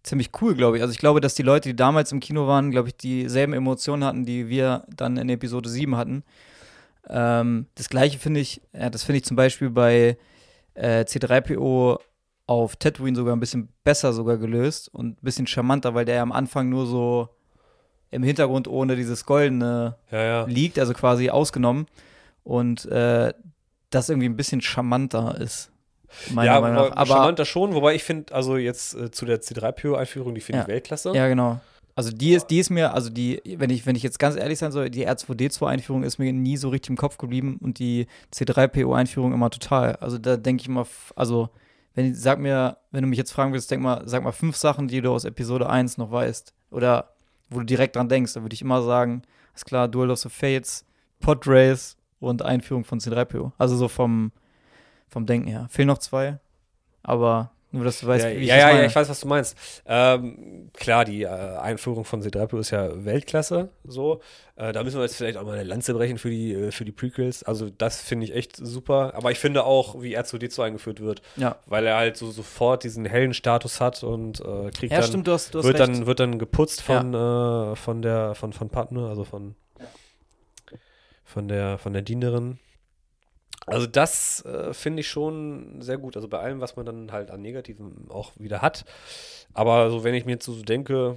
ziemlich 0.03 0.31
cool, 0.41 0.55
glaube 0.55 0.77
ich. 0.77 0.81
Also 0.81 0.91
ich 0.91 0.97
glaube, 0.97 1.21
dass 1.21 1.35
die 1.35 1.43
Leute, 1.43 1.69
die 1.69 1.75
damals 1.75 2.11
im 2.11 2.19
Kino 2.19 2.47
waren, 2.47 2.71
glaube 2.71 2.87
ich, 2.87 2.97
dieselben 2.97 3.53
Emotionen 3.53 4.03
hatten, 4.03 4.25
die 4.25 4.49
wir 4.49 4.85
dann 4.95 5.17
in 5.17 5.29
Episode 5.29 5.69
7 5.69 5.95
hatten. 5.95 6.23
Ähm, 7.09 7.67
das 7.75 7.89
gleiche 7.89 8.17
finde 8.17 8.39
ich, 8.39 8.61
ja, 8.73 8.89
das 8.89 9.03
finde 9.03 9.17
ich 9.17 9.25
zum 9.25 9.37
Beispiel 9.37 9.69
bei 9.69 10.17
äh, 10.81 11.01
C3PO 11.07 11.99
auf 12.47 12.75
Tatooine 12.75 13.15
sogar 13.15 13.35
ein 13.35 13.39
bisschen 13.39 13.69
besser 13.83 14.13
sogar 14.13 14.37
gelöst 14.37 14.89
und 14.93 15.09
ein 15.21 15.23
bisschen 15.23 15.47
charmanter, 15.47 15.93
weil 15.93 16.05
der 16.05 16.15
ja 16.15 16.21
am 16.23 16.31
Anfang 16.31 16.69
nur 16.69 16.85
so 16.87 17.29
im 18.09 18.23
Hintergrund 18.23 18.67
ohne 18.67 18.95
dieses 18.95 19.25
Goldene 19.25 19.95
Ja, 20.11 20.21
ja. 20.23 20.43
liegt, 20.45 20.79
also 20.79 20.93
quasi 20.93 21.29
ausgenommen. 21.29 21.85
Und 22.43 22.85
äh, 22.85 23.31
das 23.91 24.09
irgendwie 24.09 24.27
ein 24.27 24.35
bisschen 24.35 24.59
charmanter 24.61 25.39
ist. 25.39 25.71
Meiner 26.31 26.53
ja, 26.53 26.59
Meinung 26.61 26.77
aber 26.77 26.89
nach. 26.89 26.95
Aber 26.97 27.13
charmanter 27.15 27.45
schon, 27.45 27.73
wobei 27.73 27.95
ich 27.95 28.03
finde, 28.03 28.33
also 28.33 28.57
jetzt 28.57 28.95
äh, 28.95 29.11
zu 29.11 29.25
der 29.25 29.41
C3PO-Einführung, 29.41 30.33
die 30.35 30.41
finde 30.41 30.57
Ja. 30.59 30.63
ich 30.63 30.67
Weltklasse. 30.67 31.13
ja, 31.15 31.27
genau. 31.29 31.61
Also 31.95 32.11
die 32.11 32.33
ist, 32.33 32.47
die 32.47 32.59
ist 32.59 32.69
mir, 32.69 32.93
also 32.93 33.09
die, 33.09 33.41
wenn 33.57 33.69
ich, 33.69 33.85
wenn 33.85 33.95
ich 33.95 34.03
jetzt 34.03 34.17
ganz 34.19 34.35
ehrlich 34.35 34.59
sein 34.59 34.71
soll, 34.71 34.89
die 34.89 35.07
R2D2-Einführung 35.07 36.03
ist 36.03 36.19
mir 36.19 36.31
nie 36.31 36.57
so 36.57 36.69
richtig 36.69 36.91
im 36.91 36.97
Kopf 36.97 37.17
geblieben 37.17 37.57
und 37.61 37.79
die 37.79 38.07
C3PO-Einführung 38.33 39.33
immer 39.33 39.49
total. 39.49 39.95
Also 39.97 40.17
da 40.17 40.37
denke 40.37 40.63
ich 40.63 40.69
f- 40.77 41.13
also 41.15 41.49
wenn 41.93 42.13
sag 42.15 42.39
mir, 42.39 42.77
wenn 42.91 43.01
du 43.01 43.07
mich 43.09 43.17
jetzt 43.17 43.31
fragen 43.33 43.51
willst, 43.51 43.69
denk 43.69 43.81
mal, 43.83 44.03
sag 44.05 44.23
mal 44.23 44.31
fünf 44.31 44.55
Sachen, 44.55 44.87
die 44.87 45.01
du 45.01 45.11
aus 45.11 45.25
Episode 45.25 45.69
1 45.69 45.97
noch 45.97 46.11
weißt. 46.11 46.53
Oder 46.71 47.09
wo 47.49 47.59
du 47.59 47.65
direkt 47.65 47.97
dran 47.97 48.07
denkst, 48.07 48.33
dann 48.33 48.43
würde 48.43 48.53
ich 48.53 48.61
immer 48.61 48.81
sagen, 48.81 49.23
ist 49.53 49.65
klar, 49.65 49.89
Duel 49.89 50.11
of 50.11 50.19
the 50.19 50.29
Fates, 50.29 50.85
Pod 51.19 51.45
Race 51.45 51.97
und 52.21 52.41
Einführung 52.43 52.85
von 52.85 52.99
C3PO. 52.99 53.51
Also 53.57 53.75
so 53.75 53.89
vom, 53.89 54.31
vom 55.09 55.25
Denken 55.25 55.49
her. 55.49 55.67
Fehlen 55.69 55.87
noch 55.89 55.97
zwei, 55.97 56.39
aber 57.03 57.51
nur, 57.71 57.85
dass 57.85 58.01
du 58.01 58.07
weißt, 58.07 58.25
ja, 58.25 58.31
wie 58.31 58.35
ich 58.43 58.47
ja, 58.47 58.55
das 58.55 58.61
ja, 58.61 58.67
meine. 58.67 58.79
ja, 58.81 58.85
ich 58.87 58.95
weiß, 58.95 59.09
was 59.09 59.19
du 59.21 59.27
meinst. 59.27 59.57
Ähm, 59.85 60.69
klar, 60.73 61.05
die 61.05 61.23
äh, 61.23 61.27
Einführung 61.27 62.03
von 62.03 62.21
C3PO 62.21 62.59
ist 62.59 62.71
ja 62.71 63.05
Weltklasse, 63.05 63.69
so. 63.85 64.19
Äh, 64.57 64.73
da 64.73 64.83
müssen 64.83 64.97
wir 64.97 65.03
jetzt 65.03 65.15
vielleicht 65.15 65.37
auch 65.37 65.45
mal 65.45 65.53
eine 65.53 65.63
Lanze 65.63 65.93
brechen 65.93 66.17
für 66.17 66.29
die, 66.29 66.53
äh, 66.53 66.71
für 66.71 66.83
die 66.85 66.91
Prequels. 66.91 67.43
Also, 67.43 67.69
das 67.69 68.01
finde 68.01 68.25
ich 68.25 68.35
echt 68.35 68.57
super. 68.57 69.13
Aber 69.15 69.31
ich 69.31 69.39
finde 69.39 69.63
auch, 69.63 70.01
wie 70.01 70.17
R2D2 70.17 70.63
eingeführt 70.63 70.99
wird, 70.99 71.21
Ja. 71.37 71.55
weil 71.65 71.85
er 71.87 71.95
halt 71.95 72.17
so 72.17 72.29
sofort 72.29 72.83
diesen 72.83 73.05
hellen 73.05 73.33
Status 73.33 73.79
hat 73.79 74.03
und 74.03 74.41
äh, 74.41 74.69
kriegt 74.71 74.91
Ja, 74.91 74.99
dann, 74.99 75.07
stimmt, 75.07 75.27
du 75.27 75.31
hast, 75.31 75.53
du 75.53 75.59
hast 75.59 75.65
wird, 75.65 75.79
recht. 75.79 75.89
dann, 75.89 76.05
wird 76.05 76.19
dann 76.19 76.39
geputzt 76.39 76.81
von, 76.81 77.13
äh, 77.13 77.75
von 77.77 78.01
der, 78.01 78.35
von, 78.35 78.51
von 78.53 78.69
Partner, 78.69 79.07
also 79.07 79.23
von, 79.23 79.55
von 81.23 81.47
der, 81.47 81.77
von 81.77 81.93
der 81.93 82.01
Dienerin. 82.01 82.59
Also 83.67 83.87
das 83.87 84.43
äh, 84.45 84.73
finde 84.73 85.01
ich 85.01 85.07
schon 85.07 85.81
sehr 85.81 85.97
gut. 85.97 86.15
Also 86.15 86.27
bei 86.27 86.39
allem, 86.39 86.61
was 86.61 86.75
man 86.75 86.85
dann 86.85 87.11
halt 87.11 87.31
an 87.31 87.41
Negativen 87.41 88.07
auch 88.09 88.31
wieder 88.37 88.61
hat. 88.61 88.85
Aber 89.53 89.91
so, 89.91 90.03
wenn 90.03 90.15
ich 90.15 90.25
mir 90.25 90.33
jetzt 90.33 90.45
so 90.45 90.61
denke, 90.63 91.15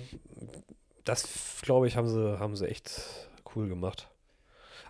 das 1.04 1.60
glaube 1.62 1.86
ich, 1.86 1.96
haben 1.96 2.08
sie, 2.08 2.38
haben 2.38 2.56
sie 2.56 2.68
echt 2.68 3.28
cool 3.54 3.68
gemacht. 3.68 4.08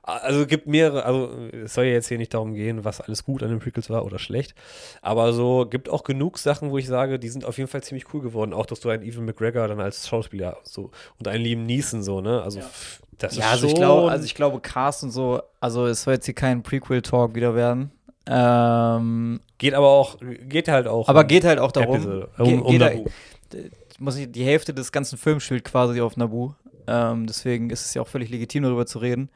Also 0.07 0.43
es 0.43 0.49
gibt 0.49 0.67
mehrere, 0.67 1.05
also 1.07 1.31
es 1.65 1.73
soll 1.73 1.87
ja 1.87 1.93
jetzt 1.93 2.09
hier 2.09 2.19
nicht 2.19 2.35
darum 2.35 2.53
gehen, 2.53 2.85
was 2.85 3.01
alles 3.01 3.25
gut 3.25 3.43
an 3.43 3.49
den 3.49 3.59
Prequels 3.59 3.89
war 3.89 4.05
oder 4.05 4.19
schlecht. 4.19 4.55
Aber 5.01 5.33
so 5.33 5.65
gibt 5.65 5.89
auch 5.89 6.05
genug 6.05 6.37
Sachen, 6.39 6.71
wo 6.71 6.77
ich 6.77 6.87
sage, 6.87 7.19
die 7.19 7.31
sind 7.31 7.47
auf 7.47 7.57
jeden 7.57 7.71
Fall 7.71 7.83
ziemlich 7.83 8.13
cool 8.13 8.21
geworden. 8.21 8.53
Auch, 8.53 8.67
dass 8.67 8.81
du 8.81 8.91
einen 8.91 9.03
Evan 9.03 9.25
McGregor 9.25 9.67
dann 9.67 9.81
als 9.81 10.07
Schauspieler 10.07 10.59
so 10.63 10.91
und 11.19 11.27
einen 11.27 11.43
Liam 11.43 11.65
Neeson 11.65 12.03
so, 12.03 12.21
ne? 12.21 12.43
Also 12.43 12.59
f- 12.59 13.01
das 13.17 13.35
Ja, 13.37 13.47
ist 13.47 13.51
also 13.53 13.67
ich 13.67 13.71
schon- 13.73 13.81
glaube, 13.81 14.11
also 14.11 14.25
ich 14.27 14.35
glaube, 14.35 14.61
Cast 14.61 15.05
und 15.05 15.11
so, 15.11 15.41
also 15.61 15.87
es 15.87 16.03
soll 16.03 16.15
jetzt 16.15 16.27
hier 16.27 16.35
kein 16.35 16.63
Prequel-Talk 16.63 17.35
wieder 17.35 17.55
werden. 17.55 17.91
Ähm, 18.27 19.41
geht 19.59 19.73
aber 19.75 19.89
auch, 19.89 20.17
geht 20.49 20.69
halt 20.69 20.87
auch. 20.87 21.09
aber 21.09 21.21
um 21.23 21.27
geht 21.29 21.45
halt 21.45 21.59
auch 21.59 21.73
darum, 21.73 21.95
Episode, 21.95 22.29
ge- 22.39 22.55
um, 22.55 22.63
um 22.63 22.73
geht 22.73 22.81
da- 22.81 23.59
muss 23.99 24.17
ich, 24.17 24.31
die 24.31 24.45
Hälfte 24.45 24.75
des 24.75 24.91
ganzen 24.93 25.17
Films 25.17 25.45
spielt 25.45 25.65
quasi 25.65 26.01
auf 26.01 26.17
Naboo. 26.17 26.55
Ähm, 26.87 27.27
deswegen 27.27 27.71
ist 27.71 27.85
es 27.85 27.95
ja 27.95 28.03
auch 28.03 28.09
völlig 28.09 28.31
legitim, 28.31 28.63
darüber 28.63 28.87
zu 28.87 28.99
reden. 28.99 29.31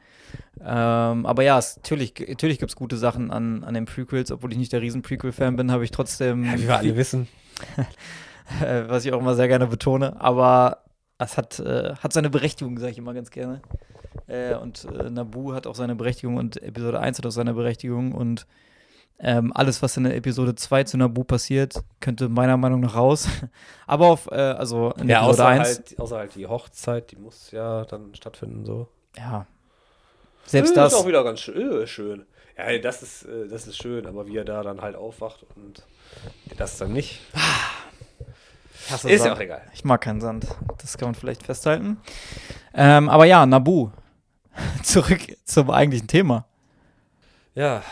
Ähm, 0.61 1.25
aber 1.25 1.43
ja, 1.43 1.57
es, 1.57 1.77
natürlich, 1.77 2.13
natürlich 2.27 2.59
gibt 2.59 2.71
es 2.71 2.75
gute 2.75 2.97
Sachen 2.97 3.31
an, 3.31 3.63
an 3.63 3.73
den 3.73 3.85
Prequels, 3.85 4.31
obwohl 4.31 4.51
ich 4.51 4.57
nicht 4.57 4.73
der 4.73 4.81
riesen 4.81 5.01
Prequel-Fan 5.01 5.55
bin, 5.55 5.71
habe 5.71 5.83
ich 5.83 5.91
trotzdem, 5.91 6.43
Ja, 6.45 6.53
wie 6.57 6.67
wir 6.67 6.77
alle 6.77 6.95
wissen. 6.95 7.27
was 8.87 9.05
ich 9.05 9.13
auch 9.13 9.19
immer 9.19 9.35
sehr 9.35 9.47
gerne 9.47 9.67
betone, 9.67 10.19
aber 10.19 10.83
es 11.17 11.37
hat, 11.37 11.59
äh, 11.59 11.95
hat 11.95 12.13
seine 12.13 12.29
Berechtigung, 12.29 12.77
sage 12.77 12.91
ich 12.91 12.97
immer 12.97 13.13
ganz 13.13 13.29
gerne. 13.29 13.61
Äh, 14.27 14.55
und 14.55 14.85
äh, 14.85 15.09
Naboo 15.09 15.53
hat 15.53 15.67
auch 15.67 15.75
seine 15.75 15.95
Berechtigung 15.95 16.37
und 16.37 16.61
Episode 16.61 16.99
1 16.99 17.17
hat 17.17 17.25
auch 17.25 17.31
seine 17.31 17.53
Berechtigung 17.53 18.13
und 18.13 18.47
ähm, 19.19 19.51
alles, 19.53 19.81
was 19.81 19.97
in 19.97 20.05
der 20.05 20.15
Episode 20.15 20.55
2 20.55 20.85
zu 20.85 20.97
Naboo 20.97 21.23
passiert, 21.23 21.83
könnte 21.99 22.29
meiner 22.29 22.57
Meinung 22.57 22.79
nach 22.81 22.95
raus. 22.95 23.27
Aber 23.87 24.07
auf, 24.07 24.27
äh, 24.31 24.35
also 24.35 24.91
in 24.97 25.09
Ja, 25.09 25.17
Episode 25.25 25.43
außer 25.43 25.47
1, 25.47 25.67
halt, 25.67 25.99
außer 25.99 26.17
halt 26.17 26.35
die 26.35 26.47
Hochzeit, 26.47 27.11
die 27.11 27.17
muss 27.17 27.51
ja 27.51 27.85
dann 27.85 28.15
stattfinden 28.15 28.65
so. 28.65 28.87
ja. 29.17 29.45
Selbst 30.45 30.71
Äh, 30.71 30.75
das. 30.75 30.93
Ist 30.93 30.99
auch 30.99 31.07
wieder 31.07 31.23
ganz 31.23 31.41
schön. 31.41 31.81
Äh, 31.83 31.85
schön. 31.85 32.25
Ja, 32.57 32.75
das 32.79 33.03
ist, 33.03 33.23
äh, 33.25 33.47
das 33.47 33.67
ist 33.67 33.77
schön, 33.77 34.07
aber 34.07 34.25
wie 34.25 34.35
er 34.37 34.45
da 34.45 34.63
dann 34.63 34.81
halt 34.81 34.95
aufwacht 34.95 35.45
und 35.55 35.83
das 36.57 36.77
dann 36.77 36.91
nicht. 36.93 37.19
Ist 38.89 39.03
ja 39.03 39.17
Sand. 39.19 39.33
auch 39.35 39.39
egal. 39.39 39.61
Ich 39.73 39.83
mag 39.83 40.01
keinen 40.01 40.19
Sand. 40.21 40.47
Das 40.79 40.97
kann 40.97 41.09
man 41.09 41.15
vielleicht 41.15 41.43
festhalten. 41.43 41.97
Ähm, 42.73 43.07
aber 43.09 43.25
ja, 43.25 43.45
Naboo. 43.45 43.91
Zurück 44.83 45.19
zum 45.45 45.69
eigentlichen 45.69 46.07
Thema. 46.07 46.45
Ja, 47.53 47.83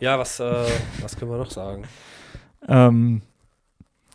ja, 0.00 0.18
was, 0.18 0.40
äh, 0.40 0.66
was 1.00 1.16
können 1.16 1.30
wir 1.30 1.38
noch 1.38 1.50
sagen? 1.50 1.84
Ähm, 2.68 3.22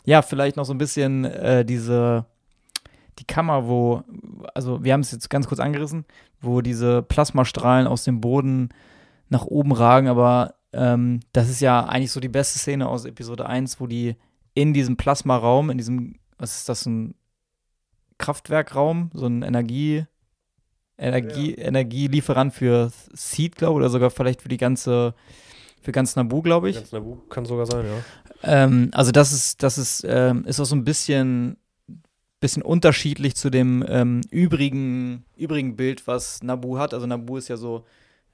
ja, 0.04 0.22
vielleicht 0.22 0.56
noch 0.56 0.64
so 0.64 0.74
ein 0.74 0.78
bisschen 0.78 1.24
äh, 1.24 1.64
diese, 1.64 2.26
die 3.18 3.24
Kammer, 3.24 3.66
wo, 3.66 4.02
also 4.54 4.84
wir 4.84 4.92
haben 4.92 5.00
es 5.00 5.10
jetzt 5.10 5.30
ganz 5.30 5.48
kurz 5.48 5.60
angerissen, 5.60 6.04
wo 6.40 6.60
diese 6.60 7.02
Plasmastrahlen 7.02 7.86
aus 7.86 8.04
dem 8.04 8.20
Boden 8.20 8.68
nach 9.28 9.44
oben 9.44 9.72
ragen, 9.72 10.08
aber 10.08 10.54
ähm, 10.72 11.20
das 11.32 11.48
ist 11.48 11.60
ja 11.60 11.86
eigentlich 11.86 12.12
so 12.12 12.20
die 12.20 12.28
beste 12.28 12.58
Szene 12.58 12.88
aus 12.88 13.04
Episode 13.04 13.46
1, 13.46 13.80
wo 13.80 13.86
die 13.86 14.16
in 14.54 14.72
diesem 14.72 14.96
Plasmaraum, 14.96 15.70
in 15.70 15.78
diesem, 15.78 16.16
was 16.38 16.58
ist 16.58 16.68
das, 16.68 16.86
ein 16.86 17.14
Kraftwerkraum, 18.18 19.10
so 19.12 19.26
ein 19.26 19.42
Energie, 19.42 20.04
Energie, 20.98 21.54
Energielieferant 21.54 22.54
für 22.54 22.90
Seed, 23.12 23.56
glaube 23.56 23.74
ich, 23.74 23.76
oder 23.76 23.90
sogar 23.90 24.10
vielleicht 24.10 24.42
für 24.42 24.48
die 24.48 24.56
ganze, 24.56 25.14
für 25.82 25.92
ganz 25.92 26.16
Naboo, 26.16 26.42
glaube 26.42 26.70
ich. 26.70 26.76
Ganz 26.76 26.92
Nabu 26.92 27.16
kann 27.28 27.44
sogar 27.46 27.66
sein, 27.66 27.84
ja. 27.86 28.02
Ähm, 28.42 28.90
also 28.92 29.12
das 29.12 29.32
ist, 29.32 29.62
das 29.62 29.78
ist, 29.78 30.04
ähm, 30.08 30.44
ist 30.44 30.60
auch 30.60 30.64
so 30.64 30.76
ein 30.76 30.84
bisschen, 30.84 31.56
bisschen 32.40 32.62
unterschiedlich 32.62 33.36
zu 33.36 33.50
dem 33.50 33.84
ähm, 33.88 34.20
übrigen, 34.30 35.24
übrigen 35.36 35.76
Bild, 35.76 36.06
was 36.06 36.42
Nabu 36.42 36.78
hat. 36.78 36.92
Also 36.92 37.06
Nabu 37.06 37.36
ist 37.36 37.48
ja 37.48 37.56
so, 37.56 37.84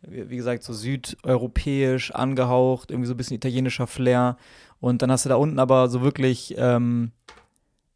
wie, 0.02 0.36
gesagt, 0.36 0.64
so 0.64 0.72
südeuropäisch 0.72 2.10
angehaucht, 2.10 2.90
irgendwie 2.90 3.06
so 3.06 3.14
ein 3.14 3.16
bisschen 3.16 3.36
italienischer 3.36 3.86
Flair. 3.86 4.36
Und 4.80 5.02
dann 5.02 5.12
hast 5.12 5.24
du 5.24 5.28
da 5.28 5.36
unten 5.36 5.58
aber 5.58 5.88
so 5.88 6.02
wirklich 6.02 6.54
ähm, 6.58 7.12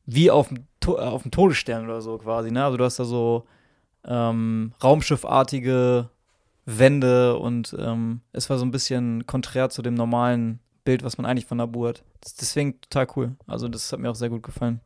wie 0.04 0.30
auf 0.30 0.48
dem, 0.48 0.66
äh, 0.86 0.90
auf 0.90 1.22
dem 1.22 1.32
Todesstern 1.32 1.84
oder 1.84 2.00
so 2.00 2.18
quasi, 2.18 2.50
ne? 2.50 2.64
Also 2.64 2.76
du 2.76 2.84
hast 2.84 2.98
da 2.98 3.04
so 3.04 3.44
ähm, 4.06 4.72
Raumschiffartige 4.82 6.10
Wände 6.66 7.36
und 7.36 7.74
ähm, 7.78 8.20
es 8.32 8.50
war 8.50 8.58
so 8.58 8.64
ein 8.64 8.72
bisschen 8.72 9.24
konträr 9.26 9.70
zu 9.70 9.82
dem 9.82 9.94
normalen 9.94 10.58
Bild, 10.84 11.04
was 11.04 11.16
man 11.16 11.24
eigentlich 11.24 11.46
von 11.46 11.58
Nabu 11.58 11.86
hat. 11.86 12.02
Deswegen 12.40 12.80
total 12.80 13.06
cool. 13.16 13.36
Also 13.46 13.68
das 13.68 13.90
hat 13.92 14.00
mir 14.00 14.10
auch 14.10 14.16
sehr 14.16 14.30
gut 14.30 14.42
gefallen. 14.42 14.80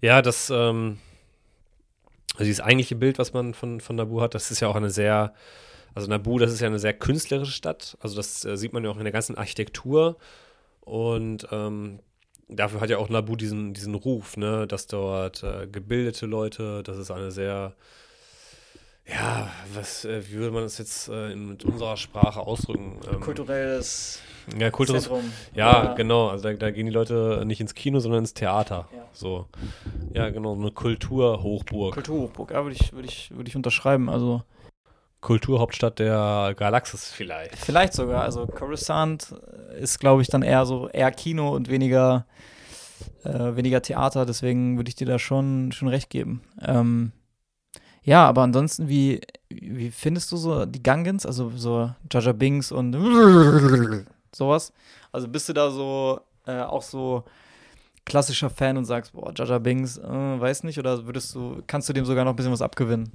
Ja, 0.00 0.22
das, 0.22 0.50
ähm, 0.50 0.98
also 2.34 2.44
dieses 2.44 2.60
eigentliche 2.60 2.94
Bild, 2.94 3.18
was 3.18 3.32
man 3.32 3.54
von, 3.54 3.80
von 3.80 3.96
Nabu 3.96 4.20
hat, 4.20 4.34
das 4.34 4.52
ist 4.52 4.60
ja 4.60 4.68
auch 4.68 4.76
eine 4.76 4.90
sehr, 4.90 5.34
also 5.94 6.08
Nabu, 6.08 6.38
das 6.38 6.52
ist 6.52 6.60
ja 6.60 6.68
eine 6.68 6.78
sehr 6.78 6.94
künstlerische 6.94 7.52
Stadt. 7.52 7.96
Also 8.00 8.14
das 8.16 8.44
äh, 8.44 8.56
sieht 8.56 8.72
man 8.72 8.84
ja 8.84 8.90
auch 8.90 8.98
in 8.98 9.04
der 9.04 9.12
ganzen 9.12 9.36
Architektur. 9.36 10.16
Und 10.80 11.48
ähm, 11.50 11.98
dafür 12.48 12.80
hat 12.80 12.90
ja 12.90 12.98
auch 12.98 13.08
Nabu 13.08 13.34
diesen, 13.34 13.74
diesen 13.74 13.96
Ruf, 13.96 14.36
ne, 14.36 14.68
dass 14.68 14.86
dort 14.86 15.42
äh, 15.42 15.66
gebildete 15.66 16.26
Leute, 16.26 16.84
das 16.84 16.98
ist 16.98 17.10
eine 17.10 17.32
sehr, 17.32 17.74
ja, 19.06 19.50
was, 19.74 20.04
äh, 20.04 20.22
wie 20.28 20.34
würde 20.34 20.50
man 20.50 20.62
das 20.62 20.78
jetzt 20.78 21.08
äh, 21.08 21.32
in, 21.32 21.48
mit 21.48 21.64
unserer 21.64 21.96
Sprache 21.96 22.40
ausdrücken? 22.40 22.98
Ähm, 23.10 23.20
Kulturelles 23.20 24.20
ja, 24.58 24.70
kulturelles 24.70 25.04
Zentrum. 25.04 25.32
ja, 25.54 25.94
genau. 25.94 26.28
Also 26.28 26.44
da, 26.44 26.52
da 26.54 26.70
gehen 26.70 26.86
die 26.86 26.92
Leute 26.92 27.42
nicht 27.46 27.60
ins 27.60 27.74
Kino, 27.74 27.98
sondern 28.00 28.20
ins 28.20 28.34
Theater. 28.34 28.88
Ja. 28.94 29.04
So. 29.12 29.46
Ja, 30.12 30.30
genau, 30.30 30.54
eine 30.54 30.70
Kulturhochburg. 30.70 31.94
Kulturhochburg, 31.94 32.50
ja, 32.50 32.62
würde 32.62 32.76
ich, 32.78 32.92
würde 32.92 33.08
ich, 33.08 33.30
würde 33.30 33.48
ich 33.48 33.56
unterschreiben. 33.56 34.08
Also 34.08 34.42
Kulturhauptstadt 35.20 35.98
der 35.98 36.54
Galaxis 36.56 37.10
vielleicht. 37.10 37.56
vielleicht 37.56 37.94
sogar. 37.94 38.22
Also 38.22 38.46
Coruscant 38.46 39.34
ist, 39.80 39.98
glaube 39.98 40.22
ich, 40.22 40.28
dann 40.28 40.42
eher 40.42 40.66
so 40.66 40.88
eher 40.88 41.10
Kino 41.10 41.54
und 41.54 41.70
weniger, 41.70 42.26
äh, 43.24 43.56
weniger 43.56 43.80
Theater. 43.80 44.26
Deswegen 44.26 44.76
würde 44.76 44.90
ich 44.90 44.96
dir 44.96 45.06
da 45.06 45.18
schon, 45.18 45.72
schon 45.72 45.88
recht 45.88 46.10
geben. 46.10 46.42
Ähm, 46.60 47.12
ja, 48.04 48.26
aber 48.26 48.42
ansonsten, 48.42 48.88
wie, 48.88 49.20
wie 49.48 49.90
findest 49.90 50.30
du 50.32 50.36
so 50.36 50.66
die 50.66 50.82
Gungans? 50.82 51.26
Also 51.26 51.50
so 51.56 51.90
Jaja 52.10 52.32
Binks 52.32 52.70
und 52.70 52.92
sowas. 54.34 54.72
Also 55.10 55.28
bist 55.28 55.48
du 55.48 55.52
da 55.52 55.70
so 55.70 56.20
äh, 56.46 56.60
auch 56.60 56.82
so 56.82 57.24
klassischer 58.04 58.50
Fan 58.50 58.76
und 58.76 58.84
sagst, 58.84 59.12
boah, 59.12 59.32
Jaja 59.34 59.58
Bings, 59.58 59.98
äh, 59.98 60.02
weiß 60.40 60.64
nicht, 60.64 60.78
oder 60.78 61.06
würdest 61.06 61.34
du, 61.34 61.62
kannst 61.66 61.88
du 61.88 61.92
dem 61.92 62.04
sogar 62.04 62.24
noch 62.24 62.32
ein 62.32 62.36
bisschen 62.36 62.52
was 62.52 62.62
abgewinnen? 62.62 63.12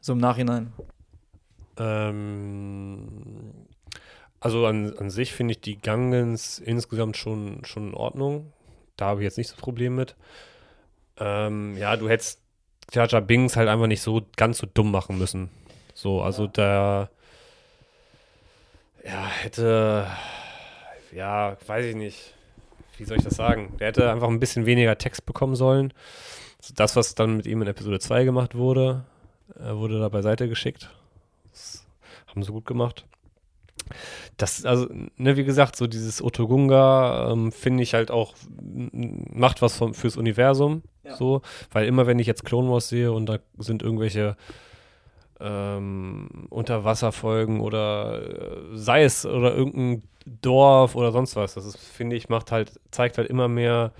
So 0.00 0.14
im 0.14 0.18
Nachhinein. 0.18 0.72
Ähm, 1.76 3.06
also 4.40 4.66
an, 4.66 4.96
an 4.98 5.10
sich 5.10 5.32
finde 5.32 5.52
ich 5.52 5.60
die 5.60 5.80
Gangens 5.80 6.58
insgesamt 6.58 7.16
schon, 7.16 7.64
schon 7.64 7.88
in 7.88 7.94
Ordnung. 7.94 8.52
Da 8.96 9.06
habe 9.06 9.20
ich 9.20 9.24
jetzt 9.24 9.38
nicht 9.38 9.48
so 9.48 9.56
Problem 9.56 9.94
mit. 9.94 10.16
Ähm, 11.18 11.76
ja, 11.76 11.96
du 11.96 12.08
hättest 12.08 12.41
Jaja 12.92 13.20
Bings 13.20 13.56
halt 13.56 13.68
einfach 13.68 13.86
nicht 13.86 14.02
so 14.02 14.22
ganz 14.36 14.58
so 14.58 14.66
dumm 14.72 14.90
machen 14.90 15.18
müssen. 15.18 15.50
So, 15.94 16.22
also 16.22 16.46
da 16.46 17.08
ja, 19.04 19.26
hätte 19.26 20.06
ja, 21.12 21.56
weiß 21.66 21.86
ich 21.86 21.96
nicht. 21.96 22.34
Wie 22.96 23.04
soll 23.04 23.18
ich 23.18 23.24
das 23.24 23.34
sagen? 23.34 23.76
Der 23.78 23.88
hätte 23.88 24.10
einfach 24.10 24.28
ein 24.28 24.40
bisschen 24.40 24.66
weniger 24.66 24.96
Text 24.96 25.26
bekommen 25.26 25.56
sollen. 25.56 25.92
So 26.60 26.74
Das, 26.74 26.96
was 26.96 27.14
dann 27.14 27.36
mit 27.36 27.46
ihm 27.46 27.62
in 27.62 27.68
Episode 27.68 28.00
2 28.00 28.24
gemacht 28.24 28.54
wurde, 28.54 29.04
äh, 29.58 29.74
wurde 29.74 29.98
da 29.98 30.08
beiseite 30.08 30.48
geschickt. 30.48 30.90
Das 31.50 31.84
haben 32.28 32.42
sie 32.42 32.52
gut 32.52 32.66
gemacht. 32.66 33.06
Das, 34.36 34.64
also, 34.64 34.86
ne, 35.16 35.36
wie 35.36 35.44
gesagt, 35.44 35.76
so 35.76 35.86
dieses 35.86 36.22
Otogunga 36.22 37.30
ähm, 37.32 37.52
finde 37.52 37.82
ich 37.82 37.94
halt 37.94 38.10
auch, 38.10 38.34
macht 38.92 39.62
was 39.62 39.76
vom, 39.76 39.94
fürs 39.94 40.16
Universum. 40.16 40.82
Ja. 41.04 41.16
So, 41.16 41.42
weil 41.70 41.86
immer, 41.86 42.06
wenn 42.06 42.18
ich 42.18 42.26
jetzt 42.26 42.44
Clone 42.44 42.70
Wars 42.70 42.88
sehe 42.88 43.12
und 43.12 43.26
da 43.26 43.38
sind 43.58 43.82
irgendwelche 43.82 44.36
ähm, 45.40 46.46
Unterwasserfolgen 46.50 47.60
oder 47.60 48.22
äh, 48.22 48.76
sei 48.76 49.02
es 49.02 49.26
oder 49.26 49.54
irgendein 49.54 50.02
Dorf 50.24 50.94
oder 50.94 51.10
sonst 51.10 51.34
was, 51.34 51.54
das 51.54 51.66
ist, 51.66 51.78
finde 51.78 52.14
ich, 52.14 52.28
macht 52.28 52.52
halt, 52.52 52.80
zeigt 52.92 53.18
halt 53.18 53.28
immer 53.28 53.48
mehr 53.48 53.92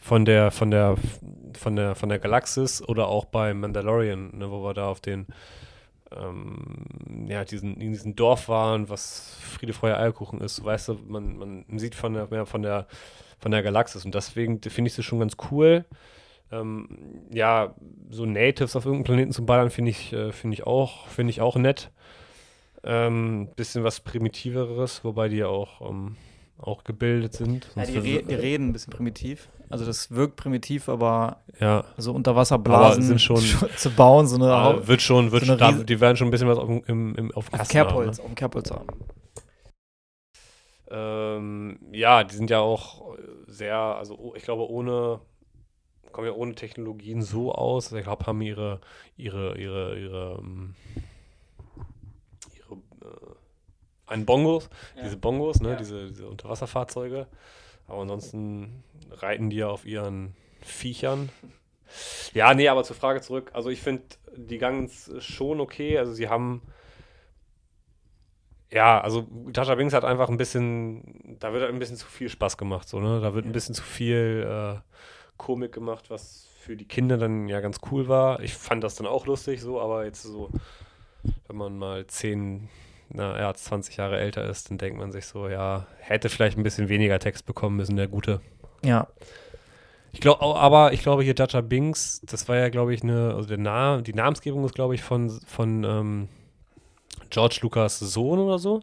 von 0.00 0.24
der, 0.24 0.50
von 0.50 0.70
der, 0.70 0.96
von 1.58 1.74
der, 1.76 1.94
von 1.94 2.08
der 2.08 2.18
Galaxis 2.18 2.86
oder 2.86 3.08
auch 3.08 3.24
bei 3.24 3.52
Mandalorian, 3.54 4.36
ne, 4.36 4.50
wo 4.50 4.62
wir 4.62 4.74
da 4.74 4.88
auf 4.88 5.00
den 5.00 5.26
ähm, 6.16 7.26
ja, 7.28 7.44
diesen, 7.44 7.80
in 7.80 7.92
diesem 7.92 8.16
Dorf 8.16 8.48
waren, 8.48 8.88
was 8.88 9.36
Friede, 9.40 9.72
Freude, 9.72 9.98
Eierkuchen 9.98 10.40
ist. 10.40 10.64
Weißt 10.64 10.88
du, 10.88 10.98
man, 11.06 11.36
man 11.36 11.78
sieht 11.78 11.94
von 11.94 12.14
der, 12.14 12.28
mehr 12.28 12.46
von 12.46 12.62
der, 12.62 12.86
von 13.38 13.50
der 13.50 13.62
Galaxis 13.62 14.04
und 14.04 14.14
deswegen 14.14 14.60
finde 14.62 14.88
ich 14.88 14.94
sie 14.94 15.02
schon 15.02 15.20
ganz 15.20 15.36
cool. 15.50 15.84
Ähm, 16.52 16.88
ja, 17.30 17.74
so 18.10 18.26
Natives 18.26 18.76
auf 18.76 18.84
irgendeinem 18.84 19.04
Planeten 19.04 19.32
zu 19.32 19.44
ballern, 19.44 19.70
finde 19.70 19.90
ich, 19.90 20.12
äh, 20.12 20.32
finde 20.32 20.54
ich 20.54 20.66
auch, 20.66 21.08
finde 21.08 21.30
ich 21.30 21.40
auch 21.40 21.56
nett. 21.56 21.90
Ähm, 22.84 23.48
bisschen 23.56 23.82
was 23.82 24.00
Primitiveres, 24.00 25.04
wobei 25.04 25.28
die 25.28 25.38
ja 25.38 25.46
auch, 25.48 25.80
ähm, 25.88 26.16
auch 26.58 26.84
gebildet 26.84 27.32
sind. 27.32 27.68
Ja, 27.76 27.86
die, 27.86 27.98
re 27.98 28.22
die 28.22 28.34
reden 28.34 28.68
ein 28.68 28.72
bisschen 28.72 28.92
primitiv. 28.92 29.48
Also 29.70 29.84
das 29.86 30.10
wirkt 30.10 30.36
primitiv, 30.36 30.88
aber 30.88 31.42
ja, 31.58 31.84
so 31.96 32.12
Unterwasserblasen 32.12 33.02
sind 33.02 33.20
schon- 33.22 33.40
zu 33.76 33.90
bauen, 33.90 34.26
so 34.26 34.36
eine 34.36 34.52
Hau- 34.52 34.86
wird 34.86 35.02
schon, 35.02 35.32
wird 35.32 35.44
so 35.44 35.52
eine 35.54 35.72
schon, 35.76 35.86
die 35.86 36.00
werden 36.00 36.16
schon 36.16 36.28
ein 36.28 36.30
bisschen 36.30 36.48
was 36.48 36.58
auf, 36.58 36.66
dem- 36.68 36.84
im, 36.86 37.14
im, 37.16 37.30
auf 37.32 37.46
auf 37.46 37.50
Kasten 37.50 37.78
haben, 37.78 37.86
ne? 37.86 37.92
Kerbholz, 37.92 38.18
auf 38.20 38.26
dem 38.26 38.34
Kerbholz 38.34 38.70
haben. 38.70 38.86
Ähm, 40.90 41.78
ja, 41.92 42.24
die 42.24 42.34
sind 42.36 42.50
ja 42.50 42.60
auch 42.60 43.16
sehr, 43.46 43.76
also 43.76 44.16
oh- 44.16 44.34
ich 44.36 44.42
glaube, 44.44 44.68
ohne, 44.68 45.20
kommen 46.12 46.26
ja 46.26 46.32
ohne 46.34 46.54
Technologien 46.54 47.22
so 47.22 47.52
aus. 47.52 47.90
Ich 47.92 48.04
glaube, 48.04 48.26
haben 48.26 48.40
ihre, 48.42 48.80
ihre, 49.16 49.56
ihre, 49.58 49.98
ihre, 49.98 50.38
ähm, 50.40 50.74
ihre 52.54 52.74
äh, 52.74 53.34
einen 54.06 54.26
Bongos, 54.26 54.68
Ja. 54.96 55.04
diese 55.04 55.16
Bongos, 55.16 55.60
ne, 55.60 55.70
Ja. 55.70 55.76
diese, 55.76 56.06
diese 56.08 56.28
Unterwasserfahrzeuge. 56.28 57.26
Aber 57.86 58.02
ansonsten 58.02 58.82
reiten 59.10 59.50
die 59.50 59.56
ja 59.56 59.68
auf 59.68 59.84
ihren 59.84 60.34
Viechern. 60.62 61.28
Ja, 62.32 62.54
nee, 62.54 62.68
aber 62.68 62.84
zur 62.84 62.96
Frage 62.96 63.20
zurück. 63.20 63.50
Also 63.54 63.70
ich 63.70 63.80
finde 63.80 64.04
die 64.36 64.58
Gangs 64.58 65.10
schon 65.18 65.60
okay. 65.60 65.98
Also 65.98 66.12
sie 66.12 66.28
haben 66.28 66.62
ja, 68.74 69.00
also 69.00 69.22
Tasha 69.52 69.76
Binks 69.76 69.94
hat 69.94 70.04
einfach 70.04 70.28
ein 70.28 70.36
bisschen, 70.36 71.36
da 71.38 71.52
wird 71.52 71.62
halt 71.62 71.72
ein 71.72 71.78
bisschen 71.78 71.96
zu 71.96 72.06
viel 72.06 72.28
Spaß 72.28 72.56
gemacht, 72.56 72.88
so, 72.88 72.98
ne? 72.98 73.20
Da 73.20 73.32
wird 73.32 73.46
ein 73.46 73.52
bisschen 73.52 73.74
zu 73.74 73.84
viel 73.84 74.44
äh, 74.48 74.80
Komik 75.36 75.70
gemacht, 75.70 76.10
was 76.10 76.48
für 76.58 76.76
die 76.76 76.88
Kinder 76.88 77.16
dann 77.16 77.46
ja 77.46 77.60
ganz 77.60 77.78
cool 77.92 78.08
war. 78.08 78.40
Ich 78.40 78.54
fand 78.54 78.82
das 78.82 78.96
dann 78.96 79.06
auch 79.06 79.26
lustig, 79.26 79.60
so, 79.60 79.80
aber 79.80 80.04
jetzt 80.04 80.22
so, 80.22 80.50
wenn 81.46 81.56
man 81.56 81.78
mal 81.78 82.04
10, 82.06 82.68
na 83.10 83.38
ja, 83.38 83.54
20 83.54 83.96
Jahre 83.96 84.18
älter 84.18 84.44
ist, 84.44 84.70
dann 84.70 84.78
denkt 84.78 84.98
man 84.98 85.12
sich 85.12 85.26
so, 85.26 85.48
ja, 85.48 85.86
hätte 85.98 86.28
vielleicht 86.28 86.56
ein 86.58 86.62
bisschen 86.62 86.88
weniger 86.88 87.18
Text 87.18 87.46
bekommen 87.46 87.76
müssen, 87.76 87.96
der 87.96 88.08
Gute. 88.08 88.40
Ja, 88.82 89.08
Ich 90.12 90.20
glaube, 90.20 90.42
aber 90.42 90.92
ich 90.92 91.02
glaube 91.02 91.22
hier 91.22 91.34
Jaja 91.36 91.60
Binks, 91.60 92.20
das 92.24 92.48
war 92.48 92.56
ja, 92.56 92.68
glaube 92.68 92.94
ich, 92.94 93.02
eine, 93.02 93.34
also 93.34 93.48
der 93.48 93.58
Na 93.58 94.00
die 94.00 94.14
Namensgebung 94.14 94.64
ist, 94.64 94.74
glaube 94.74 94.94
ich, 94.94 95.02
von, 95.02 95.30
von 95.30 95.84
ähm, 95.84 96.28
George 97.30 97.58
Lucas 97.62 97.98
Sohn 97.98 98.38
oder 98.38 98.58
so. 98.58 98.82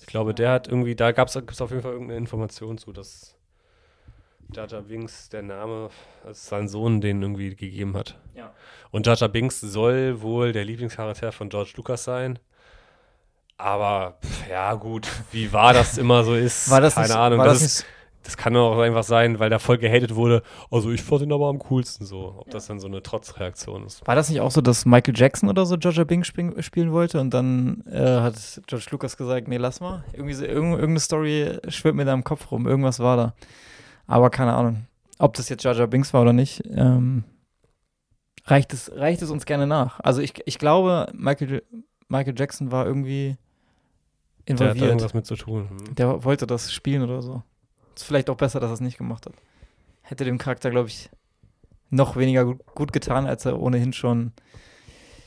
Ich 0.00 0.06
glaube, 0.06 0.34
der 0.34 0.50
hat 0.52 0.68
irgendwie, 0.68 0.94
da 0.96 1.12
gab 1.12 1.28
es 1.28 1.36
auf 1.36 1.70
jeden 1.70 1.82
Fall 1.82 1.92
irgendeine 1.92 2.18
Information 2.18 2.78
zu, 2.78 2.92
dass 2.92 3.36
Jaja 4.54 4.80
Binks 4.80 5.28
der 5.28 5.42
Name, 5.42 5.90
als 6.24 6.46
sein 6.48 6.68
Sohn 6.68 7.00
den 7.00 7.20
irgendwie 7.22 7.54
gegeben 7.54 7.94
hat. 7.94 8.18
Ja. 8.34 8.52
Und 8.90 9.06
Jaja 9.06 9.28
Binks 9.28 9.60
soll 9.60 10.22
wohl 10.22 10.52
der 10.52 10.64
Lieblingscharakter 10.64 11.32
von 11.32 11.50
George 11.50 11.72
Lucas 11.76 12.04
sein. 12.04 12.38
Aber 13.58 14.18
pff, 14.24 14.48
ja, 14.48 14.74
gut, 14.74 15.08
wie 15.32 15.52
wahr 15.52 15.72
das 15.72 15.98
immer 15.98 16.22
so 16.24 16.34
ist, 16.34 16.70
war 16.70 16.80
das 16.80 16.94
keine 16.94 17.08
nicht, 17.08 17.16
Ahnung. 17.16 17.38
War 17.40 17.46
das 17.46 17.60
das 17.60 17.62
ist, 17.62 17.86
das 18.28 18.36
kann 18.36 18.54
auch 18.56 18.78
einfach 18.78 19.04
sein, 19.04 19.38
weil 19.38 19.48
da 19.48 19.58
voll 19.58 19.78
gehatet 19.78 20.14
wurde. 20.14 20.42
Also 20.70 20.90
ich 20.90 21.02
fand 21.02 21.22
ihn 21.22 21.32
aber 21.32 21.48
am 21.48 21.58
coolsten 21.58 22.04
so. 22.04 22.34
Ob 22.38 22.50
das 22.50 22.66
dann 22.66 22.78
so 22.78 22.86
eine 22.86 23.02
Trotzreaktion 23.02 23.86
ist. 23.86 24.06
war 24.06 24.14
das 24.14 24.28
nicht 24.28 24.40
auch 24.42 24.50
so, 24.50 24.60
dass 24.60 24.84
Michael 24.84 25.14
Jackson 25.16 25.48
oder 25.48 25.64
so 25.64 25.78
Georgia 25.78 26.04
Bing 26.04 26.24
spielen, 26.24 26.62
spielen 26.62 26.92
wollte 26.92 27.20
und 27.20 27.32
dann 27.32 27.82
äh, 27.90 28.20
hat 28.20 28.34
George 28.66 28.86
Lucas 28.90 29.16
gesagt, 29.16 29.48
nee, 29.48 29.56
lass 29.56 29.80
mal. 29.80 30.04
Irgendwie 30.12 30.34
so, 30.34 30.44
irgend, 30.44 30.72
irgendeine 30.72 31.00
Story 31.00 31.58
schwirrt 31.68 31.94
mir 31.94 32.04
da 32.04 32.12
im 32.12 32.22
Kopf 32.22 32.50
rum. 32.50 32.66
Irgendwas 32.66 33.00
war 33.00 33.16
da. 33.16 33.34
Aber 34.06 34.30
keine 34.30 34.52
Ahnung. 34.52 34.86
Ob 35.18 35.32
das 35.34 35.48
jetzt 35.48 35.64
Jaja 35.64 35.86
Binks 35.86 36.12
war 36.12 36.22
oder 36.22 36.34
nicht, 36.34 36.62
ähm, 36.70 37.24
reicht, 38.44 38.72
es, 38.72 38.92
reicht 38.94 39.22
es 39.22 39.30
uns 39.30 39.46
gerne 39.46 39.66
nach. 39.66 40.00
Also 40.00 40.20
ich, 40.20 40.34
ich 40.44 40.58
glaube, 40.58 41.10
Michael, 41.14 41.62
Michael 42.08 42.34
Jackson 42.36 42.70
war 42.70 42.86
irgendwie 42.86 43.36
Der 44.56 44.68
hat 44.68 44.74
involviert. 44.76 44.86
irgendwas 44.88 45.14
mit 45.14 45.26
zu 45.26 45.36
tun. 45.36 45.68
Hm. 45.68 45.94
Der 45.94 46.24
wollte 46.24 46.46
das 46.46 46.72
spielen 46.72 47.02
oder 47.02 47.22
so. 47.22 47.42
Ist 47.94 48.04
vielleicht 48.04 48.30
auch 48.30 48.36
besser, 48.36 48.60
dass 48.60 48.70
er 48.70 48.74
es 48.74 48.80
nicht 48.80 48.98
gemacht 48.98 49.26
hat. 49.26 49.34
Hätte 50.02 50.24
dem 50.24 50.38
Charakter, 50.38 50.70
glaube 50.70 50.88
ich, 50.88 51.10
noch 51.90 52.16
weniger 52.16 52.44
gut, 52.44 52.64
gut 52.74 52.92
getan, 52.92 53.26
als 53.26 53.44
er 53.44 53.60
ohnehin 53.60 53.92
schon 53.92 54.32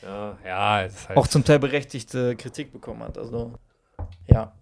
Ja, 0.01 0.37
ja, 0.45 0.87
halt. 1.07 1.17
auch 1.17 1.27
zum 1.27 1.43
Teil 1.43 1.59
berechtigte 1.59 2.35
Kritik 2.35 2.71
bekommen 2.71 3.03
hat. 3.03 3.17
Also, 3.17 3.53
ja. 4.27 4.53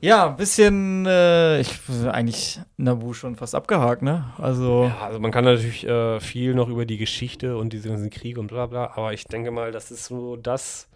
Ja, 0.00 0.28
ein 0.28 0.36
bisschen, 0.36 1.06
äh, 1.06 1.60
ich 1.60 1.72
eigentlich 2.06 2.60
Nabu 2.76 3.14
schon 3.14 3.34
fast 3.34 3.54
abgehakt, 3.54 4.02
ne? 4.02 4.30
Also, 4.36 4.84
ja, 4.84 4.98
also 5.06 5.18
man 5.18 5.30
kann 5.30 5.44
natürlich 5.44 5.86
äh, 5.86 6.20
viel 6.20 6.54
noch 6.54 6.68
über 6.68 6.84
die 6.84 6.98
Geschichte 6.98 7.56
und 7.56 7.72
diese 7.72 7.88
ganzen 7.88 8.10
Kriege 8.10 8.38
und 8.38 8.48
bla 8.48 8.66
bla, 8.66 8.92
aber 8.94 9.14
ich 9.14 9.24
denke 9.24 9.50
mal, 9.50 9.72
das 9.72 9.90
ist 9.90 10.04
so 10.04 10.36
das, 10.36 10.88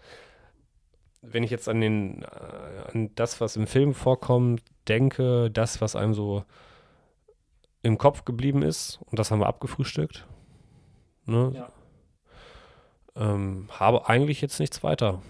wenn 1.22 1.42
ich 1.42 1.50
jetzt 1.50 1.68
an 1.68 1.80
den, 1.80 2.22
äh, 2.22 2.90
an 2.92 3.10
das, 3.14 3.40
was 3.40 3.56
im 3.56 3.66
Film 3.66 3.94
vorkommt, 3.94 4.62
denke, 4.88 5.50
das, 5.50 5.80
was 5.80 5.96
einem 5.96 6.14
so 6.14 6.44
im 7.82 7.98
Kopf 7.98 8.24
geblieben 8.24 8.62
ist, 8.62 9.00
und 9.06 9.18
das 9.18 9.30
haben 9.30 9.40
wir 9.40 9.46
abgefrühstückt. 9.46 10.26
Ne? 11.26 11.52
Ja. 11.54 11.68
Ähm, 13.16 13.68
habe 13.78 14.08
eigentlich 14.08 14.40
jetzt 14.40 14.60
nichts 14.60 14.82
weiter. 14.82 15.22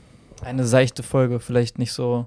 eine 0.43 0.64
seichte 0.64 1.03
Folge, 1.03 1.41
vielleicht 1.41 1.78
nicht 1.78 1.93
so. 1.93 2.26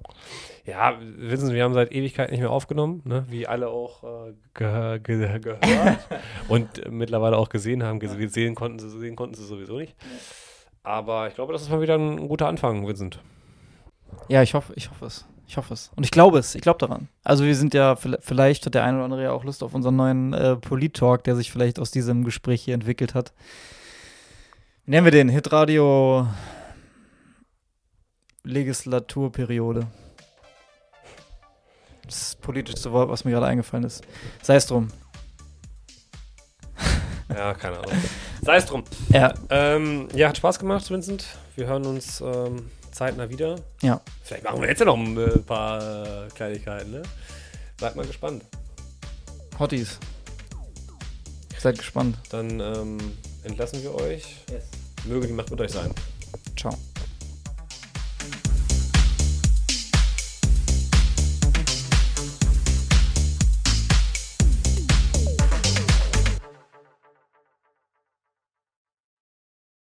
Ja, 0.66 0.98
wissen 1.02 1.48
Sie, 1.48 1.54
wir 1.54 1.64
haben 1.64 1.74
seit 1.74 1.92
Ewigkeit 1.92 2.32
nicht 2.32 2.40
mehr 2.40 2.52
aufgenommen, 2.52 3.02
ne? 3.06 3.26
wie 3.30 3.48
alle 3.48 3.70
auch 3.70 4.04
äh, 4.04 4.34
ge 4.54 5.00
ge 5.00 5.40
gehört 5.40 6.10
und 6.48 6.86
äh, 6.86 6.90
mittlerweile 6.90 7.38
auch 7.38 7.50
gesehen 7.50 7.84
haben. 7.84 8.00
Ges 8.00 8.14
sehen, 8.34 8.56
konnten 8.56 8.80
sie, 8.80 8.90
sehen 8.90 9.16
konnten 9.16 9.36
sie 9.36 9.46
sowieso 9.46 9.78
nicht. 9.78 9.96
Aber 10.84 11.28
ich 11.28 11.36
glaube, 11.36 11.54
das 11.54 11.64
ist 11.64 11.70
mal 11.70 11.82
wieder 11.82 11.96
ein 11.96 12.28
guter 12.28 12.48
Anfang, 12.48 12.86
Vincent. 12.86 13.20
Ja, 14.28 14.42
ich 14.44 14.54
hoffe, 14.54 14.74
ich 14.76 14.90
hoffe 14.90 15.06
es. 15.06 15.26
Ich 15.48 15.58
hoffe 15.58 15.74
es. 15.74 15.92
Und 15.96 16.04
ich 16.04 16.12
glaube 16.12 16.40
es. 16.40 16.56
Ich 16.56 16.62
glaube 16.62 16.80
daran. 16.80 17.10
Also 17.24 17.44
wir 17.44 17.56
sind 17.56 17.74
ja, 17.74 17.94
vi- 17.94 18.18
vielleicht 18.22 18.66
hat 18.66 18.74
der 18.76 18.84
eine 18.84 18.98
oder 18.98 19.06
andere 19.06 19.24
ja 19.24 19.32
auch 19.32 19.44
Lust 19.44 19.62
auf 19.64 19.74
unseren 19.74 19.96
neuen 19.96 20.34
äh, 20.34 20.56
Polit-Talk, 20.56 21.24
der 21.26 21.36
sich 21.36 21.52
vielleicht 21.52 21.80
aus 21.80 21.92
diesem 21.92 22.24
Gespräch 22.24 22.64
hier 22.64 22.74
entwickelt 22.74 23.14
hat. 23.14 23.34
Wie 24.86 24.92
nennen 24.92 25.06
wir 25.06 25.12
den? 25.12 25.30
Hitradio 25.30 26.28
Legislaturperiode. 28.44 29.88
Das 32.06 32.36
politischste 32.36 32.92
Wort, 32.92 33.10
was 33.10 33.24
mir 33.24 33.32
gerade 33.32 33.46
eingefallen 33.48 33.86
ist. 33.86 34.04
Sei 34.42 34.56
es 34.56 34.66
drum. 34.68 34.88
Ja, 37.34 37.54
keine 37.56 37.78
Ahnung. 37.80 37.94
Sei 38.44 38.58
es 38.58 38.66
drum. 38.66 38.84
Ja, 39.10 39.34
Ähm, 39.50 40.08
ja, 40.14 40.30
hat 40.30 40.38
Spaß 40.38 40.60
gemacht, 40.60 40.88
Vincent. 40.92 41.26
Wir 41.56 41.66
hören 41.66 41.86
uns 41.86 42.22
ähm, 42.22 42.70
zeitnah 42.94 43.30
wieder. 43.30 43.60
Ja. 43.82 44.02
Vielleicht 44.24 44.44
machen 44.44 44.62
wir 44.62 44.70
jetzt 44.70 44.80
ja 44.80 44.86
noch 44.86 44.98
ein 44.98 45.18
äh, 45.18 45.40
paar 45.40 46.26
äh, 46.26 46.28
Kleinigkeiten, 46.30 46.92
ne? 46.92 47.04
Bleibt 47.78 47.96
mal 47.96 48.06
gespannt. 48.06 48.44
Hotties. 49.60 50.00
Seid 51.58 51.78
gespannt. 51.78 52.18
Dann 52.30 52.60
ähm, 52.60 52.98
entlassen 53.44 53.82
wir 53.84 53.96
euch. 53.96 54.38
Möge 55.06 55.28
die 55.28 55.34
Macht 55.34 55.50
mit 55.52 55.60
euch 55.62 55.72
sein. 55.72 55.94